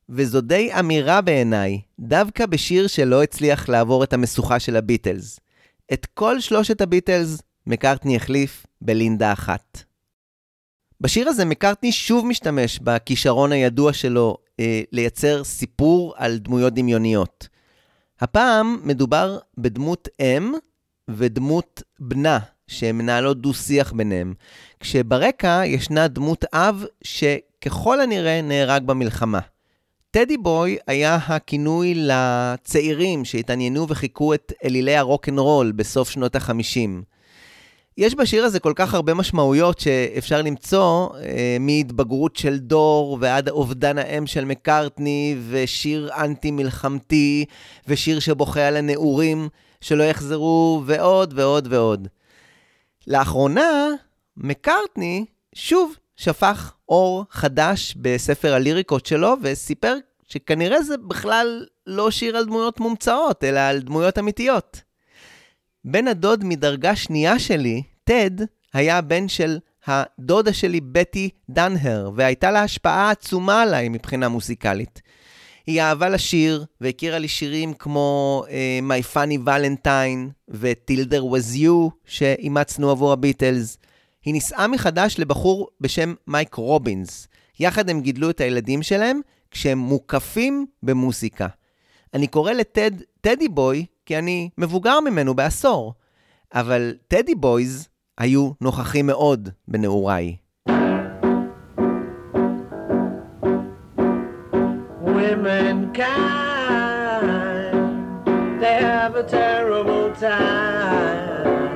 וזו 0.09 0.41
די 0.41 0.69
אמירה 0.79 1.21
בעיניי, 1.21 1.81
דווקא 1.99 2.45
בשיר 2.45 2.87
שלא 2.87 3.23
הצליח 3.23 3.69
לעבור 3.69 4.03
את 4.03 4.13
המשוכה 4.13 4.59
של 4.59 4.75
הביטלס. 4.75 5.39
את 5.93 6.05
כל 6.13 6.39
שלושת 6.39 6.81
הביטלס 6.81 7.41
מקארטני 7.67 8.15
החליף 8.15 8.65
בלינדה 8.81 9.33
אחת. 9.33 9.83
בשיר 11.01 11.29
הזה 11.29 11.45
מקארטני 11.45 11.91
שוב 11.91 12.25
משתמש 12.25 12.79
בכישרון 12.79 13.51
הידוע 13.51 13.93
שלו 13.93 14.37
אה, 14.59 14.81
לייצר 14.91 15.43
סיפור 15.43 16.13
על 16.17 16.37
דמויות 16.37 16.73
דמיוניות. 16.73 17.47
הפעם 18.19 18.79
מדובר 18.83 19.37
בדמות 19.57 20.07
אם 20.19 20.53
ודמות 21.09 21.83
בנה, 21.99 22.39
שהן 22.69 22.97
מנהלות 22.97 23.41
דו-שיח 23.41 23.91
ביניהם, 23.91 24.33
כשברקע 24.79 25.61
ישנה 25.65 26.07
דמות 26.07 26.45
אב 26.53 26.85
שככל 27.03 28.01
הנראה 28.01 28.41
נהרג 28.41 28.83
במלחמה. 28.83 29.39
טדי 30.11 30.37
בוי 30.37 30.77
היה 30.87 31.15
הכינוי 31.15 31.93
לצעירים 31.95 33.25
שהתעניינו 33.25 33.87
וחיכו 33.89 34.33
את 34.33 34.53
אלילי 34.65 34.95
הרוקנרול 34.95 35.71
בסוף 35.71 36.09
שנות 36.09 36.35
ה-50. 36.35 37.03
יש 37.97 38.15
בשיר 38.15 38.43
הזה 38.45 38.59
כל 38.59 38.73
כך 38.75 38.93
הרבה 38.93 39.13
משמעויות 39.13 39.79
שאפשר 39.79 40.41
למצוא, 40.41 41.09
אה, 41.15 41.57
מהתבגרות 41.59 42.35
של 42.35 42.57
דור 42.57 43.17
ועד 43.21 43.49
אובדן 43.49 43.97
האם 43.97 44.27
של 44.27 44.45
מקארטני, 44.45 45.35
ושיר 45.49 46.09
אנטי-מלחמתי, 46.17 47.45
ושיר 47.87 48.19
שבוכה 48.19 48.67
על 48.67 48.77
הנעורים 48.77 49.49
שלא 49.81 50.03
יחזרו, 50.03 50.83
ועוד 50.85 51.33
ועוד 51.35 51.67
ועוד. 51.71 52.07
לאחרונה, 53.07 53.87
מקארטני 54.37 55.25
שוב 55.55 55.95
שפך 56.15 56.73
אור 56.89 57.25
חדש 57.31 57.95
בספר 58.01 58.53
הליריקות 58.53 59.05
שלו, 59.05 59.35
וסיפר 59.41 59.95
שכנראה 60.27 60.81
זה 60.81 60.97
בכלל 60.97 61.65
לא 61.87 62.11
שיר 62.11 62.37
על 62.37 62.45
דמויות 62.45 62.79
מומצאות, 62.79 63.43
אלא 63.43 63.59
על 63.59 63.79
דמויות 63.79 64.19
אמיתיות. 64.19 64.81
בן 65.85 66.07
הדוד 66.07 66.43
מדרגה 66.43 66.95
שנייה 66.95 67.39
שלי, 67.39 67.83
טד, 68.03 68.31
היה 68.73 69.01
בן 69.01 69.27
של 69.27 69.59
הדודה 69.85 70.53
שלי 70.53 70.81
בטי 70.81 71.29
דנהר, 71.49 72.11
והייתה 72.15 72.51
לה 72.51 72.63
השפעה 72.63 73.11
עצומה 73.11 73.61
עליי 73.61 73.89
מבחינה 73.89 74.29
מוזיקלית. 74.29 75.01
היא 75.69 75.81
אהבה 75.81 76.09
לשיר, 76.09 76.65
והכירה 76.81 77.19
לי 77.19 77.27
שירים 77.27 77.73
כמו 77.73 78.43
uh, 78.47 78.51
My 78.91 79.15
Funny 79.15 79.47
Valentine 79.47 80.31
ו-Till 80.49 81.11
There 81.11 81.33
Was 81.33 81.57
You, 81.57 81.89
שאימצנו 82.05 82.91
עבור 82.91 83.11
הביטלס. 83.11 83.77
היא 84.25 84.33
נישאה 84.33 84.67
מחדש 84.67 85.15
לבחור 85.19 85.67
בשם 85.81 86.13
מייק 86.27 86.53
רובינס. 86.53 87.27
יחד 87.59 87.89
הם 87.89 88.01
גידלו 88.01 88.29
את 88.29 88.41
הילדים 88.41 88.83
שלהם 88.83 89.21
כשהם 89.51 89.77
מוקפים 89.77 90.65
במוסיקה. 90.83 91.47
אני 92.13 92.27
קורא 92.27 92.51
לטד 92.51 92.91
טדי 93.21 93.47
בוי 93.47 93.85
כי 94.05 94.17
אני 94.17 94.49
מבוגר 94.57 94.99
ממנו 94.99 95.33
בעשור, 95.33 95.93
אבל 96.53 96.95
טדי 97.07 97.35
בויז 97.35 97.87
היו 98.17 98.51
נוכחים 98.61 99.07
מאוד 99.07 99.49
בנעוריי. 99.67 100.35
Womankind, 105.29 106.01
they 108.61 108.77
have 108.81 109.15
a 109.15 109.23
terrible 109.23 110.11
time. 110.15 111.69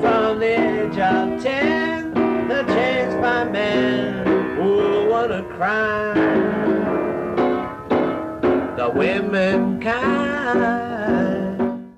From 0.00 0.38
the 0.38 0.52
age 0.68 0.98
of 0.98 1.42
ten, 1.42 2.14
they're 2.48 2.68
changed 2.76 3.18
by 3.20 3.44
men 3.44 4.26
who 4.56 4.72
crime. 5.56 6.16
The 8.76 8.88
womenkind. 9.00 10.40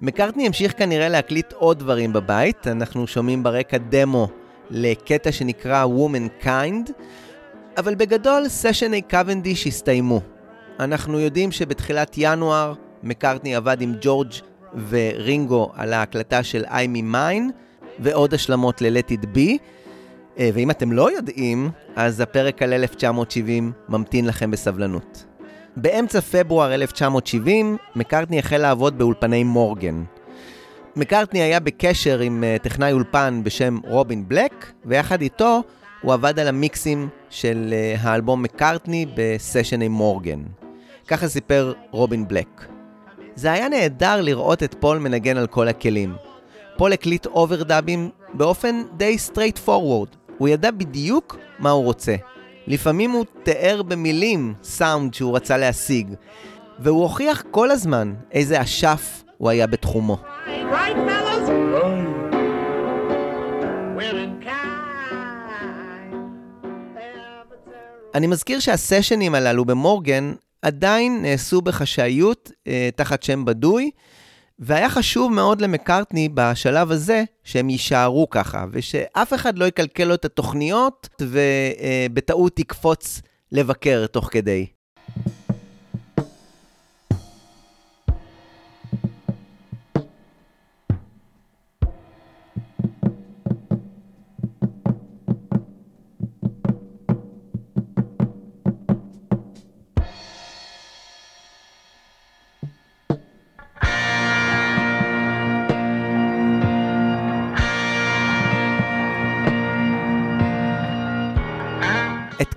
מקארטני 0.02 0.46
המשיך 0.46 0.72
כנראה 0.78 1.08
להקליט 1.08 1.52
עוד 1.52 1.78
דברים 1.78 2.12
בבית, 2.12 2.66
אנחנו 2.66 3.06
שומעים 3.06 3.42
ברקע 3.42 3.78
דמו 3.78 4.28
לקטע 4.70 5.32
שנקרא 5.32 5.84
Womankind, 5.84 6.90
אבל 7.76 7.94
בגדול 7.94 8.48
סשני 8.48 9.02
קוונדיש 9.02 9.66
הסתיימו. 9.66 10.20
אנחנו 10.80 11.20
יודעים 11.20 11.52
שבתחילת 11.52 12.14
ינואר 12.18 12.74
מקארטני 13.02 13.54
עבד 13.54 13.80
עם 13.80 13.94
ג'ורג' 14.00 14.32
ורינגו 14.88 15.72
על 15.74 15.92
ההקלטה 15.92 16.42
של 16.42 16.64
I 16.64 16.96
Me 16.96 17.14
Mine 17.14 17.52
ועוד 17.98 18.34
השלמות 18.34 18.82
ל-Let 18.82 19.10
It 19.10 19.24
Be. 19.36 19.58
אה, 20.38 20.50
ואם 20.54 20.70
אתם 20.70 20.92
לא 20.92 21.16
יודעים, 21.16 21.70
אז 21.96 22.20
הפרק 22.20 22.62
על 22.62 22.72
1970 22.72 23.72
ממתין 23.88 24.26
לכם 24.26 24.50
בסבלנות. 24.50 25.24
באמצע 25.76 26.20
פברואר 26.20 26.74
1970, 26.74 27.76
מקארטני 27.96 28.38
החל 28.38 28.58
לעבוד 28.58 28.98
באולפני 28.98 29.44
מורגן. 29.44 30.04
מקארטני 30.96 31.42
היה 31.42 31.60
בקשר 31.60 32.18
עם 32.20 32.44
uh, 32.44 32.62
טכנאי 32.62 32.92
אולפן 32.92 33.40
בשם 33.44 33.78
רובין 33.84 34.28
בלק, 34.28 34.72
ויחד 34.84 35.20
איתו 35.20 35.62
הוא 36.02 36.12
עבד 36.12 36.38
על 36.38 36.48
המיקסים 36.48 37.08
של 37.32 37.74
אה, 37.74 38.00
האלבום 38.00 38.42
מקארטני 38.42 39.06
בסשני 39.16 39.88
מורגן. 39.88 40.42
ככה 41.08 41.28
סיפר 41.28 41.72
רובין 41.90 42.28
בלק. 42.28 42.64
זה 43.34 43.52
היה 43.52 43.68
נהדר 43.68 44.20
לראות 44.20 44.62
את 44.62 44.74
פול 44.80 44.98
מנגן 44.98 45.36
על 45.36 45.46
כל 45.46 45.68
הכלים. 45.68 46.14
פול 46.76 46.92
הקליט 46.92 47.26
אוברדאבים 47.26 48.10
באופן 48.34 48.82
די 48.96 49.18
straightforward. 49.18 50.08
הוא 50.38 50.48
ידע 50.48 50.70
בדיוק 50.70 51.36
מה 51.58 51.70
הוא 51.70 51.84
רוצה. 51.84 52.16
לפעמים 52.66 53.10
הוא 53.10 53.24
תיאר 53.42 53.82
במילים 53.82 54.54
סאונד 54.62 55.14
שהוא 55.14 55.36
רצה 55.36 55.56
להשיג, 55.56 56.14
והוא 56.78 57.02
הוכיח 57.02 57.42
כל 57.50 57.70
הזמן 57.70 58.14
איזה 58.32 58.62
אשף 58.62 59.24
הוא 59.38 59.50
היה 59.50 59.66
בתחומו. 59.66 60.16
Right, 60.46 61.31
אני 68.14 68.26
מזכיר 68.26 68.60
שהסשנים 68.60 69.34
הללו 69.34 69.64
במורגן 69.64 70.32
עדיין 70.62 71.22
נעשו 71.22 71.60
בחשאיות 71.60 72.50
אה, 72.66 72.88
תחת 72.96 73.22
שם 73.22 73.44
בדוי, 73.44 73.90
והיה 74.58 74.90
חשוב 74.90 75.32
מאוד 75.32 75.60
למקארטני 75.60 76.28
בשלב 76.34 76.90
הזה 76.90 77.24
שהם 77.44 77.70
יישארו 77.70 78.30
ככה, 78.30 78.64
ושאף 78.72 79.34
אחד 79.34 79.58
לא 79.58 79.64
יקלקל 79.64 80.04
לו 80.04 80.14
את 80.14 80.24
התוכניות 80.24 81.08
ובטעות 81.20 82.58
יקפוץ 82.58 83.22
לבקר 83.52 84.06
תוך 84.06 84.28
כדי. 84.32 84.66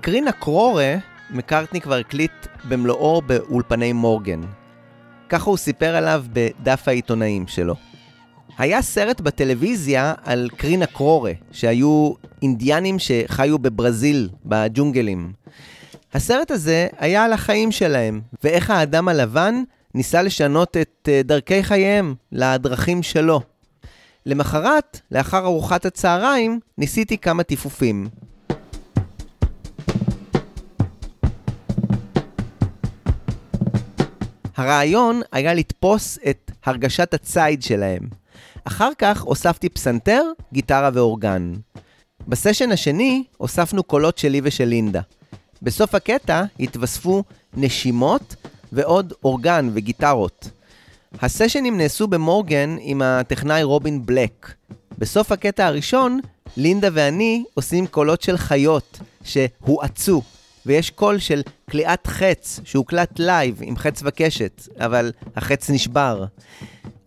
את 0.06 0.10
קרינה 0.10 0.32
קרורה 0.32 0.96
מקארטני 1.30 1.82
כבר 1.82 1.96
הקליט 1.96 2.32
במלואו 2.68 3.22
באולפני 3.22 3.94
מורגן. 3.94 4.42
ככה 5.30 5.50
הוא 5.50 5.58
סיפר 5.58 5.96
עליו 5.96 6.26
בדף 6.34 6.88
העיתונאים 6.88 7.48
שלו. 7.48 7.76
היה 8.58 8.82
סרט 8.82 9.22
בטלוויזיה 9.22 10.14
על 10.24 10.50
קרינה 10.58 10.86
קרורה, 10.86 11.32
שהיו 11.52 12.14
אינדיאנים 12.42 13.00
שחיו 13.00 13.60
בברזיל, 13.60 14.30
בג'ונגלים. 14.46 15.34
הסרט 16.14 16.52
הזה 16.52 16.88
היה 16.98 17.24
על 17.24 17.34
החיים 17.34 17.72
שלהם, 17.72 18.22
ואיך 18.44 18.70
האדם 18.70 19.08
הלבן 19.08 19.64
ניסה 19.94 20.22
לשנות 20.22 20.78
את 20.78 21.10
אה, 21.12 21.22
דרכי 21.24 21.64
חייהם 21.64 22.16
לדרכים 22.32 23.04
שלו. 23.04 23.42
למחרת, 24.26 25.00
לאחר 25.12 25.46
ארוחת 25.46 25.86
הצהריים, 25.86 26.60
ניסיתי 26.78 27.18
כמה 27.18 27.44
טיפופים. 27.44 28.10
הרעיון 34.56 35.22
היה 35.32 35.54
לתפוס 35.54 36.20
את 36.30 36.52
הרגשת 36.66 37.14
הציד 37.14 37.64
שלהם. 37.64 38.02
אחר 38.64 38.90
כך 38.98 39.22
הוספתי 39.22 39.70
פסנתר, 39.70 40.24
גיטרה 40.54 40.90
ואורגן. 40.94 41.54
בסשן 42.28 42.72
השני 42.72 43.24
הוספנו 43.38 43.84
קולות 43.84 44.18
שלי 44.18 44.42
ושל 44.44 44.66
לינדה. 44.66 45.02
בסוף 45.62 45.96
הקטע 45.96 46.44
התווספו 46.60 47.24
נשימות 47.54 48.36
ועוד 48.72 49.14
אורגן 49.24 49.70
וגיטרות. 49.74 50.50
הסשנים 51.22 51.78
נעשו 51.78 52.08
במורגן 52.08 52.76
עם 52.80 53.02
הטכנאי 53.02 53.64
רובין 53.64 54.06
בלק. 54.06 54.54
בסוף 54.98 55.32
הקטע 55.32 55.66
הראשון, 55.66 56.20
לינדה 56.58 56.88
ואני 56.94 57.44
עושים 57.54 57.88
קולות 57.88 58.22
של 58.22 58.38
חיות 58.38 59.00
שהואצו, 59.24 60.22
ויש 60.66 60.90
קול 60.90 61.20
של 61.20 61.42
קליעת 61.72 62.08
חץ 62.08 62.60
שהוקלט 62.64 63.20
לייב 63.20 63.60
עם 63.62 63.78
חץ 63.78 64.02
וקשת, 64.06 64.68
אבל 64.80 65.12
החץ 65.36 65.70
נשבר. 65.70 66.26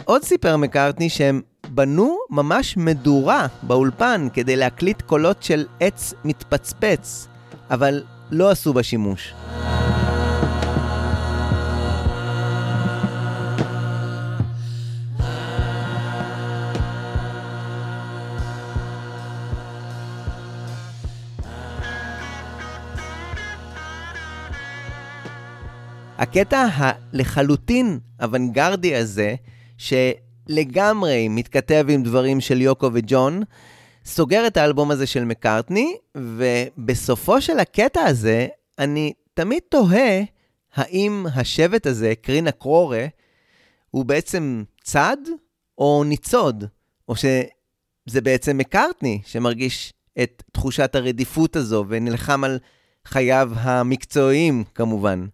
עוד 0.05 0.23
סיפר 0.23 0.57
מקארטני 0.57 1.11
שהם 1.11 1.41
בנו 1.69 2.19
ממש 2.31 2.77
מדורה 2.77 3.47
באולפן 3.63 4.29
כדי 4.33 4.57
להקליט 4.57 5.03
קולות 5.03 5.43
של 5.43 5.67
עץ 5.81 6.15
מתפצפץ, 6.25 7.29
אבל 7.71 8.03
לא 8.31 8.51
עשו 8.51 8.73
בה 8.73 8.83
שימוש. 8.83 9.35
הקטע 26.31 26.67
הלחלוטין 26.75 27.99
אוונגרדי 28.23 28.95
הזה, 28.95 29.35
שלגמרי 29.79 31.29
מתכתב 31.29 31.87
עם 31.89 32.03
דברים 32.03 32.41
של 32.41 32.61
יוקו 32.61 32.91
וג'ון, 32.93 33.43
סוגר 34.05 34.47
את 34.47 34.57
האלבום 34.57 34.91
הזה 34.91 35.07
של 35.07 35.25
מקארטני, 35.25 35.97
ובסופו 36.17 37.41
של 37.41 37.59
הקטע 37.59 38.01
הזה, 38.01 38.47
אני 38.79 39.13
תמיד 39.35 39.63
תוהה 39.69 40.23
האם 40.75 41.27
השבט 41.35 41.87
הזה, 41.87 42.13
קרינה 42.23 42.53
קרורה, 42.53 43.07
הוא 43.91 44.05
בעצם 44.05 44.65
צד 44.83 45.17
או 45.79 46.05
ניצוד, 46.05 46.65
או 47.09 47.17
שזה 47.17 48.21
בעצם 48.23 48.59
מקארטני 48.59 49.21
שמרגיש 49.25 49.93
את 50.23 50.43
תחושת 50.53 50.95
הרדיפות 50.95 51.57
הזו 51.57 51.85
ונלחם 51.89 52.45
על 52.45 52.59
חייו 53.05 53.51
המקצועיים 53.55 54.65
כמובן. 54.75 55.27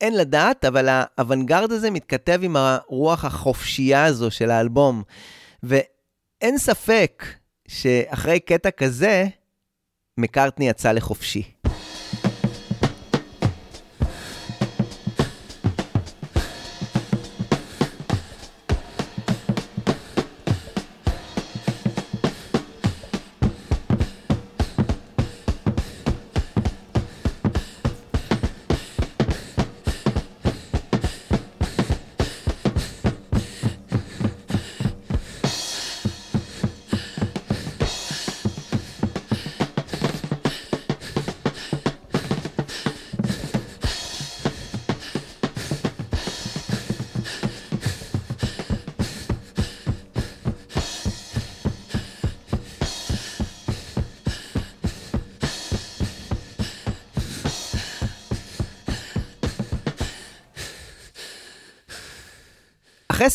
אין 0.00 0.16
לדעת, 0.16 0.64
אבל 0.64 0.88
האוונגרד 0.90 1.72
הזה 1.72 1.90
מתכתב 1.90 2.40
עם 2.42 2.56
הרוח 2.56 3.24
החופשייה 3.24 4.04
הזו 4.04 4.30
של 4.30 4.50
האלבום. 4.50 5.02
ואין 5.62 6.58
ספק 6.58 7.24
שאחרי 7.68 8.40
קטע 8.40 8.70
כזה, 8.70 9.26
מקארטני 10.18 10.68
יצא 10.68 10.92
לחופשי. 10.92 11.55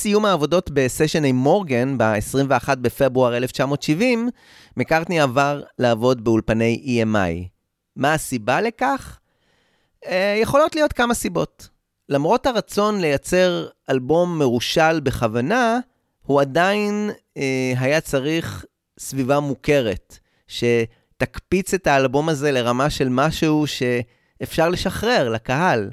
סיום 0.01 0.25
העבודות 0.25 0.71
בסשן 0.71 1.25
עם 1.25 1.35
מורגן 1.35 1.97
ב-21 1.97 2.75
בפברואר 2.75 3.37
1970, 3.37 4.29
מקארטני 4.77 5.19
עבר 5.19 5.61
לעבוד 5.79 6.23
באולפני 6.23 7.03
EMI. 7.03 7.47
מה 7.95 8.13
הסיבה 8.13 8.61
לכך? 8.61 9.19
אה, 10.05 10.37
יכולות 10.41 10.75
להיות 10.75 10.93
כמה 10.93 11.13
סיבות. 11.13 11.69
למרות 12.09 12.45
הרצון 12.45 13.01
לייצר 13.01 13.67
אלבום 13.89 14.39
מרושל 14.39 14.99
בכוונה, 14.99 15.79
הוא 16.25 16.41
עדיין 16.41 17.09
אה, 17.37 17.73
היה 17.77 18.01
צריך 18.01 18.65
סביבה 18.99 19.39
מוכרת, 19.39 20.19
שתקפיץ 20.47 21.73
את 21.73 21.87
האלבום 21.87 22.29
הזה 22.29 22.51
לרמה 22.51 22.89
של 22.89 23.09
משהו 23.09 23.65
שאפשר 23.67 24.69
לשחרר 24.69 25.29
לקהל. 25.29 25.89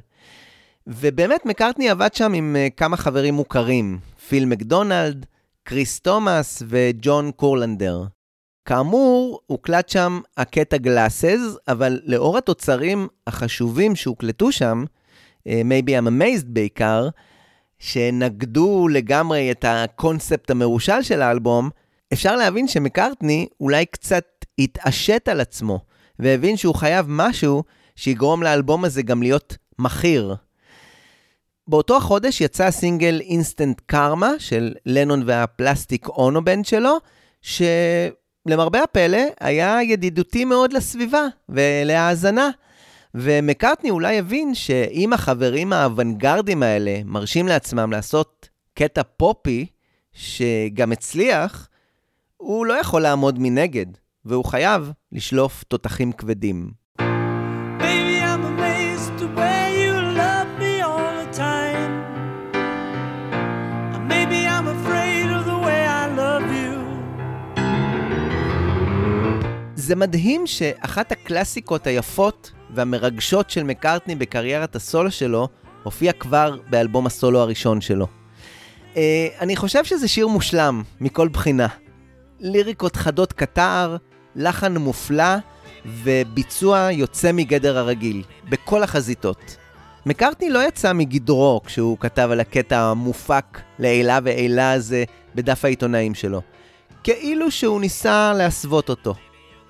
ובאמת, 0.91 1.47
מקארטני 1.47 1.91
עבד 1.91 2.15
שם 2.15 2.33
עם 2.33 2.57
uh, 2.57 2.75
כמה 2.77 2.97
חברים 2.97 3.35
מוכרים, 3.35 3.99
פיל 4.29 4.45
מקדונלד, 4.45 5.27
קריס 5.63 6.01
תומאס 6.01 6.63
וג'ון 6.69 7.31
קורלנדר. 7.31 8.05
כאמור, 8.65 9.41
הוקלט 9.47 9.89
שם 9.89 10.21
הקטע 10.37 10.77
גלאסז, 10.77 11.59
אבל 11.69 12.01
לאור 12.05 12.39
התוצרים 12.39 13.09
החשובים 13.27 13.97
שהוקלטו 13.97 14.53
שם, 14.53 14.85
uh, 15.39 15.43
maybe 15.45 15.91
I'm 15.91 16.07
amazed 16.07 16.47
בעיקר, 16.47 17.09
שנגדו 17.79 18.89
לגמרי 18.89 19.51
את 19.51 19.65
הקונספט 19.69 20.51
המרושל 20.51 21.03
של 21.03 21.23
האלבום, 21.23 21.71
אפשר 22.13 22.37
להבין 22.37 22.69
שמקארטני 22.69 23.47
אולי 23.61 23.87
קצת 23.87 24.25
התעשת 24.59 25.29
על 25.29 25.41
עצמו, 25.41 25.81
והבין 26.19 26.57
שהוא 26.57 26.75
חייב 26.75 27.07
משהו 27.09 27.63
שיגרום 27.97 28.43
לאלבום 28.43 28.85
הזה 28.85 29.03
גם 29.03 29.23
להיות 29.23 29.57
מכיר. 29.79 30.37
באותו 31.69 31.97
החודש 31.97 32.41
יצא 32.41 32.65
הסינגל 32.65 33.21
Instant 33.21 33.81
Karma 33.87 34.33
של 34.39 34.75
לנון 34.87 35.23
וה 35.27 35.45
Plastic 35.45 36.09
Ono 36.09 36.33
Band 36.33 36.65
שלו, 36.65 36.97
שלמרבה 37.43 38.83
הפלא 38.83 39.23
היה 39.41 39.83
ידידותי 39.83 40.45
מאוד 40.45 40.73
לסביבה 40.73 41.27
ולהאזנה. 41.49 42.51
ומקארטני 43.15 43.91
אולי 43.91 44.19
הבין 44.19 44.55
שאם 44.55 45.13
החברים 45.13 45.73
האוונגרדים 45.73 46.63
האלה 46.63 47.01
מרשים 47.05 47.49
לעצמם 47.49 47.93
לעשות 47.93 48.49
קטע 48.75 49.03
פופי, 49.17 49.67
שגם 50.13 50.93
הצליח, 50.93 51.69
הוא 52.37 52.67
לא 52.67 52.75
יכול 52.75 53.03
לעמוד 53.03 53.39
מנגד, 53.39 53.87
והוא 54.25 54.45
חייב 54.45 54.93
לשלוף 55.13 55.65
תותחים 55.65 56.13
כבדים. 56.13 56.71
זה 69.89 69.97
מדהים 69.97 70.47
שאחת 70.47 71.13
הקלאסיקות 71.13 71.87
היפות 71.87 72.51
והמרגשות 72.71 73.51
של 73.51 73.63
מקארטני 73.63 74.15
בקריירת 74.15 74.77
הסולו 74.77 75.11
שלו, 75.11 75.49
הופיע 75.83 76.13
כבר 76.13 76.57
באלבום 76.71 77.07
הסולו 77.07 77.41
הראשון 77.41 77.81
שלו. 77.81 78.07
Uh, 78.95 78.97
אני 79.41 79.57
חושב 79.57 79.85
שזה 79.85 80.09
שיר 80.09 80.29
מושלם, 80.29 80.83
מכל 81.01 81.29
בחינה. 81.29 81.67
ליריקות 82.41 82.97
חדות 82.97 83.33
קטר, 83.33 83.97
לחן 84.37 84.77
מופלא 84.77 85.35
וביצוע 85.87 86.89
יוצא 86.93 87.33
מגדר 87.33 87.79
הרגיל, 87.79 88.23
בכל 88.49 88.83
החזיתות. 88.83 89.57
מקארטני 90.07 90.51
לא 90.51 90.69
יצא 90.69 90.93
מגדרו 90.93 91.61
כשהוא 91.65 91.99
כתב 92.01 92.29
על 92.33 92.41
הקטע 92.41 92.81
המופק 92.81 93.61
לעילה 93.79 94.19
ועילה 94.25 94.73
הזה 94.73 95.05
בדף 95.35 95.65
העיתונאים 95.65 96.15
שלו. 96.15 96.41
כאילו 97.03 97.51
שהוא 97.51 97.81
ניסה 97.81 98.33
להסוות 98.37 98.89
אותו. 98.89 99.15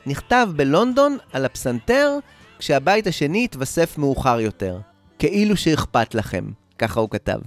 נכתב 0.07 0.49
בלונדון 0.57 1.19
על 1.33 1.45
הפסנתר, 1.45 2.19
כשהבית 2.59 3.07
השני 3.07 3.45
התווסף 3.45 3.99
מאוחר 3.99 4.41
יותר. 4.41 4.79
כאילו 5.19 5.57
שאכפת 5.57 6.15
לכם, 6.15 6.45
ככה 6.79 7.01
הוא 7.01 7.11
כתב. 7.11 7.39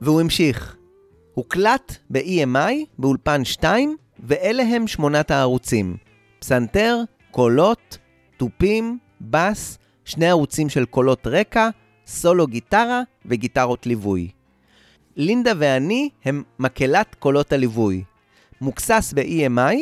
והוא 0.00 0.20
המשיך. 0.20 0.76
הוקלט 1.34 1.96
ב-EMI, 2.10 2.74
באולפן 2.98 3.44
2, 3.44 3.96
ואלה 4.20 4.62
הם 4.62 4.86
שמונת 4.86 5.30
הערוצים. 5.30 5.96
פסנתר, 6.38 6.98
קולות, 7.30 7.98
תופים, 8.36 8.98
בס, 9.20 9.78
שני 10.04 10.28
ערוצים 10.28 10.68
של 10.68 10.84
קולות 10.84 11.26
רקע, 11.26 11.68
סולו 12.06 12.46
גיטרה 12.46 13.02
וגיטרות 13.26 13.86
ליווי. 13.86 14.30
לינדה 15.16 15.52
ואני 15.58 16.08
הם 16.24 16.42
מקהלת 16.58 17.14
קולות 17.18 17.52
הליווי. 17.52 18.04
מוקסס 18.60 19.12
ב-EMI, 19.16 19.76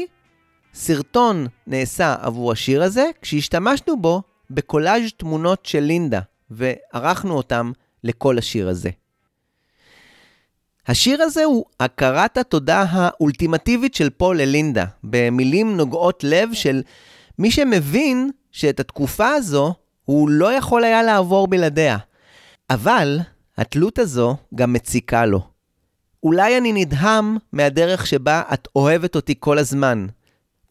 סרטון 0.75 1.47
נעשה 1.67 2.15
עבור 2.21 2.53
השיר 2.53 2.83
הזה, 2.83 3.11
כשהשתמשנו 3.23 4.01
בו 4.01 4.23
בקולאז' 4.51 5.13
תמונות 5.17 5.67
של 5.67 5.81
לינדה, 5.81 6.21
וערכנו 6.51 7.37
אותם 7.37 7.73
לכל 8.05 8.39
השיר 8.39 8.69
הזה. 8.69 8.91
השיר 10.87 11.23
הזה 11.23 11.45
הוא 11.45 11.65
הכרת 11.81 12.39
התודה 12.39 12.85
האולטימטיבית 12.91 13.95
של 13.95 14.11
פול 14.11 14.41
ללינדה, 14.41 14.85
במילים 15.05 15.77
נוגעות 15.77 16.25
לב 16.25 16.49
של 16.53 16.83
מי 17.39 17.51
שמבין 17.51 18.31
שאת 18.53 18.81
התקופה 18.81 19.29
הזו 19.29 19.75
הוא 20.05 20.29
לא 20.29 20.53
יכול 20.53 20.85
היה 20.85 21.03
לעבור 21.03 21.49
בלעדיה. 21.49 21.99
אבל 22.71 23.19
התלות 23.59 23.99
הזו 23.99 24.37
גם 24.55 24.73
מציקה 24.73 25.27
לו. 25.27 25.41
אולי 26.23 26.59
אני 26.59 26.73
נדהם 26.73 27.37
מהדרך 27.53 28.07
שבה 28.07 28.43
את 28.55 28.69
אוהבת 28.77 29.17
אותי 29.17 29.35
כל 29.39 29.59
הזמן. 29.59 30.07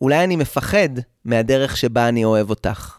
אולי 0.04 0.24
אני 0.24 0.36
מפחד 0.36 0.90
מהדרך 1.26 1.78
שבה 1.78 2.08
אני 2.08 2.26
אוהב 2.26 2.50
אותך. 2.50 2.98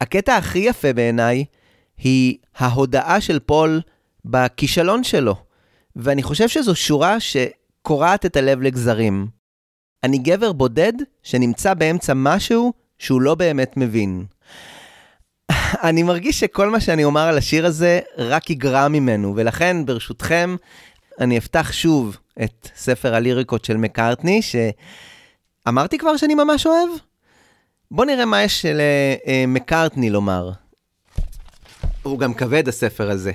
הקטע 0.00 0.36
הכי 0.36 0.58
יפה 0.58 0.92
בעיניי 0.92 1.44
היא 1.98 2.38
ההודעה 2.56 3.20
של 3.20 3.38
פול 3.38 3.80
בכישלון 4.24 5.04
שלו, 5.04 5.36
ואני 5.96 6.22
חושב 6.22 6.48
שזו 6.48 6.74
שורה 6.74 7.16
שקורעת 7.20 8.26
את 8.26 8.36
הלב 8.36 8.62
לגזרים. 8.62 9.26
אני 10.04 10.18
גבר 10.18 10.52
בודד 10.52 10.92
שנמצא 11.22 11.74
באמצע 11.74 12.12
משהו 12.16 12.72
שהוא 12.98 13.20
לא 13.20 13.34
באמת 13.34 13.76
מבין. 13.76 14.24
אני 15.88 16.02
מרגיש 16.02 16.40
שכל 16.40 16.70
מה 16.70 16.80
שאני 16.80 17.04
אומר 17.04 17.28
על 17.28 17.38
השיר 17.38 17.66
הזה 17.66 18.00
רק 18.18 18.50
יגרע 18.50 18.88
ממנו, 18.88 19.32
ולכן 19.36 19.86
ברשותכם 19.86 20.56
אני 21.20 21.38
אפתח 21.38 21.72
שוב 21.72 22.16
את 22.42 22.68
ספר 22.74 23.14
הליריקות 23.14 23.64
של 23.64 23.76
מקארטני, 23.76 24.42
שאמרתי 25.64 25.98
כבר 25.98 26.16
שאני 26.16 26.34
ממש 26.34 26.66
אוהב? 26.66 26.88
בואו 27.90 28.06
נראה 28.06 28.24
מה 28.24 28.42
יש 28.42 28.64
למקארטני 28.64 30.10
לומר. 30.10 30.50
הוא 32.02 32.18
גם 32.18 32.34
כבד 32.34 32.68
הספר 32.68 33.10
הזה. 33.10 33.32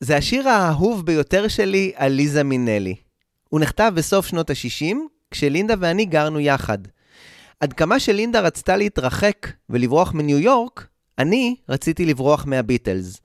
זה 0.00 0.16
השיר 0.16 0.48
האהוב 0.48 1.06
ביותר 1.06 1.48
שלי 1.48 1.92
על 1.96 2.12
ליזה 2.12 2.44
מינלי. 2.44 2.94
הוא 3.48 3.60
נכתב 3.60 3.92
בסוף 3.94 4.26
שנות 4.26 4.50
ה-60, 4.50 4.96
כשלינדה 5.30 5.74
ואני 5.78 6.04
גרנו 6.04 6.40
יחד. 6.40 6.78
עד 7.60 7.72
כמה 7.72 8.00
שלינדה 8.00 8.40
רצתה 8.40 8.76
להתרחק 8.76 9.46
ולברוח 9.70 10.14
מניו 10.14 10.38
יורק, 10.38 10.86
אני 11.18 11.56
רציתי 11.68 12.04
לברוח 12.04 12.46
מהביטלס. 12.46 13.20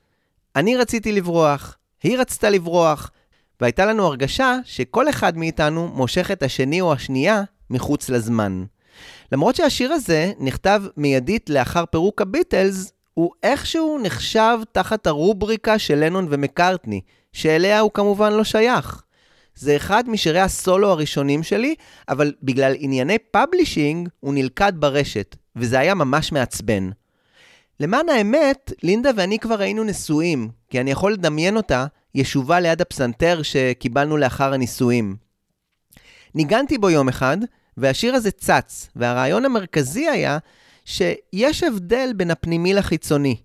אני 0.56 0.78
רציתי 0.78 1.12
לברוח, 1.12 1.78
היא 2.04 2.18
רצתה 2.18 2.50
לברוח, 2.50 3.12
והייתה 3.64 3.86
לנו 3.86 4.06
הרגשה 4.06 4.58
שכל 4.66 5.10
אחד 5.10 5.38
מאיתנו 5.38 5.88
מושך 5.88 6.32
את 6.32 6.44
השני 6.44 6.82
או 6.82 6.94
השנייה 6.94 7.44
מחוץ 7.70 8.10
לזמן. 8.10 8.64
למרות 9.32 9.56
שהשיר 9.56 9.94
הזה 9.94 10.32
נכתב 10.40 10.84
מיידית 10.98 11.50
לאחר 11.50 11.86
פירוק 11.86 12.22
הביטלס, 12.22 12.92
הוא 13.14 13.32
איכשהו 13.44 14.00
נחשב 14.04 14.58
תחת 14.72 15.08
הרובריקה 15.08 15.80
של 15.80 15.96
לנון 15.96 16.28
ומקארטני, 16.30 17.02
שאליה 17.34 17.80
הוא 17.80 17.92
כמובן 17.94 18.34
לא 18.34 18.44
שייך. 18.44 19.04
זה 19.56 19.76
אחד 19.76 20.10
משירי 20.10 20.40
הסולו 20.40 20.90
הראשונים 20.90 21.44
שלי, 21.44 21.76
אבל 22.10 22.34
בגלל 22.44 22.74
ענייני 22.78 23.18
publishing 23.32 24.10
הוא 24.20 24.34
נלכד 24.34 24.74
ברשת, 24.76 25.36
וזה 25.56 25.80
היה 25.80 25.96
ממש 25.96 26.32
מעצבן. 26.32 26.90
למען 27.80 28.10
האמת, 28.10 28.74
לינדה 28.84 29.10
ואני 29.16 29.40
כבר 29.40 29.62
היינו 29.62 29.84
נשואים, 29.84 30.50
כי 30.70 30.80
אני 30.80 30.92
יכול 30.92 31.14
לדמיין 31.14 31.58
אותה 31.58 31.86
ישובה 32.16 32.60
ליד 32.60 32.82
הפסנתר 32.82 33.42
שקיבלנו 33.44 34.18
לאחר 34.18 34.54
הנישואים. 34.54 35.16
ניגנתי 36.36 36.78
בו 36.78 36.90
יום 36.90 37.10
אחד, 37.10 37.38
והשיר 37.78 38.16
הזה 38.16 38.32
צץ, 38.32 38.90
והרעיון 38.96 39.46
המרכזי 39.46 40.08
היה 40.08 40.38
שיש 40.86 41.64
הבדל 41.64 42.14
בין 42.16 42.32
הפנימי 42.32 42.74
לחיצוני. 42.74 43.36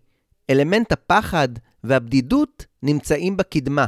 אלמנט 0.50 0.92
הפחד 0.92 1.48
והבדידות 1.84 2.66
נמצאים 2.82 3.36
בקדמה. 3.36 3.86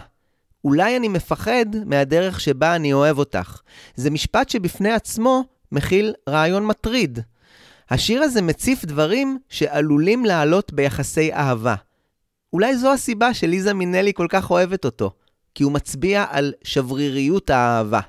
אולי 0.65 0.97
אני 0.97 1.09
מפחד 1.09 1.67
מהדרך 1.87 2.41
שבה 2.41 2.77
אני 2.77 2.93
אוהב 2.93 3.19
אותך. 3.19 3.61
זה 3.95 4.11
משפט 4.11 4.49
שבפני 4.49 4.93
עצמו 4.93 5.45
מכיל 5.73 6.15
רעיון 6.29 6.67
מטריד. 6.67 7.19
השיר 7.91 8.23
הזה 8.23 8.43
מציף 8.43 8.85
דברים 8.85 9.39
שעלולים 9.49 10.25
לעלות 10.25 10.73
ביחסי 10.73 11.33
אהבה. 11.33 11.75
אולי 12.53 12.77
זו 12.77 12.93
הסיבה 12.93 13.35
שליזה 13.35 13.75
מינלי 13.75 14.13
כל 14.15 14.27
כך 14.31 14.51
אוהבת 14.51 14.85
אותו. 14.85 15.11
כי 15.55 15.63
הוא 15.63 15.73
מצביע 15.73 16.25
על 16.31 16.53
שבריריות 16.63 17.51
האהבה. 17.51 18.01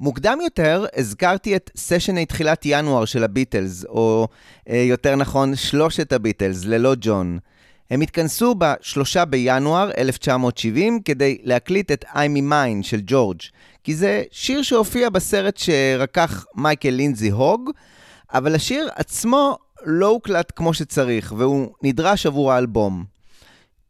מוקדם 0.00 0.38
יותר 0.44 0.86
הזכרתי 0.96 1.56
את 1.56 1.70
סשני 1.76 2.26
תחילת 2.26 2.62
ינואר 2.64 3.04
של 3.04 3.24
הביטלס, 3.24 3.84
או 3.84 4.28
אה, 4.68 4.76
יותר 4.76 5.16
נכון 5.16 5.56
שלושת 5.56 6.12
הביטלס, 6.12 6.64
ללא 6.64 6.94
ג'ון. 7.00 7.38
הם 7.90 8.00
התכנסו 8.00 8.54
בשלושה 8.58 9.24
בינואר 9.24 9.90
1970 9.98 11.00
כדי 11.02 11.38
להקליט 11.42 11.92
את 11.92 12.04
I'm 12.04 12.36
in 12.36 12.52
Mine 12.52 12.82
של 12.82 13.00
ג'ורג', 13.06 13.40
כי 13.84 13.94
זה 13.94 14.22
שיר 14.30 14.62
שהופיע 14.62 15.08
בסרט 15.08 15.56
שרקח 15.56 16.46
מייקל 16.54 16.90
לינזי 16.90 17.30
הוג, 17.30 17.70
אבל 18.34 18.54
השיר 18.54 18.88
עצמו 18.94 19.58
לא 19.84 20.06
הוקלט 20.06 20.52
כמו 20.56 20.74
שצריך, 20.74 21.34
והוא 21.36 21.68
נדרש 21.82 22.26
עבור 22.26 22.52
האלבום. 22.52 23.13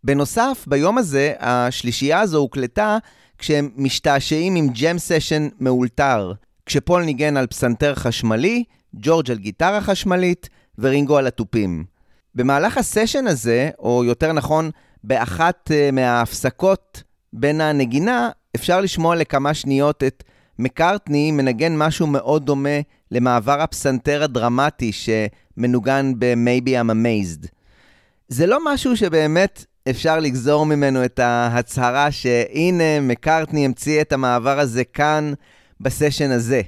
בנוסף, 0.05 0.65
ביום 0.67 0.99
הזה, 0.99 1.33
השלישייה 1.41 2.21
הזו 2.21 2.39
הוקלטה 2.39 2.99
כשהם 3.39 3.71
משתעשעים 3.77 4.55
עם 4.55 4.69
ג'ם 4.69 4.99
סשן 4.99 5.49
מאולתר, 5.61 6.33
כשפול 6.67 7.05
ניגן 7.05 7.37
על 7.37 7.47
פסנתר 7.47 7.95
חשמלי, 7.95 8.65
ג'ורג' 8.95 9.31
על 9.31 9.39
גיטרה 9.39 9.81
חשמלית 9.81 10.49
ורינגו 10.79 11.19
על 11.19 11.27
התופים. 11.27 11.85
במהלך 12.35 12.79
הסשן 12.79 13.27
הזה, 13.27 13.71
או 13.79 14.05
יותר 14.05 14.33
נכון, 14.33 14.71
באחת 15.05 15.71
uh, 15.71 15.93
מההפסקות 15.93 17.03
בין 17.33 17.61
הנגינה, 17.61 18.31
אפשר 18.57 18.81
לשמוע 18.81 19.17
לכמה 19.17 19.55
שניות 19.55 20.03
את 20.03 20.25
מקארטני 20.59 21.31
מנגן 21.31 21.77
משהו 21.77 22.07
מאוד 22.07 22.47
דומה 22.47 22.81
למעבר 23.11 23.61
הפסנתר 23.61 24.23
הדרמטי 24.23 24.93
שמנוגן 24.93 26.13
ב-Maybe 26.19 26.69
I'm 26.69 26.91
Amazed. 26.91 27.49
זה 28.29 28.47
לא 28.47 28.59
משהו 28.65 28.97
שבאמת 28.97 29.65
אפשר 29.91 30.21
לגזור 30.21 30.67
ממנו 30.67 31.05
את 31.05 31.19
ההצהרה 31.19 32.11
שהנה, 32.11 33.01
מקארטני 33.01 33.65
המציא 33.65 34.01
את 34.01 34.13
המעבר 34.13 34.59
הזה 34.59 34.85
כאן, 34.85 35.33
בסשן 35.81 36.31
הזה. 36.31 36.61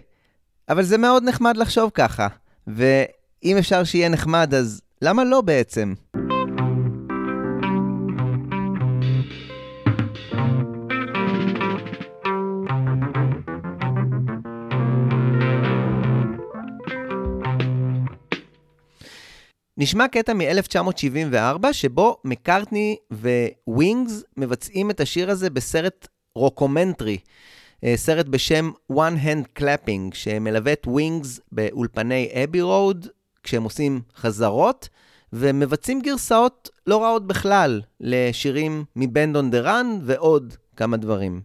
אבל 0.69 0.83
זה 0.83 0.99
מאוד 0.99 1.25
נחמד 1.25 1.57
לחשוב 1.57 1.91
ככה, 1.95 2.29
ואם 2.67 3.57
אפשר 3.59 3.85
שיהיה 3.85 4.09
נחמד, 4.09 4.55
אז 4.55 4.81
למה 5.03 5.25
לא 5.25 5.41
בעצם? 5.41 5.95
נשמע 19.79 20.09
קטע 20.09 20.33
מ-1974, 20.33 21.73
שבו 21.73 22.17
מקארטני 22.25 22.97
וווינגס 23.13 24.25
מבצעים 24.37 24.91
את 24.91 25.01
השיר 25.01 25.31
הזה 25.31 25.51
בסרט 25.51 26.09
רוקומנטרי, 26.35 27.19
אה, 27.85 27.93
סרט 27.97 28.27
בשם 28.27 28.71
One 28.93 29.25
Hand 29.25 29.61
Clapping, 29.61 30.15
שמלווה 30.15 30.73
את 30.73 30.87
ווינגס 30.87 31.41
באולפני 31.53 32.29
Abbey 32.45 32.61
Road, 32.61 33.07
כשהם 33.43 33.63
עושים 33.63 34.01
חזרות, 34.17 34.89
ומבצעים 35.33 36.01
גרסאות 36.01 36.69
לא 36.87 37.03
רעות 37.03 37.27
בכלל 37.27 37.81
לשירים 38.01 38.85
מ 38.97 39.05
Band 39.05 39.37
on 39.37 39.51
the 39.51 39.61
Run 39.61 39.99
ועוד 40.03 40.55
כמה 40.77 40.97
דברים. 40.97 41.41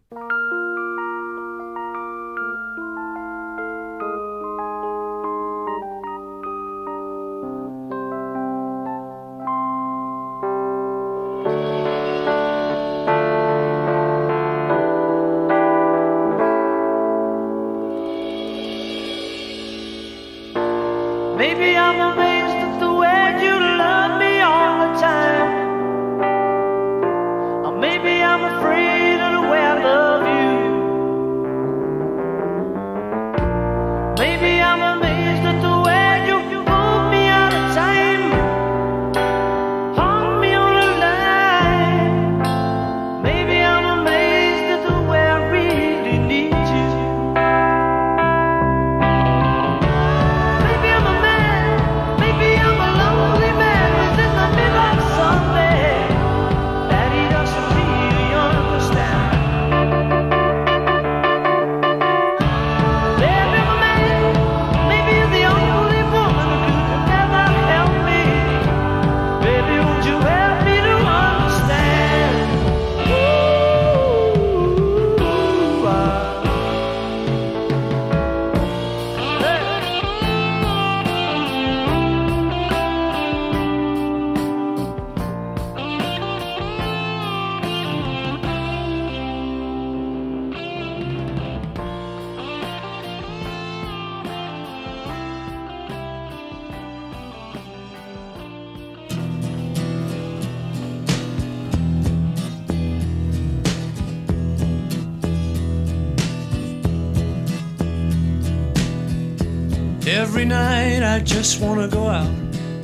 Every 110.42 110.54
night 110.54 111.04
I 111.16 111.20
just 111.34 111.54
wanna 111.62 111.88
go 111.98 112.04
out, 112.20 112.34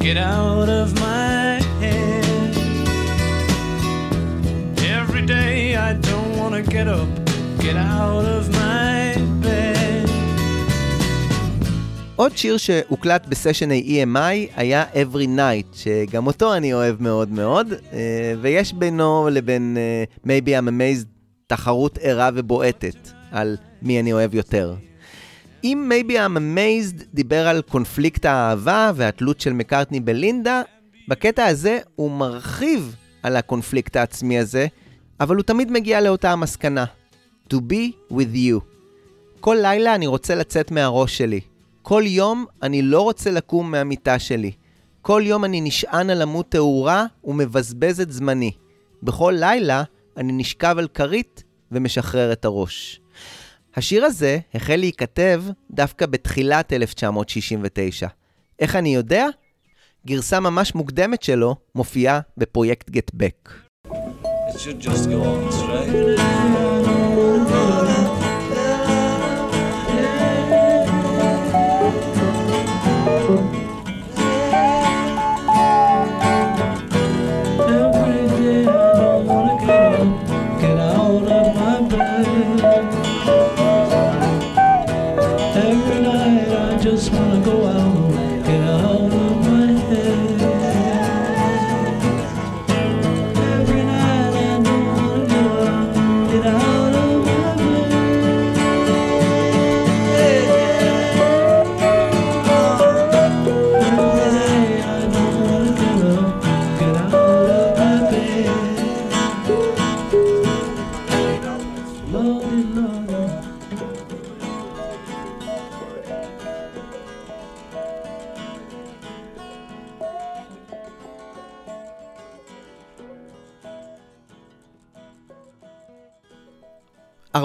get 0.05 0.17
out 0.35 0.69
of 0.81 0.87
my 1.05 1.57
head. 1.81 2.51
Every 4.99 5.25
day 5.35 5.75
I 5.89 5.91
don't 6.09 6.31
wanna 6.39 6.61
get 6.75 6.87
up, 6.99 7.09
get 7.65 7.75
out 7.75 8.25
of 8.35 8.43
my 8.61 9.17
bed. 9.43 10.09
עוד 12.15 12.37
שיר 12.37 12.57
שהוקלט 12.57 13.27
בסשני 13.27 14.03
EMI 14.03 14.53
היה 14.55 14.83
Every 14.93 15.27
Night, 15.37 15.77
שגם 15.77 16.27
אותו 16.27 16.53
אני 16.55 16.73
אוהב 16.73 17.01
מאוד 17.01 17.31
מאוד, 17.31 17.73
אה, 17.93 18.33
ויש 18.41 18.73
בינו 18.73 19.29
לבין 19.31 19.77
אה, 19.77 20.03
Maybe 20.25 20.49
I'm 20.49 20.67
Amazed 20.67 21.07
תחרות 21.47 21.97
ערה 22.01 22.29
ובועטת 22.33 23.11
על 23.31 23.57
מי 23.81 23.99
אני 23.99 24.13
אוהב 24.13 24.35
יותר. 24.35 24.75
אם 25.67 25.91
Maybe 25.91 26.11
I'm 26.11 26.37
Amazed 26.37 27.03
דיבר 27.13 27.47
על 27.47 27.61
קונפליקט 27.61 28.25
האהבה 28.25 28.91
והתלות 28.95 29.41
של 29.41 29.53
מקארטני 29.53 29.99
בלינדה, 29.99 30.61
בקטע 31.07 31.45
הזה 31.45 31.79
הוא 31.95 32.11
מרחיב 32.11 32.95
על 33.23 33.35
הקונפליקט 33.35 33.95
העצמי 33.95 34.39
הזה, 34.39 34.67
אבל 35.19 35.35
הוא 35.35 35.43
תמיד 35.43 35.71
מגיע 35.71 36.01
לאותה 36.01 36.31
המסקנה, 36.31 36.85
To 37.53 37.55
be 37.55 38.11
with 38.11 38.35
you. 38.35 38.59
כל 39.39 39.57
לילה 39.61 39.95
אני 39.95 40.07
רוצה 40.07 40.35
לצאת 40.35 40.71
מהראש 40.71 41.17
שלי. 41.17 41.39
כל 41.81 42.03
יום 42.05 42.45
אני 42.63 42.81
לא 42.81 43.01
רוצה 43.01 43.31
לקום 43.31 43.71
מהמיטה 43.71 44.19
שלי. 44.19 44.51
כל 45.01 45.21
יום 45.25 45.45
אני 45.45 45.61
נשען 45.61 46.09
על 46.09 46.21
עמוד 46.21 46.45
תאורה 46.49 47.05
ומבזבז 47.23 48.01
את 48.01 48.11
זמני. 48.11 48.51
בכל 49.03 49.33
לילה 49.39 49.83
אני 50.17 50.33
נשכב 50.33 50.75
על 50.77 50.87
כרית 50.87 51.43
ומשחרר 51.71 52.31
את 52.31 52.45
הראש. 52.45 53.01
השיר 53.77 54.05
הזה 54.05 54.39
החל 54.53 54.75
להיכתב 54.75 55.43
דווקא 55.71 56.05
בתחילת 56.05 56.73
1969. 56.73 58.07
איך 58.59 58.75
אני 58.75 58.95
יודע? 58.95 59.27
גרסה 60.07 60.39
ממש 60.39 60.75
מוקדמת 60.75 61.23
שלו 61.23 61.55
מופיעה 61.75 62.19
בפרויקט 62.37 62.89
גט 62.89 63.11
בק. 63.13 63.49
It 63.87 64.59
should 64.59 64.81
just 64.81 65.05
go 65.05 65.19
on 65.23 65.51
straight. 65.51 66.86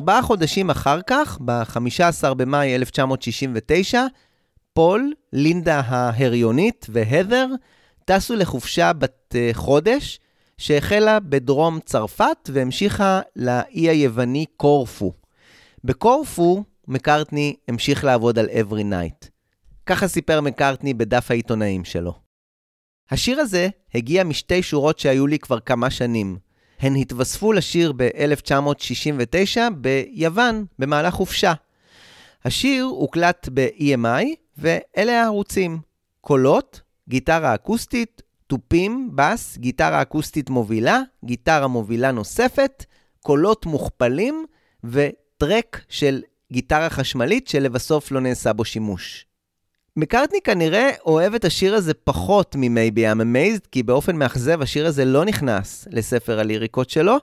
ארבעה 0.02 0.22
חודשים 0.22 0.70
אחר 0.70 1.02
כך, 1.06 1.38
ב-15 1.44 2.34
במאי 2.34 2.74
1969, 2.74 4.06
פול, 4.72 5.12
לינדה 5.32 5.80
ההריונית 5.80 6.86
והת'ר 6.88 7.46
טסו 8.04 8.36
לחופשה 8.36 8.92
בת 8.92 9.34
אה, 9.34 9.50
חודש, 9.52 10.20
שהחלה 10.58 11.20
בדרום 11.20 11.80
צרפת 11.80 12.50
והמשיכה 12.52 13.20
לאי 13.36 13.88
היווני 13.88 14.46
קורפו. 14.56 15.12
בקורפו, 15.84 16.64
מקארטני 16.88 17.56
המשיך 17.68 18.04
לעבוד 18.04 18.38
על 18.38 18.46
Every 18.46 18.82
Night. 18.92 19.28
ככה 19.86 20.08
סיפר 20.08 20.40
מקארטני 20.40 20.94
בדף 20.94 21.30
העיתונאים 21.30 21.84
שלו. 21.84 22.14
השיר 23.10 23.40
הזה 23.40 23.68
הגיע 23.94 24.24
משתי 24.24 24.62
שורות 24.62 24.98
שהיו 24.98 25.26
לי 25.26 25.38
כבר 25.38 25.60
כמה 25.60 25.90
שנים. 25.90 26.38
הן 26.82 26.96
התווספו 26.96 27.52
לשיר 27.52 27.92
ב-1969 27.96 29.70
ביוון, 29.76 30.64
במהלך 30.78 31.14
חופשה. 31.14 31.52
השיר 32.44 32.84
הוקלט 32.84 33.48
ב-EMI, 33.54 34.24
ואלה 34.58 35.22
הערוצים: 35.22 35.78
קולות, 36.20 36.80
גיטרה 37.08 37.54
אקוסטית, 37.54 38.22
תופים, 38.46 39.10
בס, 39.14 39.58
גיטרה 39.58 40.02
אקוסטית 40.02 40.50
מובילה, 40.50 41.00
גיטרה 41.24 41.66
מובילה 41.66 42.12
נוספת, 42.12 42.84
קולות 43.20 43.66
מוכפלים 43.66 44.46
וטרק 44.84 45.80
של 45.88 46.22
גיטרה 46.52 46.90
חשמלית 46.90 47.48
שלבסוף 47.48 48.10
לא 48.12 48.20
נעשה 48.20 48.52
בו 48.52 48.64
שימוש. 48.64 49.26
מקארטני 49.96 50.38
כנראה 50.44 50.90
אוהב 51.06 51.34
את 51.34 51.44
השיר 51.44 51.74
הזה 51.74 51.94
פחות 51.94 52.56
מ-Maybe 52.56 52.98
I'm 52.98 53.20
Amazed, 53.20 53.66
כי 53.72 53.82
באופן 53.82 54.16
מאכזב 54.16 54.62
השיר 54.62 54.86
הזה 54.86 55.04
לא 55.04 55.24
נכנס 55.24 55.88
לספר 55.90 56.40
הליריקות 56.40 56.90
שלו, 56.90 57.16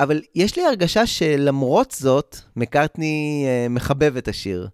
אבל 0.00 0.20
יש 0.34 0.56
לי 0.56 0.64
הרגשה 0.64 1.06
שלמרות 1.06 1.90
זאת, 1.90 2.36
מקארטני 2.56 3.44
אה, 3.46 3.66
מחבב 3.70 4.16
את 4.16 4.28
השיר, 4.28 4.68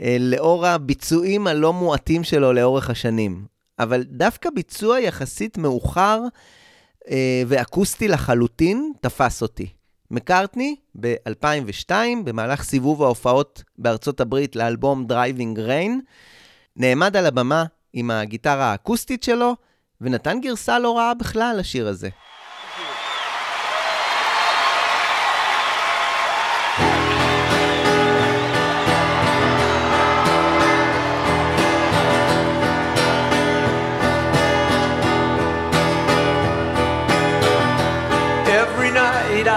אה, 0.00 0.16
לאור 0.20 0.66
הביצועים 0.66 1.46
הלא 1.46 1.72
מועטים 1.72 2.24
שלו 2.24 2.52
לאורך 2.52 2.90
השנים. 2.90 3.44
אבל 3.78 4.02
דווקא 4.02 4.50
ביצוע 4.54 5.00
יחסית 5.00 5.58
מאוחר 5.58 6.22
אה, 7.10 7.42
ואקוסטי 7.46 8.08
לחלוטין 8.08 8.92
תפס 9.00 9.42
אותי. 9.42 9.66
מקארטני, 10.10 10.76
ב-2002, 11.00 11.92
במהלך 12.24 12.62
סיבוב 12.62 13.02
ההופעות 13.02 13.62
בארצות 13.78 14.20
הברית 14.20 14.56
לאלבום 14.56 15.06
Driving 15.10 15.58
Rain, 15.58 15.90
נעמד 16.76 17.16
על 17.16 17.26
הבמה 17.26 17.64
עם 17.92 18.10
הגיטרה 18.10 18.64
האקוסטית 18.64 19.22
שלו, 19.22 19.56
ונתן 20.00 20.40
גרסה 20.40 20.78
לא 20.78 20.96
רעה 20.98 21.14
בכלל 21.14 21.56
לשיר 21.58 21.88
הזה. 21.88 22.08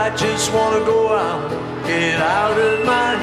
I 0.06 0.10
just 0.18 0.52
wanna 0.52 0.84
go 0.86 1.16
out, 1.16 1.50
get 1.88 2.20
out 2.20 2.58
of 2.58 2.86
my 2.86 3.23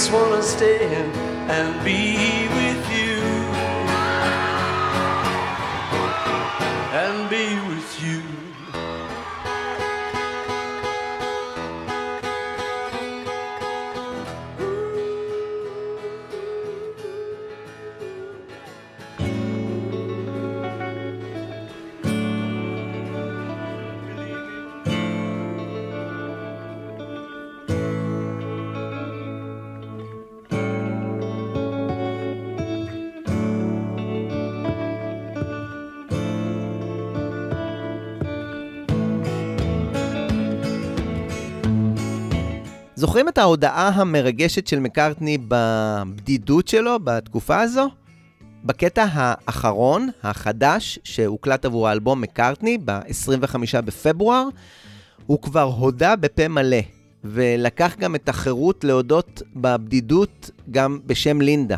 just 0.00 0.12
wanna 0.14 0.42
stay 0.42 0.94
and, 1.50 1.84
be 1.84 2.48
with 2.56 2.69
זוכרים 43.10 43.28
את 43.28 43.38
ההודעה 43.38 43.88
המרגשת 43.88 44.66
של 44.66 44.78
מקארטני 44.78 45.38
בבדידות 45.48 46.68
שלו 46.68 46.96
בתקופה 47.04 47.60
הזו? 47.60 47.88
בקטע 48.64 49.06
האחרון, 49.12 50.08
החדש, 50.22 50.98
שהוקלט 51.04 51.64
עבור 51.64 51.88
האלבום 51.88 52.20
מקארטני 52.20 52.78
ב-25 52.84 53.56
בפברואר, 53.84 54.48
הוא 55.26 55.42
כבר 55.42 55.62
הודה 55.62 56.16
בפה 56.16 56.48
מלא, 56.48 56.80
ולקח 57.24 57.96
גם 57.98 58.14
את 58.14 58.28
החירות 58.28 58.84
להודות 58.84 59.42
בבדידות 59.56 60.50
גם 60.70 60.98
בשם 61.06 61.40
לינדה. 61.40 61.76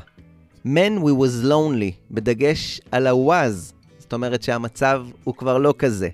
Man 0.66 1.02
we 1.02 1.10
was 1.22 1.44
lonely, 1.44 1.92
בדגש 2.10 2.80
על 2.90 3.06
ה-was, 3.06 3.72
זאת 3.98 4.12
אומרת 4.12 4.42
שהמצב 4.42 5.04
הוא 5.24 5.34
כבר 5.34 5.58
לא 5.58 5.74
כזה. 5.78 6.08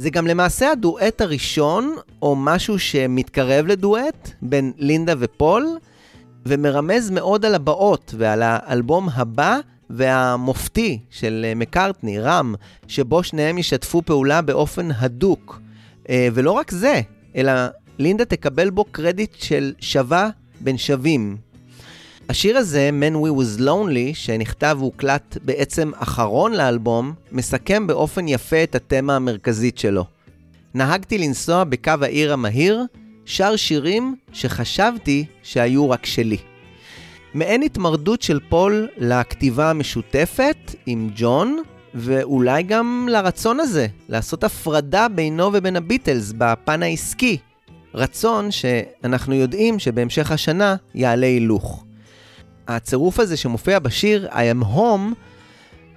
זה 0.00 0.10
גם 0.10 0.26
למעשה 0.26 0.70
הדואט 0.70 1.20
הראשון, 1.20 1.96
או 2.22 2.36
משהו 2.36 2.78
שמתקרב 2.78 3.66
לדואט, 3.66 4.30
בין 4.42 4.72
לינדה 4.76 5.14
ופול, 5.18 5.78
ומרמז 6.46 7.10
מאוד 7.10 7.44
על 7.44 7.54
הבאות 7.54 8.14
ועל 8.18 8.42
האלבום 8.42 9.08
הבא 9.14 9.58
והמופתי 9.90 10.98
של 11.10 11.46
אה, 11.48 11.54
מקארטני, 11.54 12.20
רם, 12.20 12.54
שבו 12.88 13.22
שניהם 13.22 13.58
ישתפו 13.58 14.02
פעולה 14.02 14.42
באופן 14.42 14.88
הדוק. 14.98 15.60
אה, 16.08 16.28
ולא 16.34 16.52
רק 16.52 16.70
זה, 16.70 17.00
אלא 17.36 17.52
לינדה 17.98 18.24
תקבל 18.24 18.70
בו 18.70 18.84
קרדיט 18.84 19.34
של 19.38 19.72
שווה 19.80 20.30
בין 20.60 20.78
שווים. 20.78 21.36
השיר 22.30 22.56
הזה, 22.58 22.90
Man 23.00 23.14
We 23.14 23.28
Was 23.28 23.60
Lonely, 23.60 24.14
שנכתב 24.14 24.76
והוקלט 24.80 25.36
בעצם 25.42 25.90
אחרון 25.96 26.52
לאלבום, 26.52 27.12
מסכם 27.32 27.86
באופן 27.86 28.28
יפה 28.28 28.62
את 28.62 28.74
התמה 28.74 29.16
המרכזית 29.16 29.78
שלו. 29.78 30.04
נהגתי 30.74 31.18
לנסוע 31.18 31.64
בקו 31.64 31.92
העיר 32.02 32.32
המהיר, 32.32 32.82
שר 33.24 33.56
שירים 33.56 34.16
שחשבתי 34.32 35.24
שהיו 35.42 35.90
רק 35.90 36.06
שלי. 36.06 36.36
מעין 37.34 37.62
התמרדות 37.62 38.22
של 38.22 38.40
פול 38.48 38.88
לכתיבה 38.96 39.70
המשותפת 39.70 40.74
עם 40.86 41.10
ג'ון, 41.16 41.62
ואולי 41.94 42.62
גם 42.62 43.08
לרצון 43.10 43.60
הזה, 43.60 43.86
לעשות 44.08 44.44
הפרדה 44.44 45.08
בינו 45.08 45.50
ובין 45.52 45.76
הביטלס 45.76 46.32
בפן 46.38 46.82
העסקי. 46.82 47.38
רצון 47.94 48.50
שאנחנו 48.50 49.34
יודעים 49.34 49.78
שבהמשך 49.78 50.32
השנה 50.32 50.76
יעלה 50.94 51.26
הילוך. 51.26 51.84
הצירוף 52.76 53.20
הזה 53.20 53.36
שמופיע 53.36 53.78
בשיר 53.78 54.28
I 54.30 54.62
am 54.62 54.64
home 54.64 55.14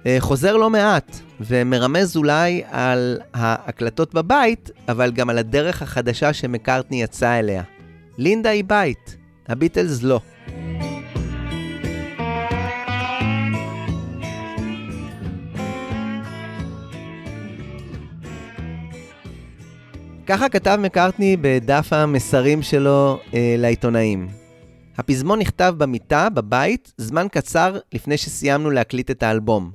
אה, 0.06 0.16
חוזר 0.18 0.56
לא 0.56 0.70
מעט 0.70 1.20
ומרמז 1.40 2.16
אולי 2.16 2.62
על 2.70 3.18
ההקלטות 3.34 4.14
בבית, 4.14 4.70
אבל 4.88 5.12
גם 5.12 5.30
על 5.30 5.38
הדרך 5.38 5.82
החדשה 5.82 6.32
שמקארטני 6.32 7.02
יצא 7.02 7.38
אליה. 7.38 7.62
לינדה 8.18 8.50
היא 8.50 8.64
בית, 8.64 9.16
הביטלס 9.48 10.02
לא. 10.02 10.20
ככה 20.26 20.48
כתב 20.48 20.78
מקארטני 20.80 21.36
בדף 21.40 21.92
המסרים 21.92 22.62
שלו 22.62 23.20
אה, 23.34 23.54
לעיתונאים. 23.58 24.43
הפזמון 24.96 25.38
נכתב 25.38 25.74
במיטה, 25.78 26.28
בבית, 26.30 26.92
זמן 26.96 27.26
קצר 27.32 27.78
לפני 27.92 28.16
שסיימנו 28.16 28.70
להקליט 28.70 29.10
את 29.10 29.22
האלבום. 29.22 29.72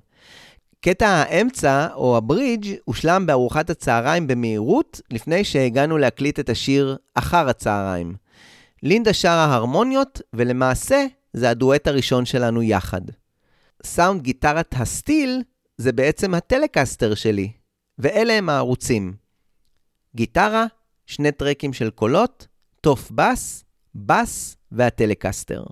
קטע 0.81 1.07
האמצע, 1.07 1.87
או 1.93 2.17
הברידג', 2.17 2.75
הושלם 2.85 3.25
בארוחת 3.25 3.69
הצהריים 3.69 4.27
במהירות, 4.27 5.01
לפני 5.11 5.43
שהגענו 5.43 5.97
להקליט 5.97 6.39
את 6.39 6.49
השיר 6.49 6.97
אחר 7.15 7.49
הצהריים. 7.49 8.15
לינדה 8.83 9.13
שרה 9.13 9.55
הרמוניות, 9.55 10.21
ולמעשה 10.33 11.05
זה 11.33 11.49
הדואט 11.49 11.87
הראשון 11.87 12.25
שלנו 12.25 12.63
יחד. 12.63 13.01
סאונד 13.85 14.21
גיטרת 14.21 14.75
הסטיל 14.77 15.43
זה 15.77 15.91
בעצם 15.91 16.33
הטלקסטר 16.33 17.15
שלי, 17.15 17.51
ואלה 17.97 18.33
הם 18.33 18.49
הערוצים. 18.49 19.13
גיטרה, 20.15 20.65
שני 21.05 21.31
טרקים 21.31 21.73
של 21.73 21.89
קולות, 21.89 22.47
תוף 22.81 23.11
בס, 23.11 23.63
בס 23.95 24.55
והטלקסטר. 24.71 25.63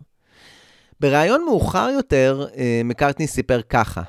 בריאיון 1.00 1.46
מאוחר 1.46 1.90
יותר, 1.94 2.48
אה, 2.58 2.82
מקארטני 2.84 3.28
סיפר 3.28 3.62
ככה: 3.62 4.02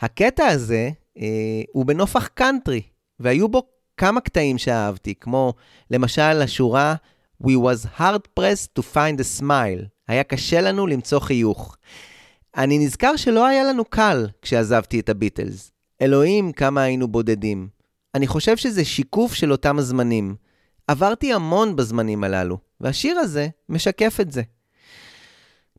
הקטע 0.00 0.46
הזה 0.46 0.90
אה, 1.18 1.62
הוא 1.72 1.86
בנופח 1.86 2.26
קאנטרי, 2.26 2.82
והיו 3.20 3.48
בו 3.48 3.62
כמה 3.96 4.20
קטעים 4.20 4.58
שאהבתי, 4.58 5.14
כמו 5.14 5.54
למשל 5.90 6.42
השורה 6.42 6.94
We 7.42 7.50
was 7.50 8.00
hard 8.00 8.40
pressed 8.40 8.80
to 8.80 8.82
find 8.94 9.20
a 9.20 9.40
smile. 9.40 9.86
היה 10.08 10.24
קשה 10.24 10.60
לנו 10.60 10.86
למצוא 10.86 11.20
חיוך. 11.20 11.76
אני 12.56 12.78
נזכר 12.78 13.16
שלא 13.16 13.46
היה 13.46 13.64
לנו 13.64 13.84
קל 13.84 14.26
כשעזבתי 14.42 15.00
את 15.00 15.08
הביטלס. 15.08 15.72
אלוהים, 16.02 16.52
כמה 16.52 16.82
היינו 16.82 17.08
בודדים. 17.08 17.68
אני 18.14 18.26
חושב 18.26 18.56
שזה 18.56 18.84
שיקוף 18.84 19.34
של 19.34 19.52
אותם 19.52 19.78
הזמנים. 19.78 20.36
עברתי 20.88 21.32
המון 21.32 21.76
בזמנים 21.76 22.24
הללו, 22.24 22.58
והשיר 22.80 23.18
הזה 23.18 23.48
משקף 23.68 24.18
את 24.20 24.32
זה. 24.32 24.42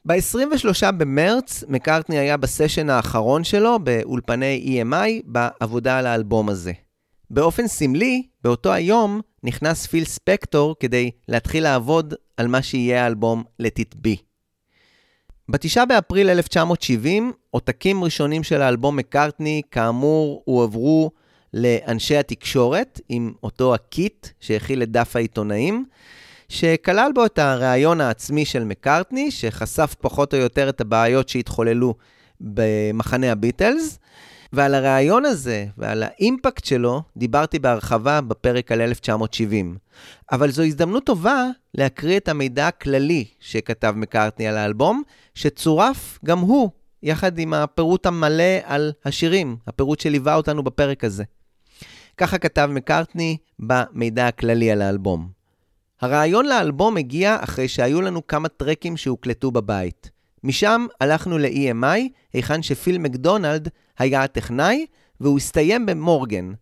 ב-23 0.06 0.92
במרץ, 0.92 1.64
מקארטני 1.68 2.18
היה 2.20 2.38
בסשן 2.38 2.90
האחרון 2.90 3.44
שלו 3.44 3.80
באולפני 3.80 4.82
EMI 4.84 5.24
בעבודה 5.26 5.98
על 6.00 6.08
האלבום 6.08 6.50
הזה. 6.50 6.72
באופן 7.30 7.68
סמלי, 7.68 8.24
באותו 8.44 8.74
היום 8.74 9.22
נכנס 9.44 9.88
פיל 9.88 10.06
ספקטור 10.06 10.76
כדי 10.80 11.12
להתחיל 11.28 11.64
לעבוד 11.64 12.14
על 12.38 12.48
מה 12.48 12.62
שיהיה 12.62 13.04
האלבום 13.04 13.44
Be. 14.06 14.16
בתשעה 15.50 15.86
באפריל 15.86 16.30
1970, 16.30 17.34
עותקים 17.52 18.04
ראשונים 18.04 18.44
של 18.44 18.62
האלבום 18.62 18.96
מקארטני, 18.96 19.62
כאמור, 19.72 20.44
הועברו 20.46 21.12
לאנשי 21.54 22.18
התקשורת 22.18 23.02
עם 23.10 23.34
אותו 23.44 23.74
הקיט 23.74 24.28
שהכיל 24.40 24.84
את 24.84 24.92
דף 24.92 25.16
העיתונאים, 25.16 25.86
שכלל 26.50 27.12
בו 27.16 27.26
את 27.26 27.40
הריאיון 27.40 28.02
העצמי 28.02 28.46
של 28.46 28.64
מקארטני, 28.64 29.32
שחשף 29.32 29.96
פחות 30.02 30.34
או 30.34 30.40
יותר 30.40 30.70
את 30.70 30.82
הבעיות 30.82 31.30
שהתחוללו 31.30 31.94
במחנה 32.42 33.32
הביטלס, 33.32 34.00
ועל 34.54 34.76
הריאיון 34.76 35.26
הזה 35.26 35.66
ועל 35.78 36.04
האימפקט 36.04 36.66
שלו 36.66 37.02
דיברתי 37.18 37.60
בהרחבה 37.60 38.22
בפרק 38.22 38.72
על 38.72 38.82
1970. 38.82 39.78
אבל 40.32 40.52
זו 40.52 40.64
הזדמנות 40.64 41.06
טובה 41.06 41.46
להקריא 41.76 42.18
את 42.18 42.28
המידע 42.28 42.68
הכללי 42.68 43.26
שכתב 43.40 43.94
מקארטני 43.96 44.48
על 44.48 44.58
האלבום, 44.58 45.04
שצורף 45.36 46.20
גם 46.26 46.40
הוא, 46.40 46.70
יחד 47.04 47.40
עם 47.40 47.54
הפירוט 47.54 48.06
המלא 48.06 48.58
על 48.64 48.92
השירים, 49.06 49.58
הפירוט 49.68 50.00
שליווה 50.00 50.36
אותנו 50.36 50.64
בפרק 50.64 51.04
הזה. 51.04 51.24
ככה 52.20 52.38
כתב 52.38 52.70
מקארטני 52.72 53.38
במידע 53.60 54.28
הכללי 54.28 54.72
על 54.72 54.82
האלבום. 54.82 55.30
הרעיון 56.02 56.46
לאלבום 56.46 56.98
הגיע 56.98 57.38
אחרי 57.42 57.68
שהיו 57.68 58.02
לנו 58.02 58.28
כמה 58.28 58.48
טרקים 58.48 58.98
שהוקלטו 58.98 59.52
בבית. 59.52 60.12
משם 60.44 60.86
הלכנו 61.02 61.38
ל-EMI, 61.38 62.00
היכן 62.34 62.64
שפיל 62.64 62.98
מקדונלד 62.98 63.68
היה 64.00 64.24
הטכנאי, 64.24 64.86
והוא 65.20 65.38
הסתיים 65.38 65.86
במורגן. 65.86 66.54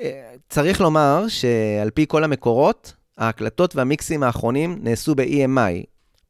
אה, 0.00 0.34
צריך 0.48 0.80
לומר 0.80 1.24
שעל 1.28 1.90
פי 1.90 2.04
כל 2.08 2.24
המקורות, 2.24 2.94
ההקלטות 3.18 3.76
והמיקסים 3.76 4.22
האחרונים 4.22 4.78
נעשו 4.82 5.14
ב-EMI. 5.14 5.84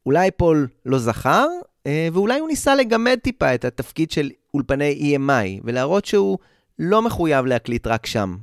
אולי 0.05 0.31
פול 0.31 0.67
לא 0.85 0.99
זכר, 0.99 1.47
אה, 1.87 2.07
ואולי 2.13 2.39
הוא 2.39 2.47
ניסה 2.47 2.75
לגמד 2.75 3.17
טיפה 3.23 3.55
את 3.55 3.65
התפקיד 3.65 4.11
של 4.11 4.29
אולפני 4.53 5.17
EMI, 5.17 5.61
ולהראות 5.63 6.05
שהוא 6.05 6.37
לא 6.79 7.01
מחויב 7.01 7.45
להקליט 7.45 7.87
רק 7.87 8.05
שם. 8.05 8.37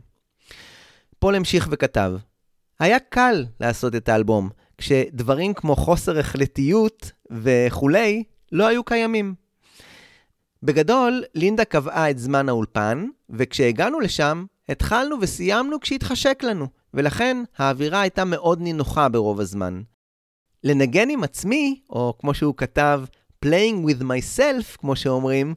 פול 1.19 1.35
המשיך 1.35 1.69
וכתב, 1.71 2.13
היה 2.81 2.99
קל 2.99 3.45
לעשות 3.61 3.95
את 3.95 4.09
האלבום, 4.09 4.49
כשדברים 4.79 5.55
כמו 5.55 5.77
חוסר 5.77 6.19
החלטיות 6.19 7.13
וכולי 7.31 8.25
לא 8.53 8.67
היו 8.67 8.85
קיימים. 8.85 9.35
בגדול, 10.63 11.25
לינדה 11.35 11.65
קבעה 11.65 12.11
את 12.11 12.19
זמן 12.19 12.49
האולפן, 12.49 13.07
וכשהגענו 13.31 14.01
לשם, 14.01 14.45
התחלנו 14.69 15.17
וסיימנו 15.21 15.81
כשהתחשק 15.81 16.43
לנו, 16.43 16.67
ולכן 16.95 17.43
האווירה 17.57 18.01
הייתה 18.01 18.25
מאוד 18.25 18.61
נינוחה 18.61 19.09
ברוב 19.09 19.41
הזמן. 19.41 19.83
לנגן 20.65 21.11
עם 21.11 21.25
עצמי, 21.25 21.81
או 21.91 22.15
כמו 22.19 22.35
שהוא 22.35 22.55
כתב, 22.57 23.03
playing 23.45 23.87
with 23.87 24.03
myself, 24.03 24.79
כמו 24.79 24.97
שאומרים, 24.97 25.55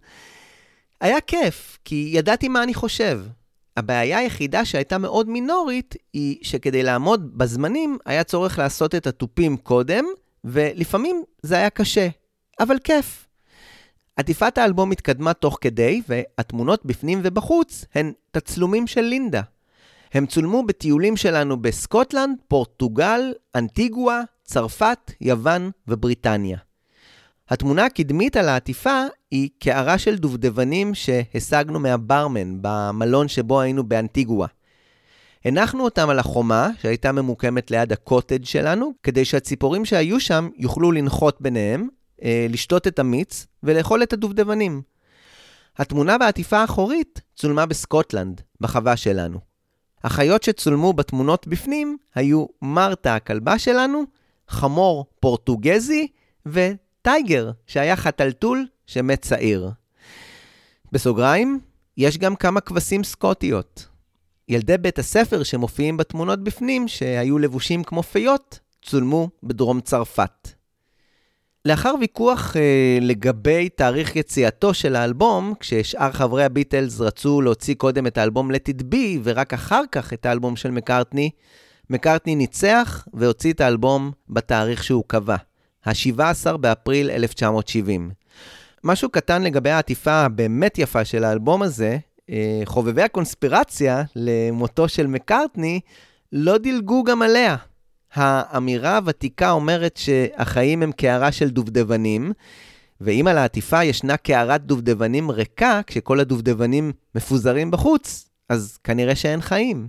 היה 1.02 1.22
כיף, 1.22 1.78
כי 1.86 2.10
ידעתי 2.14 2.48
מה 2.48 2.64
אני 2.64 2.74
חושב. 2.74 3.22
הבעיה 3.78 4.18
היחידה 4.18 4.66
שהייתה 4.66 4.98
מאוד 4.98 5.30
מינורית, 5.30 5.96
היא 6.14 6.38
שכדי 6.42 6.84
לעמוד 6.84 7.38
בזמנים, 7.38 7.98
היה 8.06 8.24
צורך 8.24 8.60
לעשות 8.60 8.96
את 8.96 9.08
התופים 9.08 9.58
קודם, 9.58 10.06
ולפעמים 10.44 11.24
זה 11.42 11.56
היה 11.56 11.70
קשה, 11.70 12.08
אבל 12.60 12.78
כיף. 12.84 13.28
עטיפת 14.16 14.58
האלבום 14.58 14.92
התקדמה 14.92 15.34
תוך 15.34 15.58
כדי, 15.62 16.02
והתמונות 16.08 16.86
בפנים 16.86 17.20
ובחוץ 17.24 17.86
הן 17.96 18.14
תצלומים 18.32 18.88
של 18.88 19.02
לינדה. 19.02 19.42
הם 20.14 20.26
צולמו 20.26 20.64
בטיולים 20.64 21.18
שלנו 21.18 21.62
בסקוטלנד, 21.62 22.38
פורטוגל, 22.48 23.34
אנטיגואה, 23.56 24.22
צרפת, 24.44 25.12
יוון 25.22 25.72
ובריטניה. 25.88 26.58
התמונה 27.50 27.86
הקדמית 27.86 28.38
על 28.38 28.50
העטיפה 28.50 29.02
היא 29.32 29.50
קערה 29.60 29.98
של 29.98 30.18
דובדבנים 30.18 30.96
שהשגנו 30.96 31.80
מהברמן 31.80 32.58
במלון 32.62 33.28
שבו 33.28 33.62
היינו 33.62 33.84
באנטיגואה. 33.84 34.48
הנחנו 35.46 35.84
אותם 35.84 36.10
על 36.10 36.20
החומה, 36.20 36.70
שהייתה 36.82 37.12
ממוקמת 37.12 37.72
ליד 37.72 37.92
הקוטג' 37.92 38.46
שלנו, 38.46 38.94
כדי 39.04 39.26
שהציפורים 39.26 39.86
שהיו 39.86 40.20
שם 40.20 40.50
יוכלו 40.58 40.92
לנחות 40.92 41.42
ביניהם, 41.42 41.88
אה, 42.24 42.48
לשתות 42.50 42.88
את 42.88 43.00
המיץ 43.00 43.48
ולאכול 43.64 44.04
את 44.04 44.14
הדובדבנים. 44.14 44.82
התמונה 45.78 46.18
בעטיפה 46.18 46.58
האחורית 46.58 47.22
צולמה 47.36 47.66
בסקוטלנד, 47.66 48.42
בחווה 48.62 48.98
שלנו. 48.98 49.40
החיות 50.04 50.44
שצולמו 50.44 50.94
בתמונות 50.94 51.48
בפנים 51.48 51.98
היו 52.16 52.46
מרתה 52.62 53.16
הכלבה 53.16 53.60
שלנו, 53.60 54.04
חמור 54.48 55.06
פורטוגזי 55.20 56.08
וטייגר, 56.46 57.52
שהיה 57.68 57.96
חתלתול 57.96 58.66
שמת 58.92 59.22
צעיר. 59.22 59.70
בסוגריים, 60.92 61.60
יש 61.98 62.18
גם 62.18 62.36
כמה 62.36 62.62
כבשים 62.62 63.04
סקוטיות. 63.04 63.88
ילדי 64.48 64.78
בית 64.78 65.00
הספר 65.00 65.44
שמופיעים 65.44 65.98
בתמונות 65.98 66.44
בפנים, 66.44 66.88
שהיו 66.88 67.40
לבושים 67.40 67.84
כמו 67.84 68.04
פיות, 68.04 68.60
צולמו 68.82 69.30
בדרום 69.44 69.82
צרפת. 69.82 70.48
לאחר 71.66 71.94
ויכוח 72.00 72.58
אה, 72.58 72.98
לגבי 73.02 73.70
תאריך 73.70 74.16
יציאתו 74.16 74.74
של 74.74 74.96
האלבום, 74.96 75.54
כששאר 75.60 76.12
חברי 76.12 76.44
הביטלס 76.44 77.00
רצו 77.00 77.42
להוציא 77.42 77.76
קודם 77.76 78.08
את 78.08 78.18
האלבום 78.18 78.52
Let 78.52 78.70
It 78.70 78.96
ורק 79.24 79.54
אחר 79.54 79.82
כך 79.92 80.14
את 80.14 80.26
האלבום 80.26 80.56
של 80.56 80.72
מקארטני, 80.72 81.30
מקארטני 81.90 82.36
ניצח 82.36 83.08
והוציא 83.14 83.54
את 83.54 83.62
האלבום 83.62 84.12
בתאריך 84.30 84.84
שהוא 84.84 85.04
קבע, 85.08 85.36
ה-17 85.86 86.58
באפריל 86.58 87.10
1970. 87.10 88.21
משהו 88.84 89.10
קטן 89.10 89.42
לגבי 89.42 89.70
העטיפה 89.70 90.12
הבאמת 90.12 90.78
יפה 90.78 91.06
של 91.06 91.24
האלבום 91.24 91.62
הזה, 91.62 91.98
אה, 92.30 92.62
חובבי 92.66 93.02
הקונספירציה 93.02 94.04
למותו 94.16 94.90
של 94.90 95.08
מקארטני 95.08 95.80
לא 96.32 96.58
דילגו 96.58 97.04
גם 97.04 97.22
עליה. 97.22 97.56
האמירה 98.14 98.98
הוותיקה 98.98 99.52
אומרת 99.52 99.98
שהחיים 99.98 100.84
הם 100.84 100.92
קערה 100.92 101.32
של 101.32 101.50
דובדבנים, 101.50 102.32
ואם 103.02 103.28
על 103.28 103.38
העטיפה 103.38 103.84
ישנה 103.84 104.18
קערת 104.18 104.66
דובדבנים 104.66 105.32
ריקה, 105.32 105.82
כשכל 105.88 106.20
הדובדבנים 106.20 106.92
מפוזרים 107.16 107.72
בחוץ, 107.72 108.30
אז 108.50 108.78
כנראה 108.84 109.16
שאין 109.16 109.42
חיים. 109.42 109.88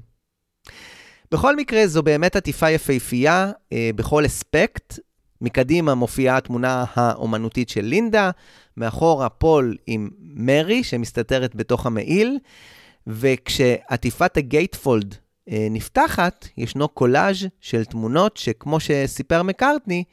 בכל 1.31 1.57
מקרה, 1.57 1.87
זו 1.87 2.03
באמת 2.03 2.37
עטיפה 2.37 2.71
יפהפייה 2.71 3.51
אה, 3.73 3.91
בכל 3.97 4.27
אספקט. 4.27 4.99
מקדימה 5.43 5.95
מופיעה 5.95 6.37
התמונה 6.37 6.85
האומנותית 6.95 7.69
של 7.69 7.81
לינדה, 7.81 8.31
מאחורה 8.77 9.29
פול 9.29 9.77
עם 9.87 10.11
מרי 10.19 10.85
שמסתתרת 10.85 11.55
בתוך 11.55 11.87
המעיל, 11.87 12.39
וכשעטיפת 13.07 14.37
הגייטפולד 14.37 15.15
אה, 15.51 15.67
נפתחת, 15.71 16.49
ישנו 16.57 16.89
קולאז' 16.89 17.47
של 17.61 17.85
תמונות 17.85 18.37
שכמו 18.37 18.81
שסיפר 18.81 19.43
מקארטני, 19.43 20.05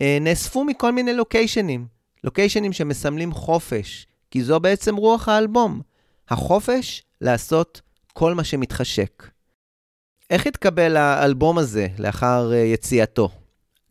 אה, 0.00 0.18
נאספו 0.20 0.64
מכל 0.64 0.92
מיני 0.92 1.12
לוקיישנים. 1.12 1.86
לוקיישנים 2.24 2.72
שמסמלים 2.72 3.32
חופש, 3.32 4.06
כי 4.30 4.42
זו 4.42 4.60
בעצם 4.60 4.96
רוח 4.96 5.28
האלבום. 5.28 5.80
החופש 6.28 7.02
לעשות 7.20 7.80
כל 8.12 8.34
מה 8.34 8.44
שמתחשק. 8.44 9.30
איך 10.30 10.46
התקבל 10.46 10.96
האלבום 10.96 11.58
הזה 11.58 11.86
לאחר 11.98 12.52
אה, 12.52 12.58
יציאתו? 12.58 13.30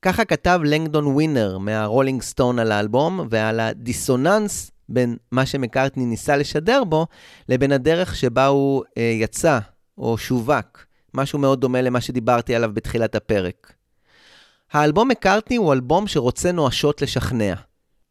ככה 0.01 0.25
כתב 0.25 0.59
לנגדון 0.63 1.07
ווינר 1.07 1.57
מהרולינג 1.57 2.21
סטון 2.21 2.59
על 2.59 2.71
האלבום 2.71 3.27
ועל 3.29 3.59
הדיסוננס 3.59 4.71
בין 4.89 5.17
מה 5.31 5.45
שמקארטני 5.45 6.05
ניסה 6.05 6.37
לשדר 6.37 6.83
בו 6.83 7.07
לבין 7.49 7.71
הדרך 7.71 8.15
שבה 8.15 8.45
הוא 8.45 8.83
אה, 8.97 9.03
יצא 9.03 9.59
או 9.97 10.17
שווק, 10.17 10.85
משהו 11.13 11.39
מאוד 11.39 11.61
דומה 11.61 11.81
למה 11.81 12.01
שדיברתי 12.01 12.55
עליו 12.55 12.71
בתחילת 12.73 13.15
הפרק. 13.15 13.73
האלבום 14.71 15.07
מקארטני 15.07 15.55
הוא 15.55 15.73
אלבום 15.73 16.07
שרוצה 16.07 16.51
נואשות 16.51 17.01
לשכנע. 17.01 17.53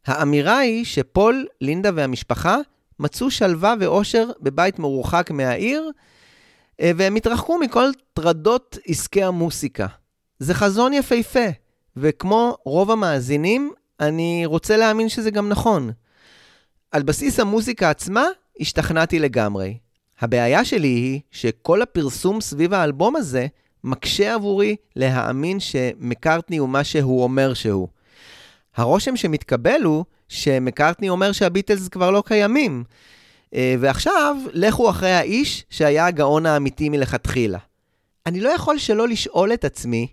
האמירה 0.05 0.57
היא 0.57 0.85
שפול, 0.85 1.45
לינדה 1.61 1.89
והמשפחה 1.95 2.57
מצאו 2.99 3.31
שלווה 3.31 3.73
ואושר 3.79 4.29
בבית 4.41 4.79
מרוחק 4.79 5.31
מהעיר, 5.31 5.91
אה, 6.81 6.91
והם 6.95 7.15
התרחקו 7.15 7.57
מכל 7.57 7.89
טרדות 8.13 8.77
עסקי 8.87 9.23
המוסיקה. 9.23 9.87
זה 10.39 10.53
חזון 10.53 10.93
יפהפה, 10.93 11.49
וכמו 11.99 12.57
רוב 12.63 12.91
המאזינים, 12.91 13.71
אני 13.99 14.43
רוצה 14.45 14.77
להאמין 14.77 15.09
שזה 15.09 15.31
גם 15.31 15.49
נכון. 15.49 15.91
על 16.91 17.03
בסיס 17.03 17.39
המוזיקה 17.39 17.89
עצמה, 17.89 18.25
השתכנעתי 18.59 19.19
לגמרי. 19.19 19.77
הבעיה 20.21 20.65
שלי 20.65 20.87
היא 20.87 21.19
שכל 21.31 21.81
הפרסום 21.81 22.41
סביב 22.41 22.73
האלבום 22.73 23.15
הזה 23.15 23.47
מקשה 23.83 24.33
עבורי 24.33 24.75
להאמין 24.95 25.59
שמקארטני 25.59 26.57
הוא 26.57 26.69
מה 26.69 26.83
שהוא 26.83 27.23
אומר 27.23 27.53
שהוא. 27.53 27.87
הרושם 28.75 29.15
שמתקבל 29.15 29.83
הוא 29.83 30.05
שמקארטני 30.27 31.09
אומר 31.09 31.31
שהביטלס 31.31 31.87
כבר 31.87 32.11
לא 32.11 32.23
קיימים. 32.25 32.83
אה, 33.53 33.75
ועכשיו, 33.79 34.37
לכו 34.53 34.89
אחרי 34.89 35.11
האיש 35.11 35.65
שהיה 35.69 36.05
הגאון 36.05 36.45
האמיתי 36.45 36.89
מלכתחילה. 36.89 37.59
אני 38.25 38.41
לא 38.41 38.49
יכול 38.49 38.77
שלא 38.77 39.07
לשאול 39.07 39.53
את 39.53 39.65
עצמי, 39.65 40.07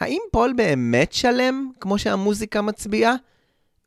האם 0.00 0.20
פול 0.32 0.52
באמת 0.56 1.12
שלם, 1.12 1.70
כמו 1.80 1.98
שהמוזיקה 1.98 2.62
מצביעה? 2.62 3.14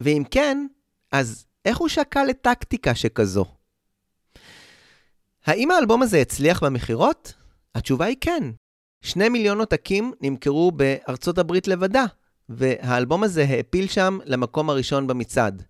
ואם 0.02 0.23
כן, 0.31 0.68
אז 1.11 1.45
איך 1.65 1.77
הוא 1.77 1.88
שקל 1.88 2.23
לטקטיקה 2.23 2.95
שכזו? 2.95 3.45
האם 5.45 5.72
האלבום 5.72 6.02
הזה 6.02 6.22
הצליח 6.22 6.64
במכירות? 6.64 7.34
התשובה 7.76 8.06
היא 8.06 8.18
כן. 8.22 8.44
שני 9.02 9.30
מיליון 9.30 9.60
עותקים 9.60 10.14
נמכרו 10.22 10.72
בארצות 10.72 11.38
הברית 11.38 11.68
לבדה, 11.68 12.06
והאלבום 12.49 13.23
הזה 13.23 13.45
העפיל 13.49 13.88
שם 13.88 14.19
למקום 14.26 14.69
הראשון 14.69 15.07
במצעד. 15.07 15.64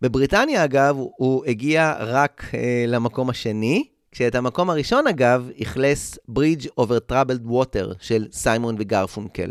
בבריטניה, 0.00 0.64
אגב, 0.64 0.96
הוא 0.96 1.44
הגיע 1.46 1.94
רק 1.98 2.44
אה, 2.54 2.84
למקום 2.86 3.30
השני, 3.30 3.88
כשאת 4.12 4.34
המקום 4.34 4.70
הראשון, 4.70 5.06
אגב, 5.06 5.48
אכלס 5.62 6.18
Bridge 6.30 6.66
over 6.80 7.12
Troubled 7.12 7.50
Water 7.50 7.94
של 8.00 8.26
סיימון 8.32 8.76
וגרפונקל. 8.78 9.50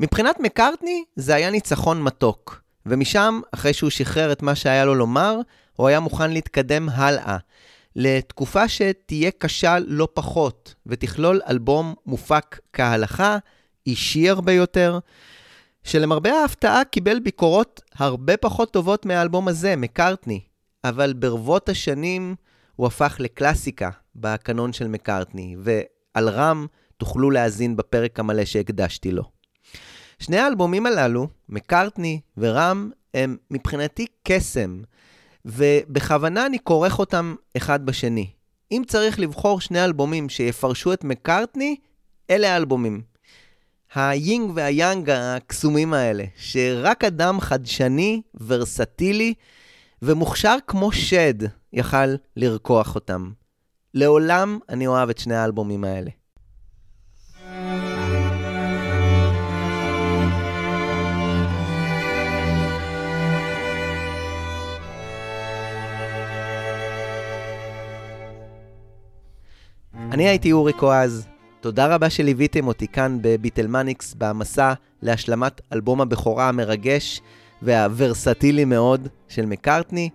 מבחינת 0.00 0.40
מקארטני, 0.40 1.04
זה 1.16 1.34
היה 1.34 1.50
ניצחון 1.50 2.02
מתוק, 2.02 2.62
ומשם, 2.86 3.40
אחרי 3.54 3.72
שהוא 3.72 3.90
שחרר 3.90 4.32
את 4.32 4.42
מה 4.42 4.54
שהיה 4.54 4.84
לו 4.84 4.94
לומר, 4.94 5.36
הוא 5.76 5.88
היה 5.88 6.00
מוכן 6.00 6.30
להתקדם 6.30 6.88
הלאה, 6.88 7.36
לתקופה 7.96 8.68
שתהיה 8.68 9.30
קשה 9.38 9.76
לא 9.86 10.08
פחות, 10.14 10.74
ותכלול 10.86 11.40
אלבום 11.48 11.94
מופק 12.06 12.58
כהלכה, 12.72 13.38
אישי 13.86 14.28
הרבה 14.28 14.52
יותר, 14.52 14.98
שלמרבה 15.84 16.32
ההפתעה 16.32 16.84
קיבל 16.84 17.18
ביקורות 17.18 17.80
הרבה 17.94 18.36
פחות 18.36 18.72
טובות 18.72 19.06
מהאלבום 19.06 19.48
הזה, 19.48 19.76
מקארטני, 19.76 20.40
אבל 20.84 21.12
ברבות 21.12 21.68
השנים 21.68 22.34
הוא 22.76 22.86
הפך 22.86 23.16
לקלאסיקה 23.18 23.90
בקנון 24.16 24.72
של 24.72 24.88
מקארטני, 24.88 25.56
ועל 25.58 26.28
רם 26.28 26.66
תוכלו 26.96 27.30
להאזין 27.30 27.76
בפרק 27.76 28.20
המלא 28.20 28.44
שהקדשתי 28.44 29.10
לו. 29.10 29.37
שני 30.18 30.38
האלבומים 30.38 30.86
הללו, 30.86 31.28
מקארטני 31.48 32.20
ורם, 32.36 32.90
הם 33.14 33.36
מבחינתי 33.50 34.06
קסם, 34.22 34.82
ובכוונה 35.44 36.46
אני 36.46 36.58
כורך 36.64 36.98
אותם 36.98 37.34
אחד 37.56 37.86
בשני. 37.86 38.30
אם 38.72 38.82
צריך 38.86 39.20
לבחור 39.20 39.60
שני 39.60 39.84
אלבומים 39.84 40.28
שיפרשו 40.28 40.92
את 40.92 41.04
מקארטני, 41.04 41.76
אלה 42.30 42.52
האלבומים. 42.52 43.02
היינג 43.94 44.52
והיאנג 44.54 45.10
הקסומים 45.10 45.94
האלה, 45.94 46.24
שרק 46.36 47.04
אדם 47.04 47.40
חדשני, 47.40 48.22
ורסטילי 48.46 49.34
ומוכשר 50.02 50.56
כמו 50.66 50.92
שד 50.92 51.34
יכל 51.72 52.14
לרקוח 52.36 52.94
אותם. 52.94 53.30
לעולם 53.94 54.58
אני 54.68 54.86
אוהב 54.86 55.08
את 55.08 55.18
שני 55.18 55.36
האלבומים 55.36 55.84
האלה. 55.84 56.10
אני 70.12 70.28
הייתי 70.28 70.52
אורי 70.52 70.72
קואז, 70.72 71.26
תודה 71.60 71.94
רבה 71.94 72.10
שליוויתם 72.10 72.66
אותי 72.66 72.88
כאן 72.88 73.18
בביטלמניקס 73.20 74.14
במסע 74.18 74.72
להשלמת 75.02 75.60
אלבום 75.72 76.00
הבכורה 76.00 76.48
המרגש 76.48 77.20
והוורסטילי 77.62 78.64
מאוד 78.64 79.08
של 79.28 79.46
מקארטני. 79.46 80.10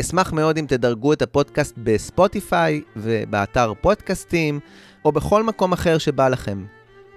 אשמח 0.00 0.32
מאוד 0.32 0.58
אם 0.58 0.64
תדרגו 0.68 1.12
את 1.12 1.22
הפודקאסט 1.22 1.74
בספוטיפיי 1.78 2.82
ובאתר 2.96 3.72
פודקאסטים, 3.80 4.60
או 5.04 5.12
בכל 5.12 5.42
מקום 5.42 5.72
אחר 5.72 5.98
שבא 5.98 6.28
לכם. 6.28 6.64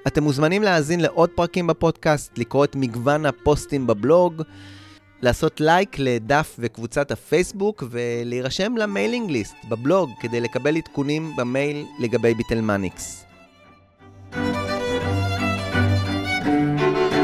אתם 0.07 0.23
מוזמנים 0.23 0.63
להאזין 0.63 0.99
לעוד 0.99 1.29
פרקים 1.29 1.67
בפודקאסט, 1.67 2.37
לקרוא 2.37 2.65
את 2.65 2.75
מגוון 2.75 3.25
הפוסטים 3.25 3.87
בבלוג, 3.87 4.43
לעשות 5.21 5.61
לייק 5.61 5.99
לדף 5.99 6.55
וקבוצת 6.59 7.11
הפייסבוק 7.11 7.83
ולהירשם 7.89 8.77
ל 8.77 8.84
mailing 8.84 9.31
list 9.31 9.55
בבלוג 9.69 10.09
כדי 10.19 10.41
לקבל 10.41 10.77
עדכונים 10.77 11.31
במייל 11.37 11.85
לגבי 11.99 12.33
ביטלמניקס. 12.33 13.25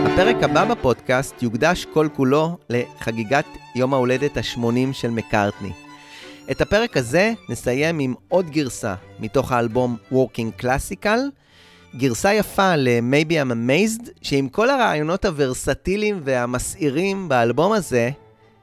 הפרק 0.06 0.44
הבא 0.44 0.66
בפודקאסט 0.66 1.44
יוקדש 1.44 1.86
כל 1.86 2.08
כולו 2.16 2.58
לחגיגת 2.70 3.46
יום 3.76 3.94
ההולדת 3.94 4.38
ה-80 4.38 4.94
של 4.94 5.10
מקארטני. 5.10 5.72
את 6.52 6.62
הפרק 6.62 6.98
הזה 6.98 7.34
נסיים 7.50 8.00
עם 8.00 8.14
עוד 8.28 8.50
גרסה 8.50 8.96
מתוך 9.20 9.52
האלבום 9.52 9.98
Working 10.12 10.62
Classical, 10.62 11.20
גרסה 11.98 12.34
יפה 12.34 12.76
ל-Maybe 12.76 13.32
I'm 13.32 13.52
Amazed, 13.52 14.10
שעם 14.22 14.50
כל 14.50 14.70
הרעיונות 14.70 15.26
הוורסטיליים 15.26 16.22
והמסעירים 16.24 17.30
באלבום 17.30 17.74
הזה, 17.74 18.10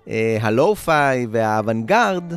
אה, 0.08 0.38
הלואו-פיי 0.40 1.26
והאוונגרד, 1.30 2.34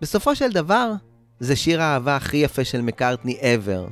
בסופו 0.00 0.36
של 0.36 0.52
דבר 0.52 0.92
זה 1.40 1.56
שיר 1.56 1.82
האהבה 1.82 2.16
הכי 2.16 2.36
יפה 2.36 2.64
של 2.64 2.80
מקארטני 2.80 3.38
ever, 3.40 3.90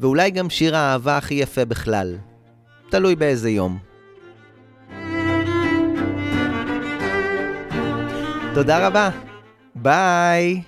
ואולי 0.00 0.30
גם 0.30 0.50
שיר 0.50 0.76
האהבה 0.76 1.16
הכי 1.16 1.34
יפה 1.34 1.64
בכלל. 1.64 2.16
תלוי 2.90 3.16
באיזה 3.16 3.50
יום. 3.50 3.78
תודה 8.54 8.86
רבה, 8.86 9.10
ביי! 9.74 10.62